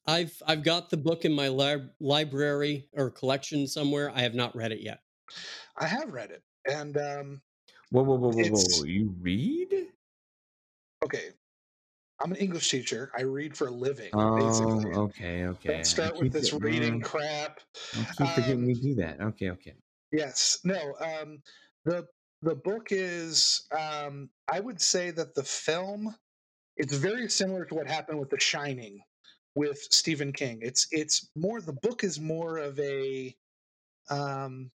i've 0.07 0.41
i've 0.47 0.63
got 0.63 0.89
the 0.89 0.95
book 0.95 1.25
in 1.25 1.33
my 1.33 1.49
lib- 1.49 1.91
library 1.99 2.87
or 2.93 3.09
collection 3.11 3.67
somewhere 3.67 4.09
i 4.15 4.21
have 4.21 4.33
not 4.35 4.55
read 4.55 4.71
it 4.71 4.79
yet 4.79 4.99
I 5.77 5.85
have 5.87 6.13
read 6.13 6.31
it, 6.31 6.41
and 6.71 6.95
um, 6.97 7.41
Whoa, 7.91 8.03
whoa, 8.03 8.15
whoa, 8.15 8.31
whoa, 8.31 8.49
whoa! 8.49 8.63
Whoa. 8.77 8.85
You 8.85 9.13
read? 9.19 9.73
okay, 11.03 11.31
I'm 12.19 12.31
an 12.31 12.37
English 12.37 12.69
teacher. 12.69 13.11
I 13.17 13.21
read 13.21 13.55
for 13.55 13.67
a 13.67 13.71
living, 13.71 14.09
Oh, 14.13 14.35
basically. 14.37 14.93
okay, 14.95 15.45
okay. 15.45 15.73
Don't 15.75 15.85
start 15.85 16.17
with 16.17 16.33
this 16.33 16.51
it- 16.51 16.61
reading 16.61 16.99
no, 16.99 17.05
crap. 17.05 17.59
I 17.95 18.03
keep 18.17 18.27
forgetting 18.29 18.57
Um, 18.59 18.65
we 18.65 18.73
do 18.73 18.95
that. 18.95 19.21
Okay, 19.21 19.51
okay. 19.51 19.73
Yes. 20.11 20.59
No. 20.63 20.95
Um, 20.99 21.41
the 21.85 22.07
the 22.41 22.55
book 22.55 22.87
is. 22.91 23.67
Um, 23.77 24.29
I 24.51 24.59
would 24.59 24.81
say 24.81 25.11
that 25.11 25.35
the 25.35 25.43
film. 25.43 26.15
It's 26.77 26.95
very 26.95 27.27
similar 27.29 27.65
to 27.65 27.73
what 27.75 27.87
happened 27.87 28.19
with 28.19 28.29
The 28.29 28.39
Shining, 28.39 28.99
with 29.55 29.79
Stephen 29.89 30.31
King. 30.31 30.59
It's 30.61 30.87
it's 30.91 31.29
more. 31.35 31.59
The 31.61 31.73
book 31.73 32.03
is 32.03 32.19
more 32.19 32.57
of 32.57 32.79
a. 32.79 33.35
Um, 34.09 34.71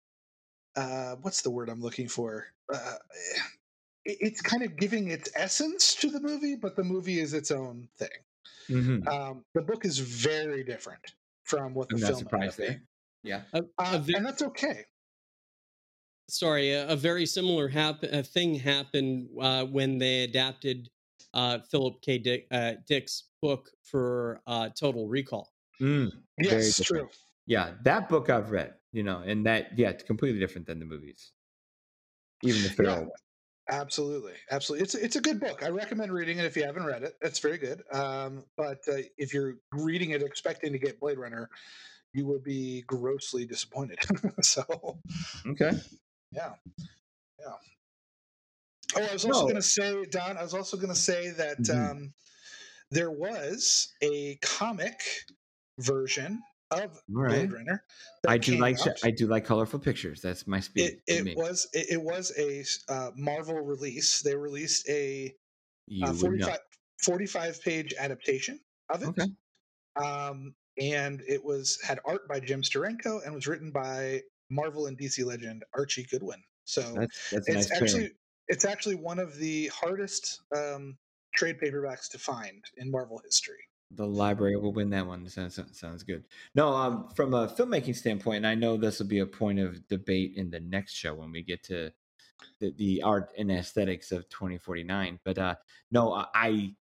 uh, 0.76 1.16
what's 1.22 1.42
the 1.42 1.50
word 1.50 1.70
I'm 1.70 1.82
looking 1.82 2.08
for? 2.08 2.46
Uh, 2.74 2.96
it's 4.08 4.42
kind 4.42 4.64
of 4.64 4.78
giving 4.78 5.10
its 5.10 5.30
essence 5.36 5.96
to 5.96 6.10
the 6.10 6.20
movie, 6.20 6.56
but 6.56 6.76
the 6.76 6.84
movie 6.84 7.20
is 7.20 7.34
its 7.34 7.52
own 7.52 7.90
thing. 7.98 8.10
hmm 8.68 9.08
Um, 9.08 9.46
the 9.54 9.62
book 9.62 9.86
is 9.86 10.00
very 10.00 10.64
different 10.64 11.16
from 11.44 11.74
what 11.74 11.90
the 11.90 11.96
I'm 11.96 12.00
film 12.00 12.28
ended 12.32 12.50
up 12.50 12.56
surprised 12.56 12.58
there. 12.58 12.82
Yeah. 13.24 13.44
a, 13.54 13.60
a 13.60 13.66
Uh, 13.78 13.98
ve- 14.00 14.16
and 14.16 14.26
that's 14.26 14.42
okay. 14.42 14.86
sorry, 16.30 16.72
a, 16.72 16.88
a 16.90 16.96
very 16.96 17.26
similar 17.26 17.68
hap- 17.68 18.04
a 18.04 18.24
thing 18.24 18.56
happened 18.56 19.30
uh, 19.42 19.66
when 19.66 19.98
they 19.98 20.24
adapted 20.24 20.90
uh, 21.34 21.60
Philip 21.60 22.02
K. 22.02 22.18
Dick, 22.18 22.48
uh, 22.52 22.74
Dick's 22.88 23.30
book 23.42 23.72
for 23.84 24.42
uh, 24.48 24.70
Total 24.70 25.08
Recall. 25.08 25.54
Mm, 25.82 26.24
Yes, 26.40 26.80
true. 26.82 27.10
yeah, 27.46 27.76
that 27.84 28.10
book 28.10 28.30
I've 28.30 28.52
read. 28.52 28.76
You 28.92 29.04
know, 29.04 29.20
and 29.20 29.46
that 29.46 29.78
yeah, 29.78 29.90
it's 29.90 30.04
completely 30.04 30.40
different 30.40 30.66
than 30.66 30.80
the 30.80 30.86
movies. 30.86 31.32
Even 32.44 32.64
the 32.64 32.84
Yeah. 32.84 33.06
Absolutely, 33.70 34.34
absolutely. 34.50 34.84
It's 34.84 34.96
it's 34.96 35.16
a 35.18 35.22
good 35.22 35.40
book. 35.40 35.62
I 35.64 35.70
recommend 35.70 36.14
reading 36.14 36.38
it 36.40 36.46
if 36.46 36.56
you 36.56 36.64
haven't 36.64 36.86
read 36.86 37.04
it. 37.04 37.18
It's 37.22 37.40
very 37.40 37.58
good. 37.58 37.84
Um, 37.92 38.46
but 38.56 38.80
uh, 38.88 38.98
if 39.18 39.34
you're 39.34 39.56
reading 39.74 40.12
it 40.12 40.24
expecting 40.24 40.72
to 40.72 40.80
get 40.80 41.00
Blade 41.00 41.18
Runner, 41.18 41.50
you 42.14 42.26
will 42.26 42.40
be 42.40 42.84
grossly 42.84 43.46
disappointed. 43.46 44.00
so 44.42 44.64
Okay. 45.46 45.72
yeah, 46.32 46.54
yeah. 47.40 47.54
Oh, 48.96 49.04
I 49.04 49.14
was 49.14 49.26
also 49.26 49.42
No. 49.42 49.44
going 49.44 49.56
to 49.56 49.62
say, 49.62 50.06
Don. 50.06 50.38
I 50.38 50.44
was 50.44 50.54
also 50.54 50.78
going 50.78 50.90
to 50.90 50.96
say 50.96 51.30
that 51.32 51.60
Mhm. 51.60 51.92
um, 51.92 52.14
there 52.92 53.12
was 53.12 53.94
a 54.02 54.38
comic 54.38 55.02
version 55.80 56.42
of 56.72 57.02
All 57.16 57.28
Blade. 57.28 57.52
Runner. 57.52 57.84
I 58.28 58.38
do 58.38 58.58
like 58.58 58.80
out. 58.86 58.98
I 59.04 59.12
do 59.12 59.28
like 59.28 59.46
colorful 59.46 59.80
pictures. 59.80 60.22
That's 60.22 60.48
my 60.48 60.60
speed. 60.60 61.00
it, 61.08 61.28
it 61.28 61.38
was 61.38 61.68
it, 61.74 61.88
it 61.92 62.02
was 62.02 62.32
a 62.38 62.64
uh, 62.92 63.12
Marvel 63.16 63.60
release. 63.60 64.22
They 64.22 64.36
released 64.36 64.88
a 64.90 65.34
uh, 66.04 66.14
45, 66.14 66.58
45, 67.04 67.62
page 67.62 67.94
adaptation 67.98 68.60
of 68.90 69.04
it. 69.04 69.10
Okay. 69.10 69.28
Um, 69.96 70.54
and 70.80 71.24
it 71.28 71.44
was 71.44 71.80
had 71.84 72.00
art 72.06 72.28
by 72.28 72.40
Jim 72.40 72.62
Steranko 72.62 73.26
and 73.26 73.34
was 73.34 73.48
written 73.48 73.72
by 73.72 74.22
Marvel 74.50 74.88
and 74.88 74.98
DC 74.98 75.26
legend 75.26 75.64
Archie 75.76 76.06
Goodwin. 76.10 76.42
So 76.66 76.82
That's 76.82 77.30
that's 77.32 77.48
it's 77.48 77.70
nice 77.70 77.82
actually 77.82 78.12
it's 78.48 78.66
actually 78.66 78.96
one 78.96 79.20
of 79.20 79.36
the 79.38 79.68
hardest 79.68 80.42
um, 80.56 80.98
trade 81.36 81.58
paperbacks 81.62 82.10
to 82.10 82.20
find 82.20 82.64
in 82.78 82.92
Marvel 82.92 83.22
history. 83.24 83.67
The 83.92 84.06
library 84.06 84.58
will 84.58 84.74
win 84.74 84.90
that 84.90 85.08
one. 85.08 85.28
Sounds, 85.30 85.60
sounds 85.72 86.04
good. 86.04 86.26
No, 86.56 86.74
um, 86.76 87.10
from 87.16 87.34
a 87.34 87.48
filmmaking 87.48 87.96
standpoint, 87.96 88.38
and 88.38 88.48
I 88.48 88.54
know 88.56 88.76
this 88.76 89.00
will 89.00 89.08
be 89.08 89.20
a 89.20 89.26
point 89.26 89.60
of 89.60 89.88
debate 89.88 90.34
in 90.36 90.50
the 90.50 90.60
next 90.60 90.94
show 90.94 91.14
when 91.16 91.32
we 91.32 91.42
get 91.42 91.64
to 91.66 91.92
the, 92.60 92.74
the 92.78 93.02
art 93.02 93.32
and 93.38 93.52
aesthetics 93.52 94.12
of 94.12 94.28
2049. 94.30 95.20
But 95.24 95.38
uh, 95.38 95.56
no, 95.92 96.26
I- 96.34 96.76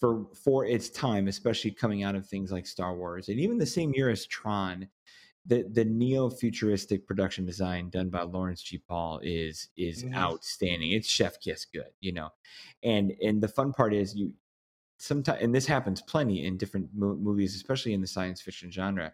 for 0.00 0.26
for 0.44 0.64
its 0.64 0.88
time, 0.90 1.26
especially 1.26 1.72
coming 1.72 2.04
out 2.04 2.14
of 2.14 2.24
things 2.24 2.52
like 2.52 2.68
Star 2.68 2.94
Wars, 2.96 3.28
and 3.28 3.40
even 3.40 3.58
the 3.58 3.66
same 3.66 3.92
year 3.94 4.10
as 4.10 4.26
Tron, 4.26 4.86
the 5.46 5.64
the 5.72 5.84
neo 5.84 6.30
futuristic 6.30 7.04
production 7.04 7.44
design 7.44 7.90
done 7.90 8.08
by 8.08 8.22
Lawrence 8.22 8.62
G. 8.62 8.78
Paull 8.78 9.18
is 9.24 9.70
is 9.76 10.04
Mhm. 10.04 10.14
outstanding. 10.14 10.92
It's 10.92 11.08
chef 11.08 11.40
kiss 11.40 11.64
good, 11.64 11.90
you 12.00 12.12
know. 12.12 12.30
And 12.84 13.12
and 13.22 13.40
the 13.42 13.48
fun 13.48 13.72
part 13.72 13.92
is 13.92 14.14
you 14.14 14.34
sometimes 14.98 15.42
and 15.42 15.54
this 15.54 15.66
happens 15.66 16.02
plenty 16.02 16.44
in 16.46 16.56
different 16.56 16.88
mo- 16.94 17.16
movies, 17.16 17.54
especially 17.54 17.94
in 17.94 18.00
the 18.00 18.06
science 18.06 18.40
fiction 18.40 18.70
genre. 18.70 19.12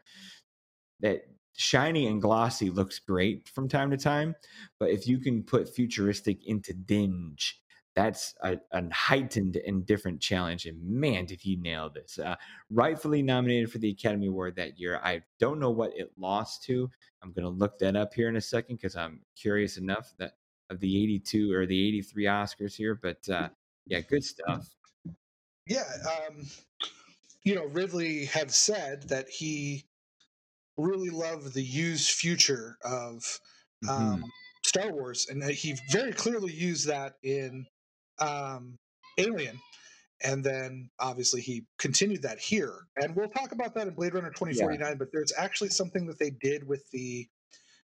That 1.01 1.27
shiny 1.57 2.07
and 2.07 2.21
glossy 2.21 2.71
looks 2.71 2.99
great 2.99 3.49
from 3.49 3.69
time 3.69 3.91
to 3.91 3.97
time, 3.97 4.35
but 4.81 4.91
if 4.91 5.07
you 5.07 5.19
can 5.19 5.43
put 5.43 5.69
futuristic 5.69 6.47
into 6.47 6.73
dinge, 6.73 7.61
that's 7.95 8.35
a, 8.43 8.59
a 8.73 8.93
heightened 8.93 9.57
and 9.57 9.87
different 9.87 10.21
challenge. 10.21 10.67
And 10.67 10.83
man, 10.83 11.27
did 11.27 11.41
he 11.41 11.57
nail 11.57 11.91
this! 11.91 12.19
Uh, 12.19 12.35
rightfully 12.71 13.23
nominated 13.23 13.71
for 13.71 13.79
the 13.79 13.91
Academy 13.91 14.27
Award 14.27 14.57
that 14.57 14.79
year. 14.79 15.01
I 15.05 15.23
don't 15.39 15.61
know 15.61 15.71
what 15.71 15.97
it 15.97 16.11
lost 16.19 16.65
to. 16.65 16.91
I'm 17.23 17.33
going 17.33 17.45
to 17.45 17.51
look 17.51 17.79
that 17.79 17.95
up 17.97 18.13
here 18.13 18.29
in 18.29 18.37
a 18.37 18.41
second 18.41 18.77
because 18.77 18.97
I'm 18.97 19.21
curious 19.37 19.77
enough 19.77 20.13
that 20.19 20.33
of 20.71 20.81
the 20.81 21.03
82 21.03 21.53
or 21.53 21.67
the 21.67 21.89
83 21.89 22.25
Oscars 22.25 22.75
here. 22.75 22.99
But 23.01 23.29
uh, 23.29 23.49
yeah, 23.87 24.01
good 24.01 24.25
stuff. 24.25 24.75
Yeah, 25.67 25.85
um, 26.07 26.47
you 27.43 27.55
know, 27.55 27.65
Ridley 27.67 28.27
had 28.27 28.51
said 28.51 29.09
that 29.09 29.29
he 29.29 29.85
really 30.77 31.11
loved 31.11 31.55
the 31.55 31.63
used 31.63 32.11
future 32.11 32.77
of 32.85 33.41
um, 33.89 34.25
Star 34.65 34.93
Wars, 34.93 35.27
and 35.31 35.43
that 35.43 35.53
he 35.53 35.77
very 35.91 36.13
clearly 36.13 36.53
used 36.53 36.89
that 36.89 37.15
in 37.23 37.67
um, 38.19 38.79
Alien. 39.19 39.61
And 40.23 40.43
then 40.43 40.89
obviously 40.99 41.43
he 41.43 41.67
continued 41.79 42.23
that 42.23 42.39
here. 42.39 42.87
And 42.97 43.15
we'll 43.15 43.29
talk 43.29 43.53
about 43.53 43.75
that 43.75 43.87
in 43.87 43.95
Blade 43.95 44.15
Runner 44.15 44.31
2049, 44.31 44.97
but 44.97 45.09
there's 45.13 45.33
actually 45.37 45.69
something 45.69 46.07
that 46.07 46.19
they 46.19 46.31
did 46.31 46.67
with 46.67 46.89
the 46.93 47.29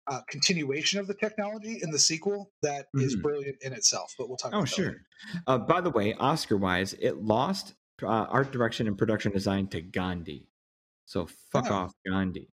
uh, 0.09 0.21
continuation 0.29 0.99
of 0.99 1.07
the 1.07 1.15
technology 1.15 1.79
in 1.83 1.91
the 1.91 1.99
sequel 1.99 2.51
that 2.63 2.87
is 2.95 3.17
Mhm. 3.17 3.23
brilliant 3.23 3.57
in 3.63 3.73
itself. 3.73 4.15
But 4.19 4.29
we'll 4.29 4.37
talk 4.37 4.53
Oh, 4.53 4.59
about 4.59 4.69
that 4.69 4.75
sure. 4.75 4.87
later. 4.87 5.07
Uh, 5.47 5.59
by 5.59 5.81
the 5.81 5.91
way, 5.91 6.15
Oscar 6.15 6.57
wise, 6.57 6.95
it 6.95 7.19
lost 7.23 7.75
uh, 8.03 8.07
art 8.07 8.51
direction 8.51 8.89
and 8.89 8.99
production 8.99 9.31
design 9.31 9.69
to 9.69 9.81
Gandhi. 9.81 10.49
So 11.07 11.27
fuck 11.53 11.67
Oh. 11.71 11.75
off, 11.75 11.95
Gandhi. 12.05 12.49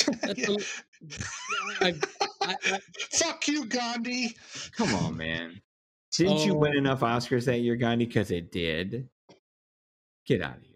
Yeah. 0.36 0.56
I, 1.80 1.94
I, 2.40 2.56
I, 2.64 2.80
Fuck 3.12 3.46
you, 3.46 3.66
Gandhi. 3.66 4.34
Come 4.72 4.92
on, 4.96 5.16
man. 5.16 5.60
Didn't 6.12 6.44
you 6.44 6.54
win 6.54 6.72
Oh. 6.74 6.78
enough 6.78 7.00
Oscars 7.00 7.44
that 7.44 7.58
year, 7.60 7.76
Gandhi? 7.76 8.06
Because 8.06 8.30
it 8.32 8.50
did. 8.50 9.08
Get 10.26 10.42
out 10.42 10.56
of 10.56 10.62
here, 10.64 10.72
Gandhi. 10.72 10.73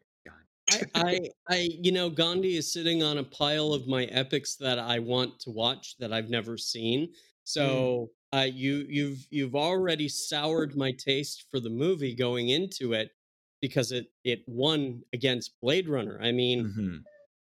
I, 0.71 0.83
I, 0.95 1.21
I, 1.49 1.69
you 1.81 1.93
know, 1.93 2.11
Gandhi 2.11 2.57
is 2.57 2.73
sitting 2.73 3.03
on 3.03 3.19
a 3.19 3.25
pile 3.25 3.73
of 3.73 3.87
my 3.87 4.05
epics 4.05 4.57
that 4.57 4.79
I 4.79 4.99
want 4.99 5.41
to 5.41 5.51
watch 5.51 5.97
that 5.99 6.13
I've 6.13 6.31
never 6.31 6.57
seen. 6.59 7.13
So 7.45 8.11
uh, 8.35 8.47
you 8.53 8.85
you've 8.89 9.27
you've 9.31 9.55
already 9.55 10.09
soured 10.09 10.77
my 10.77 10.93
taste 10.93 11.47
for 11.51 11.61
the 11.61 11.71
movie 11.71 12.15
going 12.15 12.51
into 12.51 12.93
it 12.93 13.11
because 13.63 13.91
it 13.91 14.09
it 14.25 14.41
won 14.47 15.03
against 15.15 15.59
Blade 15.63 15.89
Runner. 15.89 16.21
I 16.23 16.33
mean, 16.33 16.65
Mm-hmm. 16.67 16.97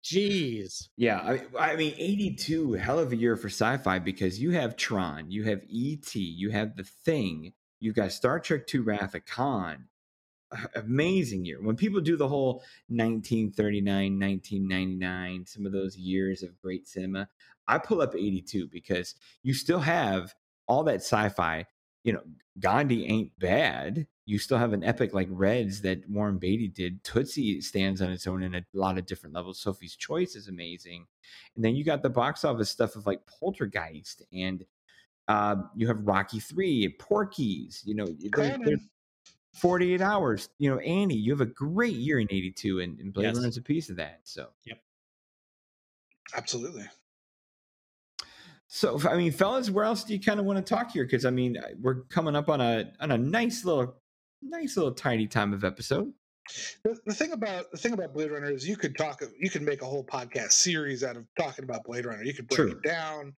jeez. 0.04 0.88
Yeah, 0.98 1.20
I, 1.20 1.72
I 1.72 1.76
mean, 1.76 1.94
82, 1.96 2.74
hell 2.74 2.98
of 2.98 3.12
a 3.12 3.16
year 3.16 3.36
for 3.36 3.48
sci 3.48 3.78
fi 3.78 3.98
because 3.98 4.38
you 4.38 4.50
have 4.50 4.76
Tron, 4.76 5.30
you 5.30 5.44
have 5.44 5.62
E.T., 5.68 6.18
you 6.20 6.50
have 6.50 6.76
The 6.76 6.84
Thing, 6.84 7.54
you've 7.80 7.94
got 7.96 8.12
Star 8.12 8.38
Trek 8.38 8.72
II 8.72 8.80
Wrath 8.80 9.14
of 9.14 9.24
Khan. 9.24 9.88
Amazing 10.74 11.44
year. 11.44 11.62
When 11.62 11.76
people 11.76 12.00
do 12.00 12.16
the 12.16 12.28
whole 12.28 12.62
1939, 12.88 14.18
1999, 14.18 15.46
some 15.46 15.66
of 15.66 15.72
those 15.72 15.96
years 15.96 16.42
of 16.42 16.60
great 16.60 16.86
cinema, 16.86 17.28
I 17.66 17.78
pull 17.78 18.02
up 18.02 18.14
82 18.14 18.68
because 18.68 19.14
you 19.42 19.54
still 19.54 19.80
have 19.80 20.34
all 20.66 20.84
that 20.84 20.96
sci 20.96 21.28
fi. 21.30 21.66
You 22.02 22.14
know, 22.14 22.22
Gandhi 22.58 23.06
ain't 23.06 23.38
bad. 23.38 24.06
You 24.26 24.38
still 24.38 24.58
have 24.58 24.72
an 24.72 24.84
epic 24.84 25.14
like 25.14 25.28
Reds 25.30 25.82
that 25.82 26.08
Warren 26.08 26.38
Beatty 26.38 26.68
did. 26.68 27.02
Tootsie 27.02 27.60
stands 27.60 28.00
on 28.00 28.10
its 28.10 28.26
own 28.26 28.42
in 28.42 28.54
a 28.54 28.64
lot 28.72 28.98
of 28.98 29.06
different 29.06 29.34
levels. 29.34 29.60
Sophie's 29.60 29.96
Choice 29.96 30.34
is 30.34 30.48
amazing. 30.48 31.06
And 31.56 31.64
then 31.64 31.74
you 31.74 31.84
got 31.84 32.02
the 32.02 32.10
box 32.10 32.44
office 32.44 32.70
stuff 32.70 32.96
of 32.96 33.06
like 33.06 33.20
Poltergeist 33.26 34.22
and 34.32 34.64
uh, 35.28 35.56
you 35.74 35.86
have 35.86 36.06
Rocky 36.06 36.40
3, 36.40 36.96
Porky's, 36.98 37.82
you 37.86 37.94
know. 37.94 38.06
48 39.54 40.00
hours, 40.00 40.48
you 40.58 40.68
know, 40.68 40.78
Annie, 40.80 41.16
you 41.16 41.32
have 41.32 41.40
a 41.40 41.46
great 41.46 41.94
year 41.94 42.18
in 42.18 42.26
82 42.30 42.80
and, 42.80 42.98
and 42.98 43.12
Blade 43.12 43.26
Yes. 43.26 43.36
Runner's 43.36 43.56
a 43.56 43.62
piece 43.62 43.88
of 43.88 43.96
that. 43.96 44.20
So, 44.24 44.48
yep. 44.64 44.80
Absolutely. 46.34 46.84
so 48.66 49.00
I 49.08 49.16
mean, 49.16 49.30
fellas, 49.30 49.70
where 49.70 49.84
else 49.84 50.04
do 50.04 50.12
you 50.12 50.20
kind 50.20 50.40
of 50.40 50.46
want 50.46 50.64
to 50.64 50.74
talk 50.74 50.90
here? 50.90 51.04
Because 51.04 51.24
I 51.24 51.30
mean, 51.30 51.56
we're 51.80 52.02
coming 52.04 52.34
up 52.34 52.48
on 52.48 52.60
a 52.60 52.92
on 53.00 53.12
a 53.12 53.18
nice 53.18 53.64
little, 53.64 53.96
nice 54.42 54.76
little 54.76 54.92
tiny 54.92 55.26
time 55.26 55.52
of 55.52 55.64
episode. 55.64 56.12
The, 56.82 56.98
the 57.06 57.14
thing 57.14 57.32
about 57.32 57.70
the 57.70 57.78
thing 57.78 57.92
about 57.92 58.12
Blade 58.12 58.30
Runner 58.30 58.50
is 58.50 58.68
you 58.68 58.76
could 58.76 58.96
talk 58.98 59.22
you 59.38 59.48
could 59.50 59.62
make 59.62 59.82
a 59.82 59.86
whole 59.86 60.04
podcast 60.04 60.52
series 60.52 61.04
out 61.04 61.16
of 61.16 61.26
talking 61.38 61.64
about 61.64 61.84
Blade 61.84 62.06
Runner. 62.06 62.22
You 62.22 62.34
could 62.34 62.48
break 62.48 62.56
True. 62.56 62.70
it 62.72 62.82
down. 62.82 63.34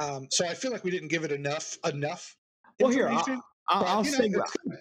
Um, 0.00 0.28
so 0.30 0.46
I 0.46 0.54
feel 0.54 0.72
like 0.72 0.84
we 0.84 0.90
didn't 0.90 1.08
give 1.08 1.24
it 1.24 1.32
enough 1.32 1.76
enough. 1.84 2.36
Well, 2.80 2.90
here 2.90 3.08
I'll, 3.08 3.18
information, 3.18 3.42
I'll, 3.68 3.82
but, 3.82 3.88
I'll 3.88 4.06
you 4.06 4.30
know, 4.30 4.40
segue. 4.40 4.76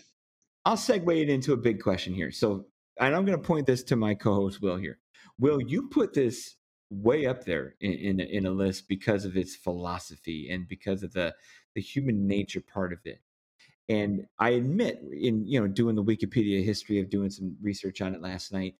I'll 0.65 0.77
segue 0.77 1.21
it 1.21 1.29
into 1.29 1.53
a 1.53 1.57
big 1.57 1.81
question 1.81 2.13
here. 2.13 2.31
So, 2.31 2.65
and 2.99 3.15
I'm 3.15 3.25
going 3.25 3.37
to 3.39 3.47
point 3.47 3.65
this 3.65 3.83
to 3.83 3.95
my 3.95 4.13
co-host 4.13 4.61
Will 4.61 4.77
here. 4.77 4.99
Will 5.39 5.61
you 5.61 5.89
put 5.89 6.13
this 6.13 6.55
way 6.89 7.25
up 7.25 7.45
there 7.45 7.75
in 7.79 7.93
in 7.93 8.19
a, 8.19 8.23
in 8.23 8.45
a 8.45 8.51
list 8.51 8.87
because 8.87 9.25
of 9.25 9.37
its 9.37 9.55
philosophy 9.55 10.49
and 10.51 10.67
because 10.67 11.03
of 11.03 11.13
the 11.13 11.33
the 11.73 11.81
human 11.81 12.27
nature 12.27 12.61
part 12.61 12.93
of 12.93 12.99
it? 13.05 13.21
And 13.89 14.27
I 14.39 14.51
admit, 14.51 15.01
in 15.11 15.45
you 15.47 15.59
know, 15.59 15.67
doing 15.67 15.95
the 15.95 16.03
Wikipedia 16.03 16.63
history 16.63 16.99
of 16.99 17.09
doing 17.09 17.29
some 17.29 17.57
research 17.61 18.01
on 18.01 18.13
it 18.13 18.21
last 18.21 18.53
night, 18.53 18.75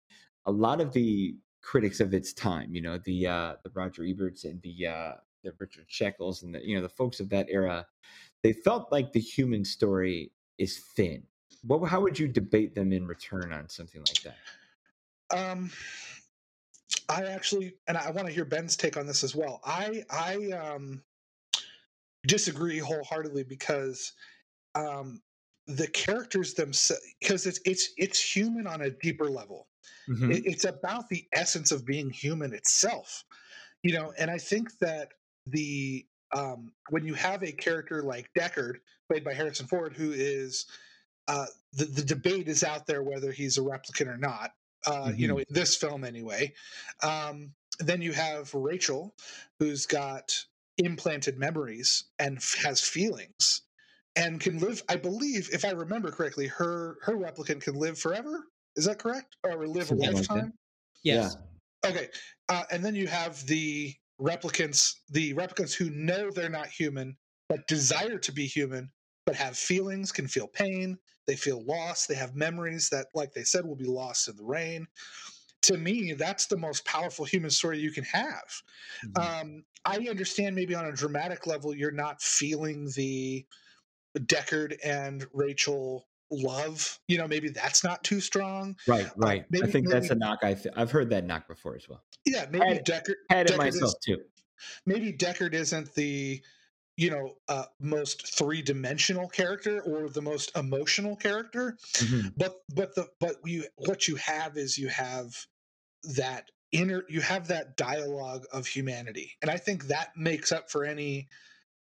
a 0.46 0.52
lot 0.52 0.82
of 0.82 0.94
the 0.94 1.36
critics 1.62 2.00
of 2.00 2.14
its 2.14 2.34
time, 2.34 2.74
you 2.74 2.82
know, 2.82 2.98
the 2.98 3.28
uh, 3.28 3.56
the 3.64 3.72
Roger 3.74 4.04
Eberts 4.04 4.46
and 4.46 4.62
the 4.62 4.88
uh, 4.88 5.14
the 5.44 5.54
Richard 5.58 5.88
Schickels 5.90 6.44
and 6.44 6.54
the 6.54 6.66
you 6.66 6.76
know 6.76 6.82
the 6.82 6.90
folks 6.90 7.20
of 7.20 7.30
that 7.30 7.48
era, 7.50 7.88
they 8.44 8.54
felt 8.54 8.92
like 8.92 9.12
the 9.12 9.20
human 9.20 9.66
story 9.66 10.32
is 10.58 10.80
thin. 10.96 11.24
What 11.64 11.88
how 11.88 12.02
would 12.02 12.18
you 12.18 12.28
debate 12.28 12.74
them 12.76 12.92
in 12.92 13.06
return 13.08 13.54
on 13.54 13.70
something 13.70 14.02
like 14.02 14.24
that? 14.24 14.38
Um, 15.30 15.72
I 17.08 17.26
actually, 17.26 17.76
and 17.88 17.98
I 17.98 18.10
want 18.12 18.28
to 18.28 18.34
hear 18.34 18.46
Ben's 18.46 18.76
take 18.76 18.98
on 18.98 19.06
this 19.06 19.24
as 19.24 19.36
well. 19.36 19.62
I 19.66 20.04
I 20.10 20.52
um 20.52 21.04
disagree 22.28 22.78
wholeheartedly 22.78 23.44
because 23.44 24.14
um 24.76 25.22
the 25.68 25.88
characters 25.88 26.54
themselves 26.54 27.04
because 27.20 27.46
it's 27.46 27.60
it's 27.66 27.90
it's 27.98 28.36
human 28.36 28.68
on 28.68 28.82
a 28.82 28.90
deeper 28.90 29.30
level. 29.30 29.68
Mhm. 30.10 30.34
It, 30.34 30.46
it's 30.46 30.66
about 30.66 31.10
the 31.10 31.28
essence 31.34 31.72
of 31.72 31.86
being 31.86 32.10
human 32.10 32.54
itself, 32.54 33.24
you 33.84 33.94
know. 33.94 34.14
And 34.18 34.32
I 34.32 34.38
think 34.38 34.78
that 34.80 35.10
the 35.46 36.06
um 36.36 36.74
when 36.90 37.06
you 37.06 37.14
have 37.14 37.44
a 37.44 37.52
character 37.52 38.02
like 38.04 38.30
Deckard, 38.38 38.78
played 39.10 39.24
by 39.24 39.34
Harrison 39.34 39.68
Ford, 39.68 39.94
who 39.94 40.12
is 40.12 40.66
uh, 41.32 41.46
the 41.74 41.86
the 41.86 42.04
debate 42.16 42.48
is 42.48 42.64
out 42.64 42.86
there 42.86 43.04
whether 43.04 43.32
he's 43.32 43.58
a 43.58 43.62
replicant 43.62 44.08
or 44.08 44.18
not. 44.18 44.52
Uh, 44.86 45.12
You 45.16 45.28
know, 45.28 45.38
in 45.38 45.46
this 45.50 45.76
film 45.76 46.04
anyway. 46.04 46.54
Um, 47.04 47.54
then 47.80 48.02
you 48.02 48.12
have 48.14 48.54
Rachel, 48.54 49.16
who's 49.60 49.86
got 49.86 50.34
implanted 50.78 51.38
memories 51.38 52.06
and 52.20 52.38
f- 52.38 52.56
has 52.66 52.82
feelings, 52.82 53.62
and 54.16 54.40
can 54.40 54.60
live. 54.60 54.84
I 54.90 54.96
believe, 54.98 55.50
if 55.54 55.64
I 55.66 55.72
remember 55.72 56.12
correctly, 56.12 56.48
her 56.48 56.98
her 57.04 57.16
replicant 57.16 57.62
can 57.62 57.76
live 57.76 57.98
forever. 57.98 58.36
Is 58.76 58.86
that 58.86 59.00
correct? 59.00 59.38
Or 59.44 59.68
live 59.68 59.84
a 59.84 59.86
Something 59.88 60.14
like 60.14 60.28
that. 60.28 60.34
lifetime? 60.34 60.54
Yes. 61.04 61.38
Okay, 61.86 62.08
uh, 62.50 62.64
and 62.72 62.84
then 62.86 62.96
you 62.96 63.08
have 63.08 63.46
the 63.48 63.94
replicants, 64.20 64.82
the 65.10 65.34
replicants 65.34 65.74
who 65.74 65.90
know 65.90 66.30
they're 66.32 66.50
not 66.50 66.68
human 66.68 67.18
but 67.50 67.68
desire 67.68 68.18
to 68.18 68.32
be 68.32 68.46
human, 68.46 68.90
but 69.32 69.38
have 69.38 69.58
feelings, 69.58 70.12
can 70.12 70.28
feel 70.28 70.48
pain, 70.48 70.98
they 71.26 71.36
feel 71.38 71.64
lost, 71.66 72.10
they 72.10 72.16
have 72.16 72.36
memories 72.36 72.90
that, 72.90 73.08
like 73.14 73.32
they 73.34 73.44
said, 73.44 73.66
will 73.66 73.76
be 73.78 73.86
lost 73.86 74.28
in 74.28 74.36
the 74.36 74.44
rain. 74.44 74.86
To 75.64 75.78
me, 75.78 76.12
that's 76.14 76.48
the 76.48 76.58
most 76.58 76.84
powerful 76.86 77.24
human 77.24 77.50
story 77.50 77.80
you 77.80 77.92
can 77.92 78.04
have. 78.06 78.44
Mhm. 79.06 79.42
Um, 79.42 79.64
I 79.86 79.98
understand 80.10 80.54
maybe 80.56 80.76
on 80.76 80.86
a 80.86 80.92
dramatic 80.92 81.48
level, 81.48 81.74
you're 81.74 81.92
not 81.92 82.22
feeling 82.22 82.90
the 82.96 83.46
Deckard 84.18 84.76
and 84.84 85.26
Rachel 85.34 86.08
love. 86.30 87.00
You 87.08 87.18
know, 87.20 87.28
maybe 87.28 87.50
that's 87.50 87.84
not 87.86 88.04
too 88.04 88.20
strong. 88.20 88.76
right, 88.88 89.08
right. 89.16 89.44
I 89.44 89.46
maybe- 89.50 89.72
think 89.72 89.88
that's 89.90 90.10
a 90.10 90.16
knock. 90.16 90.40
I 90.44 90.56
th- 90.56 90.74
I've 90.76 90.92
heard 90.92 91.10
that 91.12 91.26
knock 91.26 91.48
before 91.48 91.76
as 91.78 91.88
well. 91.88 92.04
Yeah, 92.26 92.48
maybe 92.52 92.66
Had- 92.66 92.86
Deckard. 92.86 93.16
Had 93.30 93.50
it 93.50 93.54
Deckard 93.54 93.58
myself 93.58 93.94
is- 93.94 93.98
too. 94.06 94.18
maybe 94.86 95.14
Deckard 95.14 95.54
isn't 95.54 95.94
the 95.96 96.44
you 96.98 97.10
know 97.10 97.36
uh, 97.48 97.66
most 97.80 98.28
three 98.28 98.62
dimensional 98.62 99.28
character 99.30 99.82
or 99.82 100.10
the 100.10 100.22
most 100.22 100.56
emotional 100.58 101.16
character, 101.16 101.78
Mhm. 101.96 102.34
but 102.38 102.62
but 102.74 102.96
the 102.96 103.10
but 103.20 103.38
you 103.46 103.66
what 103.78 104.08
you 104.08 104.16
have 104.18 104.58
is 104.58 104.78
you 104.78 104.90
have 104.90 105.46
that 106.16 106.50
inner 106.72 107.04
you 107.10 107.22
have 107.22 107.48
that 107.48 107.78
dialogue 107.78 108.46
of 108.54 108.68
humanity, 108.68 109.34
and 109.42 109.52
I 109.52 109.58
think 109.58 109.86
that 109.86 110.16
makes 110.18 110.52
up 110.52 110.72
for 110.72 110.86
any 110.86 111.30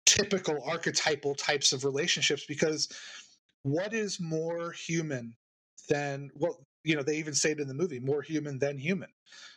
typical 0.06 0.62
archetypal 0.64 1.34
types 1.34 1.72
of 1.72 1.84
relationships 1.84 2.44
because 2.46 2.88
what 3.62 3.92
is 3.92 4.20
more 4.20 4.72
human 4.72 5.36
than 5.88 6.30
well 6.34 6.66
you 6.86 6.96
know 6.96 7.02
they 7.04 7.18
even 7.18 7.34
say 7.34 7.52
it 7.52 7.60
in 7.60 7.68
the 7.68 7.74
movie 7.74 8.00
more 8.00 8.22
human 8.22 8.58
than 8.60 8.78
human. 8.78 9.10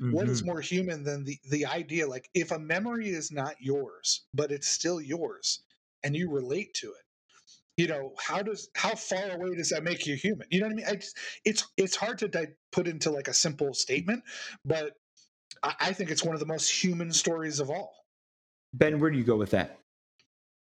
What 0.10 0.30
is 0.30 0.44
Mhm. 0.44 0.46
more 0.46 0.62
human 0.62 1.04
than 1.04 1.26
the 1.26 1.40
the 1.50 1.66
idea? 1.68 2.08
Like 2.08 2.30
if 2.34 2.52
a 2.52 2.60
memory 2.60 3.10
is 3.10 3.32
not 3.32 3.56
yours 3.62 4.28
but 4.34 4.52
it's 4.52 4.68
still 4.68 5.02
yours 5.02 5.64
and 6.04 6.16
you 6.16 6.32
relate 6.32 6.74
to 6.76 6.94
it 6.94 7.04
you 7.78 7.88
know 7.88 8.14
how 8.20 8.42
does 8.44 8.70
how 8.76 8.96
far 8.96 9.32
away 9.32 9.56
does 9.56 9.70
that 9.70 9.84
make 9.84 10.06
you 10.06 10.16
human? 10.16 10.48
You 10.52 10.60
know 10.62 10.68
what 10.68 10.74
i 10.74 10.76
mean? 10.76 10.86
I 10.88 10.96
just, 10.96 11.18
it's 11.46 11.68
it's 11.78 11.96
hard 11.96 12.20
to 12.20 12.28
di- 12.28 12.56
put 12.72 12.88
into 12.88 13.12
like 13.12 13.28
a 13.28 13.34
simple 13.34 13.74
statement 13.74 14.24
but 14.66 14.94
I, 15.64 15.76
I 15.80 15.94
think 15.94 16.12
it's 16.12 16.24
one 16.24 16.36
of 16.36 16.42
the 16.42 16.48
most 16.48 16.70
human 16.70 17.14
stories 17.14 17.60
of 17.60 17.70
all. 17.70 17.94
Ben, 18.74 19.00
where 19.00 19.12
do 19.12 19.18
you 19.18 19.24
go 19.24 19.36
with 19.38 19.52
that? 19.52 19.80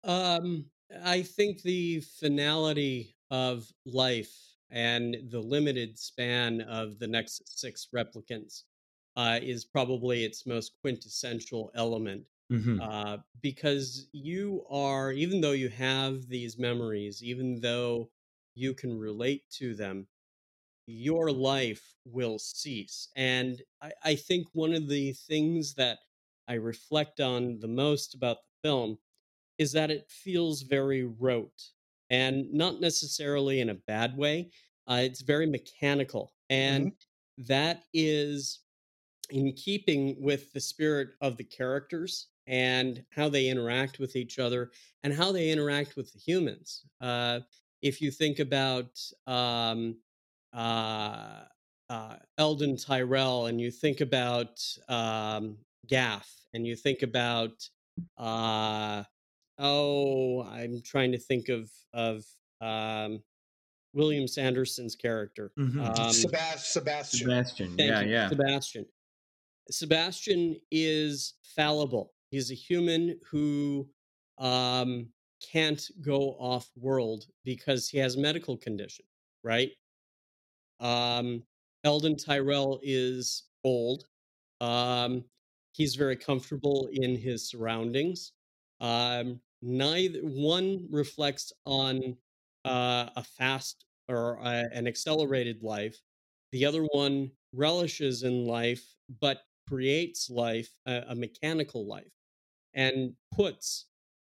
Um, 0.03 0.69
I 1.03 1.23
think 1.23 1.61
the 1.61 2.01
finality 2.01 3.15
of 3.29 3.71
life 3.85 4.54
and 4.69 5.17
the 5.31 5.39
limited 5.41 5.97
span 5.99 6.61
of 6.61 6.99
the 6.99 7.07
next 7.07 7.57
six 7.59 7.87
replicants 7.93 8.63
uh, 9.15 9.39
is 9.41 9.65
probably 9.65 10.23
its 10.25 10.45
most 10.45 10.73
quintessential 10.81 11.71
element. 11.75 12.25
Mhm. 12.49 12.89
Uh, 12.89 13.17
because 13.41 14.09
you 14.11 14.65
are, 14.69 15.11
even 15.11 15.39
though 15.41 15.53
you 15.53 15.69
have 15.69 16.27
these 16.27 16.57
memories, 16.57 17.23
even 17.23 17.61
though 17.61 18.11
you 18.55 18.73
can 18.73 18.97
relate 18.97 19.49
to 19.49 19.73
them, 19.75 20.07
your 20.87 21.31
life 21.31 21.95
will 22.05 22.37
cease. 22.39 23.09
And 23.15 23.61
I, 23.81 23.93
I 24.03 24.15
think 24.15 24.47
one 24.53 24.73
of 24.73 24.87
the 24.87 25.13
things 25.13 25.73
that 25.75 25.99
I 26.47 26.55
reflect 26.55 27.19
on 27.19 27.59
the 27.59 27.67
most 27.67 28.13
about 28.15 28.37
the 28.43 28.67
film 28.69 28.99
is 29.57 29.73
that 29.73 29.91
it 29.91 30.09
feels 30.11 30.63
very 30.63 31.03
rote 31.03 31.71
and 32.15 32.51
not 32.53 32.79
necessarily 32.79 33.59
in 33.59 33.69
a 33.69 33.81
bad 33.87 34.15
way. 34.17 34.49
Uh, 34.87 35.01
it's 35.01 35.21
very 35.21 35.45
mechanical. 35.45 36.33
And 36.49 36.93
that 37.37 37.83
is 37.93 38.59
in 39.31 39.51
keeping 39.53 40.15
with 40.19 40.53
the 40.53 40.59
spirit 40.59 41.09
of 41.21 41.35
the 41.35 41.43
characters 41.43 42.27
and 42.47 43.03
how 43.09 43.27
they 43.27 43.47
interact 43.47 43.99
with 43.99 44.15
each 44.15 44.39
other 44.39 44.71
and 45.03 45.11
how 45.13 45.31
they 45.31 45.49
interact 45.49 45.97
with 45.97 46.13
the 46.13 46.19
humans. 46.19 46.85
Uh, 47.01 47.39
if 47.81 48.01
you 48.01 48.11
think 48.11 48.39
about 48.39 48.91
um, 49.27 49.97
uh, 50.53 51.41
uh, 51.89 52.15
Eldon 52.37 52.77
Tyrell 52.77 53.47
and 53.47 53.59
you 53.59 53.71
think 53.71 53.99
about 54.01 54.61
um, 54.87 55.57
Gaff 55.87 56.29
and 56.53 56.65
you 56.65 56.75
think 56.75 57.01
about 57.01 57.67
uh, 58.17 59.03
oh, 59.57 60.43
I'm 60.43 60.81
trying 60.83 61.11
to 61.11 61.17
think 61.17 61.49
of 61.49 61.69
of 61.93 62.23
um, 62.61 63.21
William 63.93 64.27
Sanderson's 64.27 64.95
character. 64.95 65.51
Mhm. 65.57 65.79
Um, 65.79 66.11
Sebast- 66.13 66.71
Sebastian. 66.71 67.19
Sebastian. 67.19 67.77
Thank 67.77 67.89
Yeah, 67.91 68.01
you, 68.01 68.11
yeah. 68.11 68.29
Sebastian. 68.29 68.85
Sebastian 69.71 70.57
is 70.71 71.33
fallible. 71.55 72.13
He's 72.29 72.51
a 72.51 72.55
human 72.55 73.19
who 73.31 73.87
um, 74.37 75.07
can't 75.51 75.81
go 76.01 76.31
off 76.39 76.69
world 76.75 77.25
because 77.43 77.87
he 77.87 77.97
has 77.99 78.15
a 78.15 78.19
medical 78.19 78.57
condition, 78.57 79.05
right? 79.43 79.71
Um, 80.79 81.43
Eldon 81.83 82.17
Tyrell 82.17 82.79
is 82.83 83.43
old. 83.63 84.05
Um, 84.59 85.23
he's 85.71 85.95
very 85.95 86.15
comfortable 86.17 86.89
in 86.91 87.15
his 87.15 87.47
surroundings. 87.47 88.33
Um, 88.79 89.41
neither 89.61 90.19
one 90.19 90.87
reflects 90.91 91.51
on 91.65 92.17
uh, 92.65 93.09
a 93.15 93.23
fast 93.23 93.85
or 94.09 94.39
uh, 94.39 94.63
an 94.71 94.87
accelerated 94.87 95.63
life. 95.63 95.97
The 96.51 96.65
other 96.65 96.83
one 96.83 97.31
relishes 97.53 98.23
in 98.23 98.45
life, 98.45 98.83
but 99.21 99.41
creates 99.67 100.29
life, 100.29 100.69
a, 100.85 101.03
a 101.09 101.15
mechanical 101.15 101.87
life, 101.87 102.11
and 102.73 103.13
puts 103.33 103.85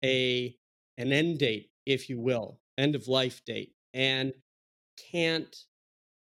a 0.03 0.55
an 0.97 1.13
end 1.13 1.39
date, 1.39 1.69
if 1.85 2.09
you 2.09 2.19
will, 2.19 2.59
end 2.77 2.95
of 2.95 3.07
life 3.07 3.43
date, 3.45 3.73
and 3.93 4.33
can't 5.11 5.55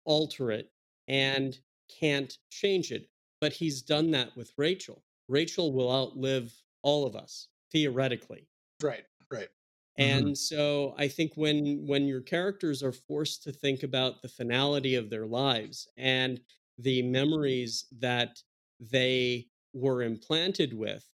alter 0.05 0.51
it 0.51 0.71
and 1.07 1.57
can't 1.99 2.37
change 2.49 2.91
it. 2.91 3.09
But 3.41 3.53
he's 3.53 3.81
done 3.81 4.11
that 4.11 4.35
with 4.37 4.51
Rachel. 4.57 5.03
Rachel 5.27 5.73
will 5.73 5.91
outlive 5.91 6.53
all 6.83 7.05
of 7.05 7.15
us 7.15 7.47
theoretically. 7.71 8.49
Right, 8.81 9.05
right. 9.31 9.49
And 9.97 10.29
Mhm. 10.29 10.37
so 10.37 10.93
I 10.97 11.07
think 11.07 11.35
when 11.35 11.85
when 11.85 12.05
your 12.07 12.21
characters 12.21 12.81
are 12.81 12.91
forced 12.93 13.43
to 13.43 13.51
think 13.51 13.83
about 13.83 14.21
the 14.21 14.29
finality 14.29 14.95
of 14.95 15.09
their 15.09 15.27
lives 15.27 15.87
and 15.97 16.41
the 16.77 17.01
memories 17.03 17.85
that 17.91 18.41
they 18.79 19.49
were 19.73 20.01
implanted 20.01 20.73
with, 20.73 21.07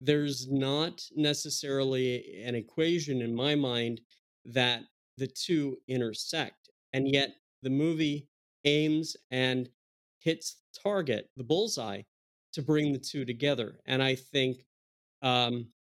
there's 0.00 0.50
not 0.50 1.02
necessarily 1.16 2.42
an 2.42 2.54
equation 2.54 3.22
in 3.22 3.34
my 3.34 3.54
mind 3.54 4.02
that 4.44 4.84
the 5.18 5.26
two 5.28 5.78
intersect. 5.88 6.70
And 6.92 7.08
yet 7.08 7.36
the 7.62 7.70
movie 7.70 8.28
aims 8.64 9.16
and 9.30 9.70
hits 10.20 10.56
the 10.74 10.80
target, 10.82 11.30
the 11.36 11.44
bullseye, 11.44 12.02
to 12.52 12.62
bring 12.62 12.92
the 12.92 12.98
two 12.98 13.24
together. 13.24 13.80
And 13.86 14.02
I 14.02 14.14
think, 14.16 14.66
um, 15.22 15.72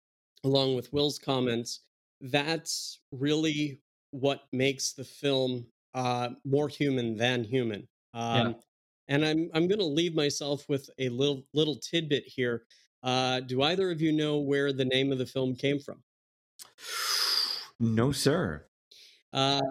along 0.45 0.75
with 0.77 0.93
Will's 0.93 1.19
comments, 1.19 1.81
that's 2.21 3.01
really 3.13 3.81
what 4.11 4.43
makes 4.53 4.93
the 4.93 5.05
film 5.05 5.67
uh, 5.95 6.31
more 6.45 6.69
human 6.69 7.17
than 7.17 7.45
human. 7.45 7.89
Um, 8.15 8.57
And 9.11 9.25
I'm 9.25 9.51
I'm 9.55 9.67
going 9.69 9.79
to 9.79 9.87
leave 9.87 10.15
myself 10.15 10.69
with 10.69 10.91
a 10.99 11.09
little 11.09 11.43
little 11.55 11.77
tidbit 11.77 12.25
here. 12.27 12.65
Uh, 13.03 13.41
do 13.41 13.63
either 13.63 13.91
of 13.91 14.03
you 14.03 14.13
know 14.13 14.39
where 14.39 14.71
the 14.71 14.85
name 14.85 15.13
of 15.13 15.19
the 15.19 15.25
film 15.25 15.55
came 15.57 15.79
from? 15.81 16.03
No, 17.81 18.13
sir. 18.13 18.67
Uh, 19.33 19.63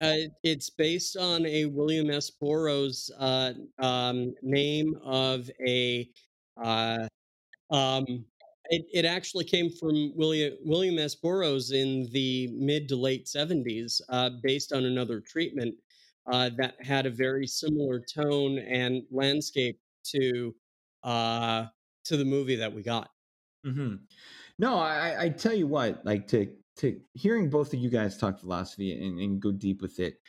uh, 0.00 0.30
it's 0.44 0.70
based 0.70 1.16
on 1.16 1.44
a 1.46 1.64
William 1.64 2.08
S. 2.10 2.30
Burroughs 2.30 3.10
uh, 3.18 3.54
um, 3.80 4.34
name 4.42 4.94
of 5.02 5.50
a. 5.66 6.08
Uh, 6.56 7.08
um, 7.70 8.24
it, 8.68 8.86
it 8.92 9.04
actually 9.04 9.44
came 9.44 9.70
from 9.70 10.12
William 10.16 10.54
William 10.64 10.98
S. 10.98 11.14
Burroughs 11.14 11.70
in 11.72 12.08
the 12.12 12.48
mid 12.52 12.88
to 12.88 12.96
late 12.96 13.28
seventies, 13.28 14.00
uh, 14.08 14.30
based 14.42 14.72
on 14.72 14.84
another 14.84 15.20
treatment 15.20 15.74
uh, 16.30 16.50
that 16.58 16.74
had 16.84 17.06
a 17.06 17.10
very 17.10 17.46
similar 17.46 18.00
tone 18.00 18.58
and 18.58 19.02
landscape 19.10 19.78
to 20.04 20.54
uh, 21.02 21.66
to 22.04 22.16
the 22.16 22.24
movie 22.24 22.56
that 22.56 22.72
we 22.72 22.82
got. 22.82 23.10
hmm 23.64 23.96
No, 24.58 24.78
I, 24.78 25.10
I- 25.12 25.22
I 25.24 25.28
tell 25.30 25.54
you 25.54 25.66
what, 25.66 26.04
like 26.04 26.28
to 26.28 26.56
to 26.78 27.00
hearing 27.14 27.50
both 27.50 27.74
of 27.74 27.80
you 27.80 27.90
guys 27.90 28.16
talk 28.18 28.38
philosophy 28.38 28.92
and, 28.92 29.18
and 29.18 29.42
go 29.42 29.50
deep 29.52 29.82
with 29.82 29.98
it. 30.00 30.20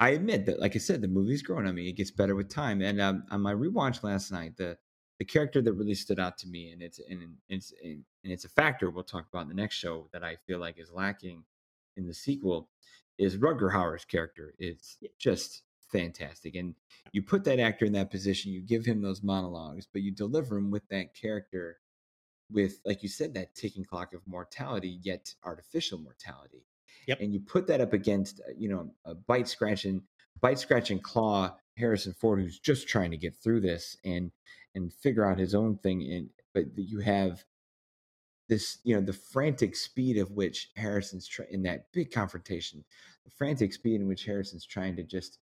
I 0.00 0.10
admit 0.10 0.46
that, 0.46 0.60
like 0.60 0.76
I 0.76 0.80
said, 0.80 1.02
the 1.02 1.08
movie's 1.08 1.42
growing 1.42 1.66
on 1.68 1.74
me. 1.76 1.88
It 1.88 1.94
gets 1.94 2.10
better 2.12 2.36
with 2.36 2.48
time. 2.50 2.82
And 2.82 3.00
um, 3.00 3.24
on 3.30 3.42
my 3.42 3.54
rewatch 3.54 4.02
last 4.04 4.32
night, 4.32 4.56
the 4.56 4.78
the 5.20 5.26
character 5.26 5.62
that 5.62 5.74
really 5.74 5.94
stood 5.94 6.18
out 6.18 6.38
to 6.38 6.48
me, 6.48 6.72
and 6.72 6.82
it's 6.82 7.00
and 7.08 7.36
it's 7.48 7.72
and 7.84 8.04
it's 8.24 8.46
a 8.46 8.50
factor 8.50 8.90
we'll 8.90 9.04
talk 9.04 9.26
about 9.32 9.42
in 9.42 9.48
the 9.48 9.54
next 9.54 9.76
show 9.76 10.08
that 10.12 10.24
I 10.24 10.36
feel 10.48 10.58
like 10.58 10.80
is 10.80 10.90
lacking 10.92 11.44
in 11.98 12.08
the 12.08 12.14
sequel, 12.14 12.70
is 13.18 13.36
Rutger 13.36 13.72
Hauer's 13.72 14.06
character. 14.06 14.54
It's 14.58 14.98
just 15.18 15.62
fantastic, 15.92 16.56
and 16.56 16.74
you 17.12 17.22
put 17.22 17.44
that 17.44 17.60
actor 17.60 17.84
in 17.84 17.92
that 17.92 18.10
position, 18.10 18.52
you 18.52 18.62
give 18.62 18.86
him 18.86 19.02
those 19.02 19.22
monologues, 19.22 19.86
but 19.92 20.02
you 20.02 20.10
deliver 20.12 20.56
him 20.58 20.70
with 20.72 20.88
that 20.88 21.14
character 21.14 21.78
with 22.50 22.80
like 22.84 23.02
you 23.02 23.08
said 23.08 23.34
that 23.34 23.54
ticking 23.54 23.84
clock 23.84 24.12
of 24.14 24.20
mortality 24.26 24.98
yet 25.02 25.34
artificial 25.44 25.98
mortality 25.98 26.64
Yep. 27.06 27.20
and 27.20 27.32
you 27.32 27.40
put 27.40 27.66
that 27.68 27.80
up 27.80 27.92
against 27.92 28.40
uh, 28.40 28.52
you 28.56 28.68
know 28.68 28.90
a 29.04 29.14
bite 29.14 29.48
scratching 29.48 30.02
bite 30.40 30.58
scratching 30.58 30.98
claw 31.00 31.54
harrison 31.76 32.12
ford 32.12 32.40
who's 32.40 32.58
just 32.58 32.88
trying 32.88 33.10
to 33.12 33.16
get 33.16 33.36
through 33.36 33.60
this 33.60 33.96
and 34.04 34.32
and 34.74 34.92
figure 34.92 35.26
out 35.28 35.38
his 35.38 35.54
own 35.54 35.76
thing 35.78 36.02
and 36.12 36.28
but 36.54 36.64
you 36.76 37.00
have 37.00 37.44
this 38.48 38.78
you 38.84 38.94
know 38.94 39.00
the 39.00 39.12
frantic 39.12 39.76
speed 39.76 40.16
of 40.18 40.30
which 40.32 40.70
harrison's 40.76 41.26
try- 41.26 41.46
in 41.50 41.62
that 41.62 41.86
big 41.92 42.10
confrontation 42.10 42.84
the 43.24 43.30
frantic 43.30 43.72
speed 43.72 44.00
in 44.00 44.08
which 44.08 44.24
harrison's 44.24 44.66
trying 44.66 44.96
to 44.96 45.02
just 45.02 45.38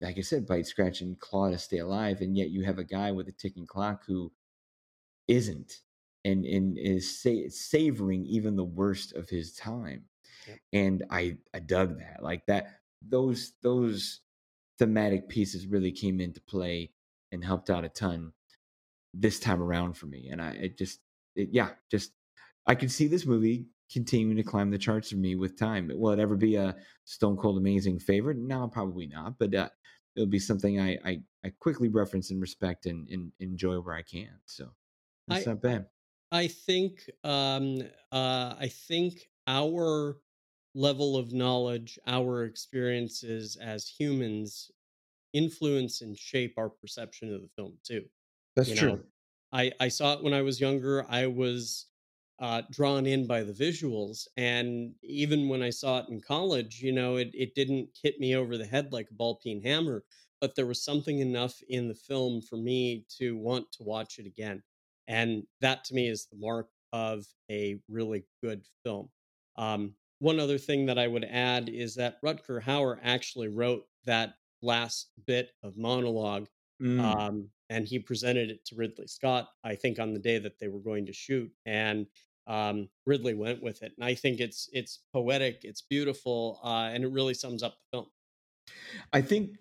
like 0.00 0.18
i 0.18 0.20
said 0.20 0.46
bite 0.46 0.66
scratch 0.66 1.00
and 1.00 1.18
claw 1.18 1.50
to 1.50 1.58
stay 1.58 1.78
alive 1.78 2.20
and 2.20 2.36
yet 2.36 2.50
you 2.50 2.64
have 2.64 2.78
a 2.78 2.84
guy 2.84 3.10
with 3.12 3.28
a 3.28 3.32
ticking 3.32 3.66
clock 3.66 4.02
who 4.06 4.30
isn't 5.28 5.80
and 6.24 6.44
and 6.44 6.78
is 6.78 7.20
sa- 7.22 7.48
savoring 7.48 8.24
even 8.26 8.56
the 8.56 8.64
worst 8.64 9.14
of 9.14 9.28
his 9.28 9.54
time 9.54 10.04
Yep. 10.46 10.58
and 10.72 11.04
i 11.10 11.36
i 11.54 11.58
dug 11.58 11.98
that 11.98 12.22
like 12.22 12.46
that 12.46 12.80
those 13.02 13.52
those 13.62 14.20
thematic 14.78 15.28
pieces 15.28 15.66
really 15.66 15.90
came 15.92 16.20
into 16.20 16.40
play 16.40 16.92
and 17.32 17.44
helped 17.44 17.70
out 17.70 17.84
a 17.84 17.88
ton 17.88 18.32
this 19.14 19.40
time 19.40 19.62
around 19.62 19.94
for 19.94 20.06
me 20.06 20.28
and 20.30 20.40
i 20.42 20.50
it 20.52 20.78
just 20.78 21.00
it, 21.34 21.48
yeah 21.52 21.70
just 21.90 22.12
i 22.66 22.74
could 22.74 22.90
see 22.90 23.06
this 23.06 23.26
movie 23.26 23.66
continuing 23.90 24.36
to 24.36 24.42
climb 24.42 24.70
the 24.70 24.76
charts 24.76 25.08
for 25.10 25.16
me 25.16 25.34
with 25.34 25.58
time. 25.58 25.90
Will 25.94 26.12
it 26.12 26.18
ever 26.18 26.36
be 26.36 26.56
a 26.56 26.76
stone 27.04 27.38
cold 27.38 27.56
amazing 27.56 27.98
favorite? 27.98 28.36
No 28.36 28.68
probably 28.68 29.06
not 29.06 29.38
but 29.38 29.54
uh, 29.54 29.70
it'll 30.14 30.26
be 30.26 30.38
something 30.38 30.80
I, 30.80 30.98
I 31.04 31.22
i 31.44 31.50
quickly 31.58 31.88
reference 31.88 32.30
and 32.30 32.40
respect 32.40 32.86
and, 32.86 33.08
and 33.08 33.32
enjoy 33.40 33.80
where 33.80 33.94
i 33.94 34.02
can 34.02 34.40
so 34.44 34.74
that's 35.26 35.46
I- 35.46 35.46
not 35.46 35.62
bad. 35.62 35.88
I 36.30 36.48
think 36.48 37.10
um, 37.24 37.82
uh, 38.12 38.54
I 38.58 38.68
think 38.68 39.30
our 39.46 40.20
level 40.74 41.16
of 41.16 41.32
knowledge, 41.32 41.98
our 42.06 42.44
experiences 42.44 43.56
as 43.56 43.88
humans, 43.88 44.70
influence 45.32 46.02
and 46.02 46.18
shape 46.18 46.54
our 46.58 46.70
perception 46.70 47.34
of 47.34 47.42
the 47.42 47.48
film 47.48 47.78
too. 47.84 48.08
That's 48.58 48.70
you 48.70 48.74
true 48.74 48.98
know, 48.98 49.04
I 49.52 49.72
I 49.80 49.88
saw 49.88 50.14
it 50.14 50.22
when 50.22 50.34
I 50.34 50.42
was 50.42 50.60
younger. 50.60 51.06
I 51.08 51.26
was 51.26 51.86
uh, 52.40 52.62
drawn 52.70 53.06
in 53.06 53.26
by 53.26 53.42
the 53.42 53.52
visuals, 53.52 54.28
and 54.36 54.94
even 55.02 55.48
when 55.48 55.62
I 55.62 55.70
saw 55.70 56.00
it 56.00 56.08
in 56.08 56.20
college, 56.20 56.80
you 56.82 56.92
know, 56.92 57.16
it 57.16 57.30
it 57.34 57.54
didn't 57.54 57.98
hit 58.02 58.20
me 58.20 58.34
over 58.36 58.56
the 58.58 58.66
head 58.66 58.92
like 58.92 59.10
a 59.10 59.14
ball 59.14 59.36
peen 59.36 59.62
hammer. 59.62 60.04
But 60.40 60.54
there 60.54 60.66
was 60.66 60.84
something 60.84 61.18
enough 61.20 61.60
in 61.68 61.88
the 61.88 61.94
film 61.94 62.42
for 62.42 62.56
me 62.56 63.06
to 63.18 63.36
want 63.36 63.72
to 63.72 63.82
watch 63.82 64.18
it 64.18 64.26
again, 64.26 64.62
and 65.08 65.46
that 65.60 65.84
to 65.86 65.94
me 65.94 66.08
is 66.08 66.26
the 66.26 66.36
mark 66.36 66.70
of 66.92 67.26
a 67.50 67.80
really 67.88 68.26
good 68.42 68.66
film. 68.84 69.10
Um, 69.56 69.96
one 70.20 70.40
other 70.40 70.58
thing 70.58 70.86
that 70.86 70.98
I 70.98 71.06
would 71.06 71.24
add 71.24 71.68
is 71.68 71.94
that 71.96 72.20
Rutger 72.22 72.62
Hauer 72.62 72.98
actually 73.02 73.48
wrote 73.48 73.86
that 74.04 74.34
last 74.62 75.10
bit 75.26 75.52
of 75.62 75.76
monologue 75.76 76.48
Mm, 76.82 77.00
um, 77.00 77.48
and 77.70 77.86
he 77.86 77.98
presented 77.98 78.50
it 78.50 78.64
to 78.66 78.76
Ridley 78.76 79.06
Scott, 79.06 79.48
I 79.64 79.74
think, 79.74 79.98
on 79.98 80.12
the 80.12 80.20
day 80.20 80.38
that 80.38 80.58
they 80.58 80.68
were 80.68 80.80
going 80.80 81.06
to 81.06 81.12
shoot, 81.12 81.50
and 81.66 82.06
um, 82.46 82.88
Ridley 83.04 83.34
went 83.34 83.62
with 83.62 83.82
it. 83.82 83.92
And 83.96 84.04
I 84.04 84.14
think 84.14 84.40
it's 84.40 84.68
it's 84.72 85.00
poetic, 85.12 85.60
it's 85.64 85.82
beautiful, 85.82 86.60
uh, 86.64 86.90
and 86.92 87.04
it 87.04 87.10
really 87.10 87.34
sums 87.34 87.62
up 87.62 87.74
the 87.74 87.96
film. 87.96 88.06
I 89.12 89.20
think 89.20 89.56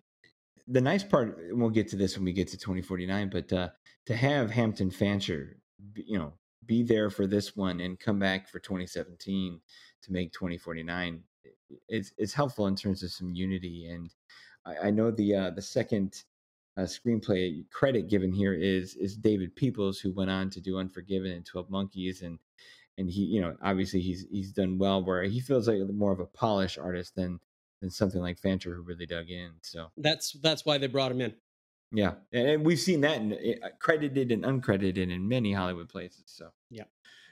the 0.68 0.82
nice 0.82 1.04
part, 1.04 1.38
and 1.38 1.60
we'll 1.60 1.70
get 1.70 1.88
to 1.90 1.96
this 1.96 2.18
when 2.18 2.26
we 2.26 2.34
get 2.34 2.48
to 2.50 2.58
2049, 2.58 3.30
but 3.30 3.52
uh, 3.54 3.70
to 4.06 4.16
have 4.16 4.52
Hampton 4.52 4.92
Fancher, 4.92 5.58
you 5.96 6.18
know, 6.18 6.34
be 6.66 6.84
there 6.84 7.10
for 7.10 7.26
this 7.26 7.56
one 7.56 7.80
and 7.80 8.00
come 8.00 8.20
back 8.20 8.48
for 8.50 8.60
2017 8.60 9.60
to 10.04 10.12
make 10.12 10.32
2049, 10.34 11.22
it's 11.90 12.12
it's 12.18 12.34
helpful 12.34 12.68
in 12.68 12.76
terms 12.76 13.04
of 13.04 13.12
some 13.12 13.34
unity. 13.34 13.88
And 13.90 14.14
I, 14.66 14.88
I 14.88 14.92
know 14.92 15.12
the 15.12 15.36
uh, 15.36 15.50
the 15.52 15.62
second 15.62 16.24
uh, 16.78 16.82
screenplay 16.82 17.68
credit 17.72 18.08
given 18.08 18.32
here 18.32 18.54
is 18.54 18.96
is 18.96 19.18
David 19.18 19.56
Peoples, 19.56 20.00
who 20.00 20.14
went 20.14 20.30
on 20.30 20.50
to 20.52 20.62
do 20.62 20.78
Unforgiven 20.78 21.32
and 21.32 21.46
12 21.46 21.70
Monkeys, 21.70 22.22
and 22.22 22.40
and 22.98 23.10
he, 23.10 23.24
you 23.24 23.42
know, 23.42 23.56
obviously 23.62 24.00
he's 24.02 24.26
he's 24.30 24.52
done 24.52 24.78
well 24.78 25.04
where 25.04 25.24
he 25.24 25.40
feels 25.40 25.68
like 25.68 25.80
more 25.90 26.12
of 26.12 26.20
a 26.20 26.26
polished 26.26 26.78
artist 26.78 27.16
than 27.16 27.40
than 27.82 27.90
something 27.90 28.22
like 28.22 28.40
Fancher 28.40 28.74
who 28.74 28.82
really 28.82 29.06
dug 29.06 29.30
in. 29.30 29.52
So 29.62 29.88
that's 29.98 30.34
that's 30.42 30.66
why 30.66 30.78
they 30.78 30.88
brought 30.88 31.12
him 31.12 31.22
in. 31.22 31.34
Yeah, 31.92 32.14
and 32.32 32.66
we've 32.66 32.80
seen 32.80 33.02
that 33.02 33.18
in, 33.18 33.34
eh, 33.34 33.70
credited 33.80 34.32
and 34.32 34.44
uncredited 34.44 35.12
in 35.12 35.28
many 35.28 35.54
Hollywood 35.54 35.90
places. 35.90 36.26
So 36.28 36.50
yeah. 36.70 36.84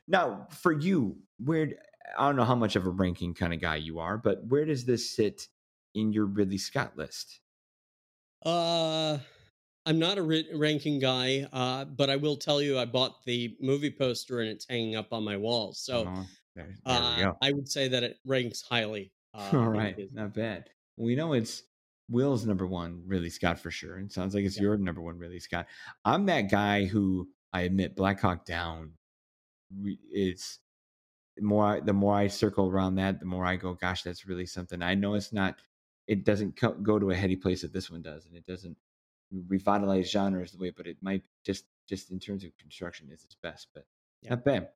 Now, 0.07 0.47
for 0.51 0.71
you, 0.71 1.17
where 1.43 1.69
I 2.17 2.27
don't 2.27 2.35
know 2.35 2.45
how 2.45 2.55
much 2.55 2.75
of 2.75 2.85
a 2.85 2.89
ranking 2.89 3.33
kind 3.33 3.53
of 3.53 3.59
guy 3.59 3.77
you 3.77 3.99
are, 3.99 4.17
but 4.17 4.45
where 4.45 4.65
does 4.65 4.85
this 4.85 5.09
sit 5.09 5.47
in 5.93 6.13
your 6.13 6.25
Ridley 6.25 6.57
Scott 6.57 6.95
list? 6.95 7.39
Uh, 8.45 9.17
I'm 9.85 9.99
not 9.99 10.17
a 10.17 10.43
ranking 10.53 10.99
guy, 10.99 11.47
uh, 11.53 11.85
but 11.85 12.09
I 12.09 12.15
will 12.15 12.37
tell 12.37 12.61
you, 12.61 12.79
I 12.79 12.85
bought 12.85 13.23
the 13.25 13.55
movie 13.61 13.91
poster 13.91 14.39
and 14.39 14.49
it's 14.49 14.65
hanging 14.67 14.95
up 14.95 15.13
on 15.13 15.23
my 15.23 15.37
wall. 15.37 15.73
So 15.73 16.05
oh, 16.07 16.25
there, 16.55 16.75
there 16.85 17.29
uh, 17.29 17.33
I 17.41 17.51
would 17.51 17.69
say 17.69 17.87
that 17.89 18.03
it 18.03 18.17
ranks 18.25 18.61
highly. 18.61 19.11
Uh, 19.35 19.49
All 19.51 19.67
right, 19.67 19.97
not 20.13 20.33
bad. 20.33 20.69
We 20.95 21.13
know 21.13 21.33
it's 21.33 21.63
Will's 22.09 22.45
number 22.45 22.65
one, 22.65 23.03
Ridley 23.05 23.29
Scott 23.29 23.59
for 23.59 23.69
sure. 23.69 23.97
and 23.97 24.09
sounds 24.09 24.33
like 24.33 24.45
it's 24.45 24.55
yeah. 24.55 24.61
your 24.61 24.77
number 24.77 25.01
one, 25.01 25.17
Ridley 25.17 25.41
Scott. 25.41 25.67
I'm 26.05 26.25
that 26.27 26.49
guy 26.49 26.85
who 26.85 27.27
I 27.51 27.63
admit 27.63 27.97
Black 27.97 28.21
Hawk 28.21 28.45
Down. 28.45 28.93
It's 30.09 30.59
the 31.35 31.43
more 31.43 31.65
I, 31.65 31.79
the 31.81 31.91
more 31.91 32.15
I 32.15 32.27
circle 32.27 32.69
around 32.69 32.95
that, 32.95 33.19
the 33.19 33.25
more 33.25 33.45
I 33.45 33.57
go, 33.57 33.73
gosh, 33.73 34.03
that's 34.03 34.25
really 34.25 34.45
something. 34.45 34.81
I 34.81 34.95
know 34.95 35.15
it's 35.15 35.33
not. 35.33 35.55
It 36.07 36.23
doesn't 36.23 36.55
co- 36.55 36.75
go 36.75 36.97
to 36.97 37.11
a 37.11 37.15
heady 37.15 37.35
place 37.35 37.63
that 37.63 37.73
this 37.73 37.91
one 37.91 38.03
does, 38.03 38.25
and 38.27 38.37
it 38.37 38.45
doesn't 38.45 38.77
revitalize 39.47 40.09
genres 40.09 40.51
the 40.51 40.57
way, 40.57 40.71
but 40.75 40.87
it 40.87 40.97
might 41.01 41.23
just 41.45 41.65
just 41.87 42.11
in 42.11 42.19
terms 42.19 42.43
of 42.43 42.57
construction 42.57 43.09
is 43.11 43.23
its 43.23 43.35
best. 43.35 43.67
But 43.73 43.85
yeah. 44.21 44.31
not 44.31 44.45
bad. 44.45 44.69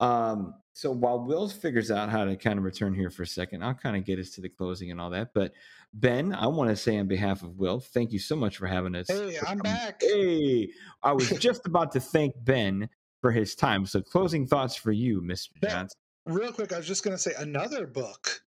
Um, 0.00 0.54
so 0.74 0.90
while 0.90 1.24
Will 1.24 1.48
figures 1.48 1.90
out 1.90 2.10
how 2.10 2.24
to 2.24 2.36
kind 2.36 2.58
of 2.58 2.64
return 2.64 2.94
here 2.94 3.10
for 3.10 3.22
a 3.22 3.26
second, 3.26 3.62
I'll 3.62 3.74
kind 3.74 3.96
of 3.96 4.04
get 4.04 4.18
us 4.18 4.30
to 4.30 4.40
the 4.40 4.48
closing 4.48 4.90
and 4.90 5.00
all 5.00 5.10
that. 5.10 5.32
But 5.34 5.52
Ben, 5.94 6.34
I 6.34 6.46
want 6.46 6.70
to 6.70 6.76
say 6.76 6.98
on 6.98 7.06
behalf 7.06 7.42
of 7.42 7.58
Will, 7.58 7.80
thank 7.80 8.12
you 8.12 8.18
so 8.18 8.36
much 8.36 8.58
for 8.58 8.66
having 8.66 8.94
us. 8.94 9.08
Hey, 9.08 9.38
I'm 9.46 9.58
back. 9.58 10.02
Hey, 10.02 10.70
I 11.02 11.12
was 11.12 11.30
just 11.38 11.66
about 11.66 11.92
to 11.92 12.00
thank 12.00 12.34
Ben 12.44 12.88
for 13.20 13.30
his 13.30 13.54
time. 13.54 13.86
So 13.86 14.02
closing 14.02 14.46
thoughts 14.46 14.76
for 14.76 14.92
you, 14.92 15.22
Mr. 15.22 15.50
Johnson. 15.62 15.98
Real 16.26 16.52
quick, 16.52 16.72
I 16.72 16.76
was 16.76 16.86
just 16.86 17.04
going 17.04 17.16
to 17.16 17.22
say 17.22 17.32
another 17.38 17.86
book. 17.86 18.42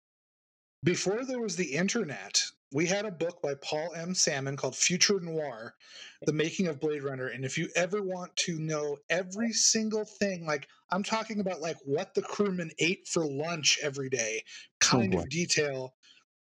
Before 0.82 1.24
there 1.24 1.40
was 1.40 1.56
the 1.56 1.74
internet, 1.74 2.42
we 2.72 2.86
had 2.86 3.04
a 3.04 3.10
book 3.10 3.42
by 3.42 3.54
Paul 3.62 3.92
M. 3.96 4.14
Sammon 4.14 4.56
called 4.56 4.76
Future 4.76 5.18
Noir, 5.20 5.74
The 6.26 6.32
Making 6.32 6.68
of 6.68 6.80
Blade 6.80 7.02
Runner. 7.02 7.28
And 7.28 7.44
if 7.44 7.58
you 7.58 7.68
ever 7.74 8.02
want 8.02 8.34
to 8.36 8.58
know 8.58 8.96
every 9.08 9.52
single 9.52 10.04
thing, 10.04 10.46
like 10.46 10.68
I'm 10.90 11.02
talking 11.02 11.40
about 11.40 11.60
like 11.60 11.76
what 11.84 12.14
the 12.14 12.22
crewman 12.22 12.70
ate 12.78 13.08
for 13.08 13.26
lunch 13.26 13.78
every 13.82 14.08
day, 14.08 14.44
kind 14.80 15.14
oh 15.14 15.20
of 15.20 15.28
detail, 15.28 15.94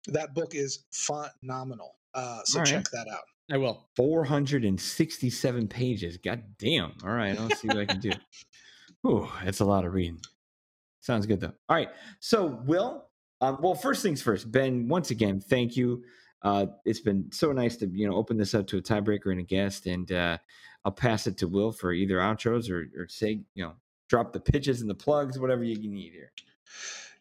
that 0.06 0.34
book 0.34 0.54
is 0.54 0.84
phenomenal. 0.92 1.96
Uh, 2.14 2.40
so 2.44 2.60
All 2.60 2.64
check 2.64 2.86
right. 2.92 3.06
that 3.06 3.12
out. 3.12 3.22
I 3.52 3.56
will. 3.56 3.88
467 3.96 5.66
pages. 5.66 6.16
God 6.18 6.44
damn. 6.58 6.92
All 7.04 7.10
right. 7.10 7.38
I'll 7.38 7.50
see 7.50 7.66
what 7.66 7.78
I 7.78 7.86
can 7.86 8.00
do. 8.00 8.12
Ooh, 9.06 9.28
that's 9.44 9.60
a 9.60 9.64
lot 9.64 9.84
of 9.84 9.92
reading. 9.92 10.20
Sounds 11.00 11.26
good 11.26 11.40
though. 11.40 11.52
All 11.68 11.76
right. 11.76 11.88
So, 12.20 12.60
Will, 12.64 13.09
um, 13.40 13.58
well, 13.60 13.74
first 13.74 14.02
things 14.02 14.22
first, 14.22 14.50
Ben. 14.50 14.88
Once 14.88 15.10
again, 15.10 15.40
thank 15.40 15.76
you. 15.76 16.04
Uh, 16.42 16.66
it's 16.84 17.00
been 17.00 17.30
so 17.32 17.52
nice 17.52 17.76
to 17.76 17.86
you 17.86 18.08
know 18.08 18.16
open 18.16 18.36
this 18.36 18.54
up 18.54 18.66
to 18.68 18.78
a 18.78 18.82
tiebreaker 18.82 19.30
and 19.30 19.40
a 19.40 19.44
guest, 19.44 19.86
and 19.86 20.10
uh, 20.12 20.38
I'll 20.84 20.92
pass 20.92 21.26
it 21.26 21.36
to 21.38 21.48
Will 21.48 21.72
for 21.72 21.92
either 21.92 22.16
outros 22.16 22.70
or 22.70 22.88
or 22.98 23.08
say 23.08 23.40
you 23.54 23.64
know 23.64 23.74
drop 24.08 24.32
the 24.32 24.40
pitches 24.40 24.80
and 24.80 24.90
the 24.90 24.94
plugs, 24.94 25.38
whatever 25.38 25.62
you 25.62 25.76
need 25.88 26.12
here 26.12 26.32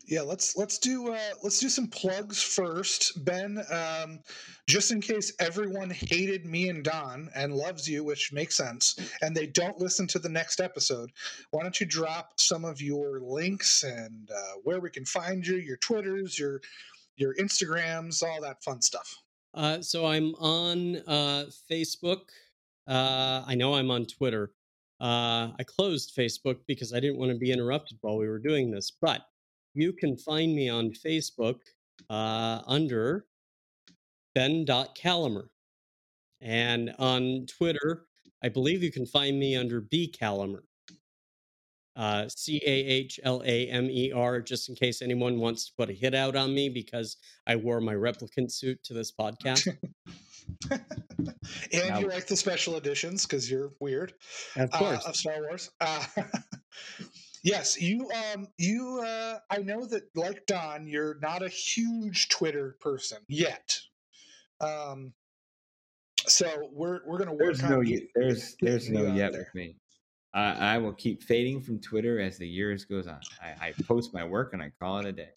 yeah 0.10 0.22
let's 0.22 0.57
let's 0.57 0.80
do 0.80 1.14
uh, 1.14 1.34
let's 1.43 1.60
do 1.60 1.70
some 1.70 1.88
plugs 1.88 2.41
first. 2.41 3.24
Ben 3.24 3.64
um, 3.72 4.20
just 4.68 4.91
in 4.91 4.99
case 4.99 5.32
everyone 5.39 5.89
hated 5.89 6.45
me 6.45 6.70
and 6.70 6.84
don 6.84 7.30
and 7.36 7.53
loves 7.53 7.88
you 7.88 8.03
which 8.03 8.34
makes 8.34 8.57
sense 8.57 8.95
and 9.22 9.36
they 9.36 9.45
don't 9.45 9.78
listen 9.80 10.07
to 10.07 10.20
the 10.20 10.30
next 10.30 10.60
episode 10.60 11.12
why 11.51 11.62
don't 11.62 11.80
you 11.80 11.86
drop 11.86 12.32
some 12.38 12.66
of 12.66 12.82
your 12.82 13.20
links 13.22 13.84
and 13.84 14.30
uh, 14.32 14.53
where 14.64 14.80
we 14.80 14.89
can 14.89 15.05
find 15.05 15.45
you 15.45 15.57
your 15.57 15.78
twitters 15.78 16.38
your 16.38 16.60
your 17.16 17.36
instagrams 17.36 18.24
all 18.24 18.41
that 18.41 18.64
fun 18.64 18.82
stuff? 18.82 19.16
Uh, 19.53 19.82
so 19.82 20.05
i'm 20.05 20.34
on 20.36 20.97
uh, 21.07 21.45
facebook. 21.72 22.22
Uh, 22.88 23.43
i 23.45 23.53
know 23.55 23.76
i'm 23.76 23.91
on 23.91 24.05
twitter. 24.05 24.51
Uh, 25.01 25.53
I 25.57 25.64
closed 25.66 26.14
Facebook 26.14 26.57
because 26.68 26.93
I 26.93 26.99
didn't 26.99 27.20
want 27.20 27.32
to 27.32 27.38
be 27.38 27.53
interrupted 27.53 27.99
while 28.01 28.18
we 28.18 28.28
were 28.28 28.38
doing 28.38 28.70
this. 28.70 28.91
But 28.99 29.22
you 29.80 29.94
can 29.94 30.18
find 30.18 30.56
me 30.56 30.70
on 30.70 30.92
Facebook 30.92 31.60
uh, 32.10 32.62
under 32.68 33.26
ben.challomer. 34.36 35.50
And 36.42 36.94
on 37.00 37.46
Twitter, 37.48 38.06
I 38.44 38.50
believe 38.50 38.84
you 38.84 38.92
can 38.92 39.06
find 39.06 39.38
me 39.38 39.56
under 39.56 39.82
B 39.82 40.10
Challomer. 40.10 40.64
Uh, 41.96 42.30
C 42.30 42.62
A 42.66 42.70
H 42.70 43.20
L 43.24 43.42
A 43.46 43.68
M 43.68 43.90
E 43.90 44.14
R, 44.14 44.40
just 44.40 44.70
in 44.70 44.76
case 44.76 45.02
anyone 45.02 45.38
wants 45.38 45.66
to 45.66 45.74
put 45.78 45.90
a 45.90 45.94
hit 45.94 46.16
out 46.16 46.38
on 46.38 46.54
me 46.54 46.70
because 46.70 47.18
I 47.46 47.58
wore 47.58 47.82
my 47.82 47.94
replicant 47.94 48.52
suit 48.52 48.82
to 48.86 48.94
this 48.94 49.12
podcast. 49.12 49.68
and 50.72 50.82
now, 51.74 52.00
you 52.00 52.08
like 52.08 52.28
the 52.28 52.38
special 52.38 52.78
editions 52.78 53.26
because 53.26 53.52
you're 53.52 53.72
weird. 53.82 54.14
Of 54.56 54.72
course. 54.72 55.06
Uh, 55.06 55.10
of 55.10 55.16
Star 55.18 55.42
Wars. 55.42 55.72
Uh, 55.82 56.06
Yes, 57.44 57.80
you 57.80 58.10
um 58.12 58.48
you 58.58 59.02
uh 59.06 59.40
I 59.50 59.58
know 59.58 59.86
that 59.86 60.04
like 60.16 60.46
Don, 60.46 60.88
you're 60.88 61.18
not 61.22 61.44
a 61.44 61.50
huge 61.50 62.30
Twitter 62.30 62.76
person 62.82 63.20
yet. 63.28 63.80
Um 64.60 65.14
so 66.28 66.70
we're 66.72 67.02
we're 67.08 67.18
gonna 67.18 67.32
work 67.32 67.40
there's 67.40 67.64
no 67.64 67.82
get, 67.82 68.10
there's 68.14 68.56
there's 68.62 68.90
no 68.90 69.06
yet 69.14 69.32
there. 69.32 69.42
with 69.42 69.56
me. 69.56 69.76
I, 70.34 70.76
I 70.76 70.78
will 70.78 70.94
keep 70.94 71.24
fading 71.24 71.62
from 71.62 71.80
Twitter 71.80 72.20
as 72.20 72.38
the 72.38 72.48
years 72.48 72.86
goes 72.86 73.08
on. 73.08 73.20
I, 73.42 73.68
I 73.68 73.74
post 73.88 74.14
my 74.14 74.24
work 74.24 74.54
and 74.54 74.62
I 74.62 74.72
call 74.80 75.00
it 75.00 75.06
a 75.06 75.12
day. 75.12 75.32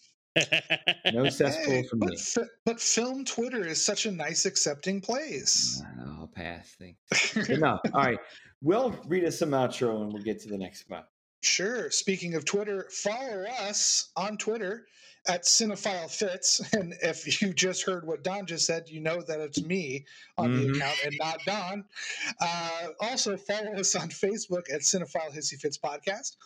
no 1.11 1.29
cesspool 1.29 1.73
hey, 1.73 1.83
from 1.83 1.99
but, 1.99 2.09
me. 2.09 2.43
But 2.65 2.79
film 2.79 3.25
Twitter 3.25 3.65
is 3.65 3.83
such 3.83 4.05
a 4.05 4.11
nice 4.11 4.45
accepting 4.45 5.01
place. 5.01 5.81
I'll 6.05 6.27
pass. 6.27 6.75
Thanks. 6.79 7.49
no, 7.49 7.79
all 7.93 8.01
right. 8.01 8.19
We'll 8.61 8.91
read 9.07 9.25
us 9.25 9.39
some 9.39 9.51
outro 9.51 10.01
and 10.01 10.13
we'll 10.13 10.23
get 10.23 10.39
to 10.41 10.49
the 10.49 10.57
next 10.57 10.81
spot. 10.81 11.07
Sure. 11.43 11.91
Speaking 11.91 12.35
of 12.35 12.45
Twitter, 12.45 12.87
follow 12.89 13.43
us 13.43 14.11
on 14.15 14.37
Twitter 14.37 14.87
at 15.27 15.43
Cinephile 15.43 16.09
Fits. 16.09 16.61
And 16.73 16.95
if 17.01 17.41
you 17.41 17.53
just 17.53 17.83
heard 17.83 18.07
what 18.07 18.23
Don 18.23 18.45
just 18.45 18.65
said, 18.65 18.87
you 18.87 19.01
know 19.01 19.21
that 19.21 19.41
it's 19.41 19.61
me 19.61 20.05
on 20.37 20.51
mm-hmm. 20.51 20.71
the 20.71 20.77
account 20.77 20.97
and 21.05 21.15
not 21.19 21.39
Don. 21.45 21.85
Uh, 22.39 22.87
also, 23.01 23.35
follow 23.35 23.73
us 23.73 23.93
on 23.93 24.07
Facebook 24.09 24.73
at 24.73 24.81
Cinephile 24.81 25.35
Hissy 25.35 25.59
Fits 25.59 25.77
Podcast. 25.77 26.37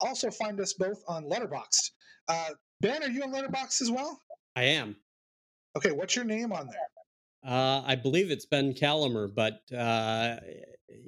Also, 0.00 0.30
find 0.30 0.60
us 0.60 0.74
both 0.74 1.02
on 1.08 1.24
Letterboxd. 1.24 1.90
Uh, 2.28 2.50
ben, 2.82 3.02
are 3.02 3.08
you 3.10 3.22
on 3.22 3.32
Letterboxd 3.32 3.80
as 3.80 3.90
well? 3.90 4.20
I 4.54 4.64
am. 4.64 4.96
Okay, 5.76 5.92
what's 5.92 6.14
your 6.14 6.26
name 6.26 6.52
on 6.52 6.66
there? 6.66 7.50
Uh, 7.52 7.82
I 7.86 7.94
believe 7.96 8.30
it's 8.30 8.44
Ben 8.44 8.74
Challomer, 8.74 9.28
but 9.28 9.62
uh, 9.72 10.36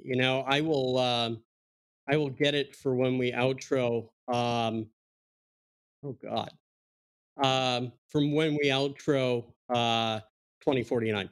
you 0.03 0.15
know, 0.15 0.43
I 0.47 0.61
will. 0.61 1.43
I 2.07 2.17
will 2.17 2.29
get 2.29 2.55
it 2.55 2.75
for 2.75 2.95
when 2.95 3.17
we 3.17 3.31
outro. 3.31 4.09
Um, 4.27 4.87
oh 6.03 6.15
God, 6.21 6.51
um, 7.41 7.91
from 8.07 8.33
when 8.33 8.57
we 8.61 8.69
outro 8.69 9.45
uh, 9.69 10.19
2049. 10.61 11.29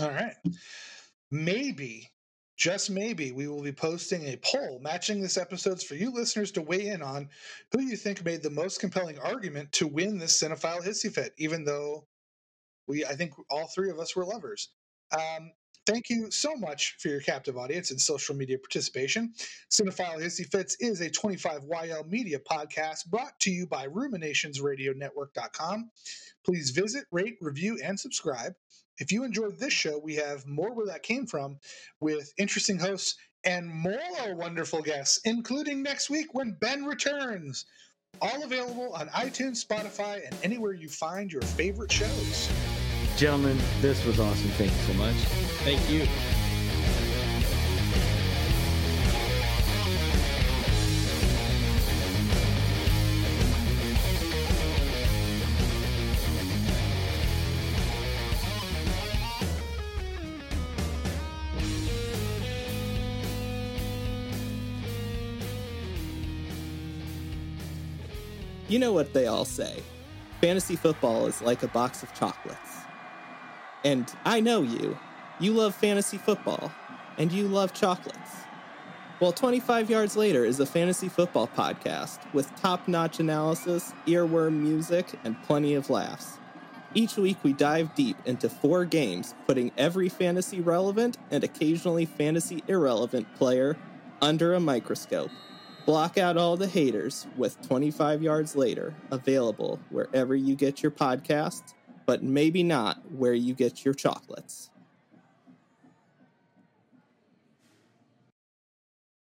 All 0.00 0.10
right. 0.10 0.34
Maybe, 1.30 2.10
just 2.56 2.90
maybe, 2.90 3.32
we 3.32 3.48
will 3.48 3.62
be 3.62 3.72
posting 3.72 4.26
a 4.26 4.36
poll 4.36 4.80
matching 4.80 5.20
this 5.20 5.36
episode's 5.36 5.84
for 5.84 5.94
you 5.94 6.12
listeners 6.12 6.50
to 6.52 6.62
weigh 6.62 6.88
in 6.88 7.02
on 7.02 7.28
who 7.72 7.80
you 7.80 7.96
think 7.96 8.24
made 8.24 8.42
the 8.42 8.50
most 8.50 8.80
compelling 8.80 9.18
argument 9.18 9.72
to 9.72 9.86
win 9.86 10.18
this 10.18 10.40
cinephile 10.40 10.84
hissy 10.84 11.12
fit, 11.12 11.32
even 11.38 11.64
though 11.64 12.06
we, 12.86 13.04
I 13.04 13.14
think 13.14 13.32
all 13.50 13.68
three 13.74 13.90
of 13.90 13.98
us 13.98 14.14
were 14.14 14.24
lovers. 14.24 14.70
Um, 15.12 15.52
Thank 15.86 16.08
you 16.08 16.30
so 16.30 16.56
much 16.56 16.96
for 16.98 17.08
your 17.08 17.20
captive 17.20 17.58
audience 17.58 17.90
and 17.90 18.00
social 18.00 18.34
media 18.34 18.56
participation. 18.58 19.34
Cinephile 19.70 20.18
Hissy 20.18 20.50
Fits 20.50 20.78
is 20.80 21.02
a 21.02 21.10
25YL 21.10 22.08
media 22.08 22.38
podcast 22.38 23.04
brought 23.06 23.38
to 23.40 23.50
you 23.50 23.66
by 23.66 23.86
RuminationsRadioNetwork.com. 23.88 25.90
Please 26.42 26.70
visit, 26.70 27.04
rate, 27.12 27.36
review, 27.42 27.78
and 27.84 28.00
subscribe. 28.00 28.54
If 28.98 29.12
you 29.12 29.24
enjoyed 29.24 29.58
this 29.58 29.74
show, 29.74 29.98
we 29.98 30.14
have 30.14 30.46
more 30.46 30.72
where 30.72 30.86
that 30.86 31.02
came 31.02 31.26
from 31.26 31.58
with 32.00 32.32
interesting 32.38 32.78
hosts 32.78 33.16
and 33.44 33.68
more 33.68 34.34
wonderful 34.34 34.80
guests, 34.80 35.20
including 35.24 35.82
next 35.82 36.08
week 36.08 36.32
when 36.32 36.56
Ben 36.60 36.86
returns. 36.86 37.66
All 38.22 38.42
available 38.42 38.94
on 38.94 39.08
iTunes, 39.08 39.62
Spotify, 39.62 40.24
and 40.24 40.34
anywhere 40.42 40.72
you 40.72 40.88
find 40.88 41.30
your 41.30 41.42
favorite 41.42 41.92
shows. 41.92 42.48
Gentlemen, 43.16 43.56
this 43.80 44.04
was 44.04 44.18
awesome. 44.18 44.50
Thank 44.50 44.72
you 44.72 44.78
so 44.78 44.94
much. 44.94 45.14
Thank 45.64 45.88
you. 45.88 46.06
You 68.68 68.80
know 68.80 68.92
what 68.92 69.12
they 69.12 69.26
all 69.28 69.44
say 69.44 69.84
fantasy 70.44 70.76
football 70.76 71.26
is 71.26 71.40
like 71.40 71.62
a 71.62 71.68
box 71.68 72.02
of 72.02 72.12
chocolates. 72.12 72.73
And 73.84 74.10
I 74.24 74.40
know 74.40 74.62
you. 74.62 74.98
You 75.40 75.52
love 75.52 75.74
fantasy 75.74 76.16
football, 76.16 76.72
and 77.18 77.30
you 77.30 77.46
love 77.48 77.74
chocolates. 77.74 78.18
Well, 79.20 79.32
25 79.32 79.90
Yards 79.90 80.16
Later 80.16 80.44
is 80.44 80.58
a 80.58 80.66
fantasy 80.66 81.08
football 81.08 81.46
podcast 81.48 82.18
with 82.32 82.54
top 82.56 82.88
notch 82.88 83.20
analysis, 83.20 83.92
earworm 84.06 84.60
music, 84.60 85.06
and 85.22 85.40
plenty 85.42 85.74
of 85.74 85.90
laughs. 85.90 86.38
Each 86.94 87.16
week, 87.16 87.36
we 87.42 87.52
dive 87.52 87.94
deep 87.94 88.16
into 88.24 88.48
four 88.48 88.84
games, 88.84 89.34
putting 89.46 89.72
every 89.76 90.08
fantasy 90.08 90.60
relevant 90.60 91.18
and 91.30 91.44
occasionally 91.44 92.06
fantasy 92.06 92.62
irrelevant 92.68 93.32
player 93.34 93.76
under 94.22 94.54
a 94.54 94.60
microscope. 94.60 95.30
Block 95.86 96.16
out 96.16 96.36
all 96.36 96.56
the 96.56 96.68
haters 96.68 97.26
with 97.36 97.60
25 97.66 98.22
Yards 98.22 98.56
Later, 98.56 98.94
available 99.10 99.78
wherever 99.90 100.34
you 100.34 100.54
get 100.54 100.82
your 100.82 100.92
podcasts, 100.92 101.74
but 102.06 102.22
maybe 102.22 102.62
not 102.62 102.98
where 103.12 103.34
you 103.34 103.54
get 103.54 103.84
your 103.84 103.94
chocolates. 103.94 104.70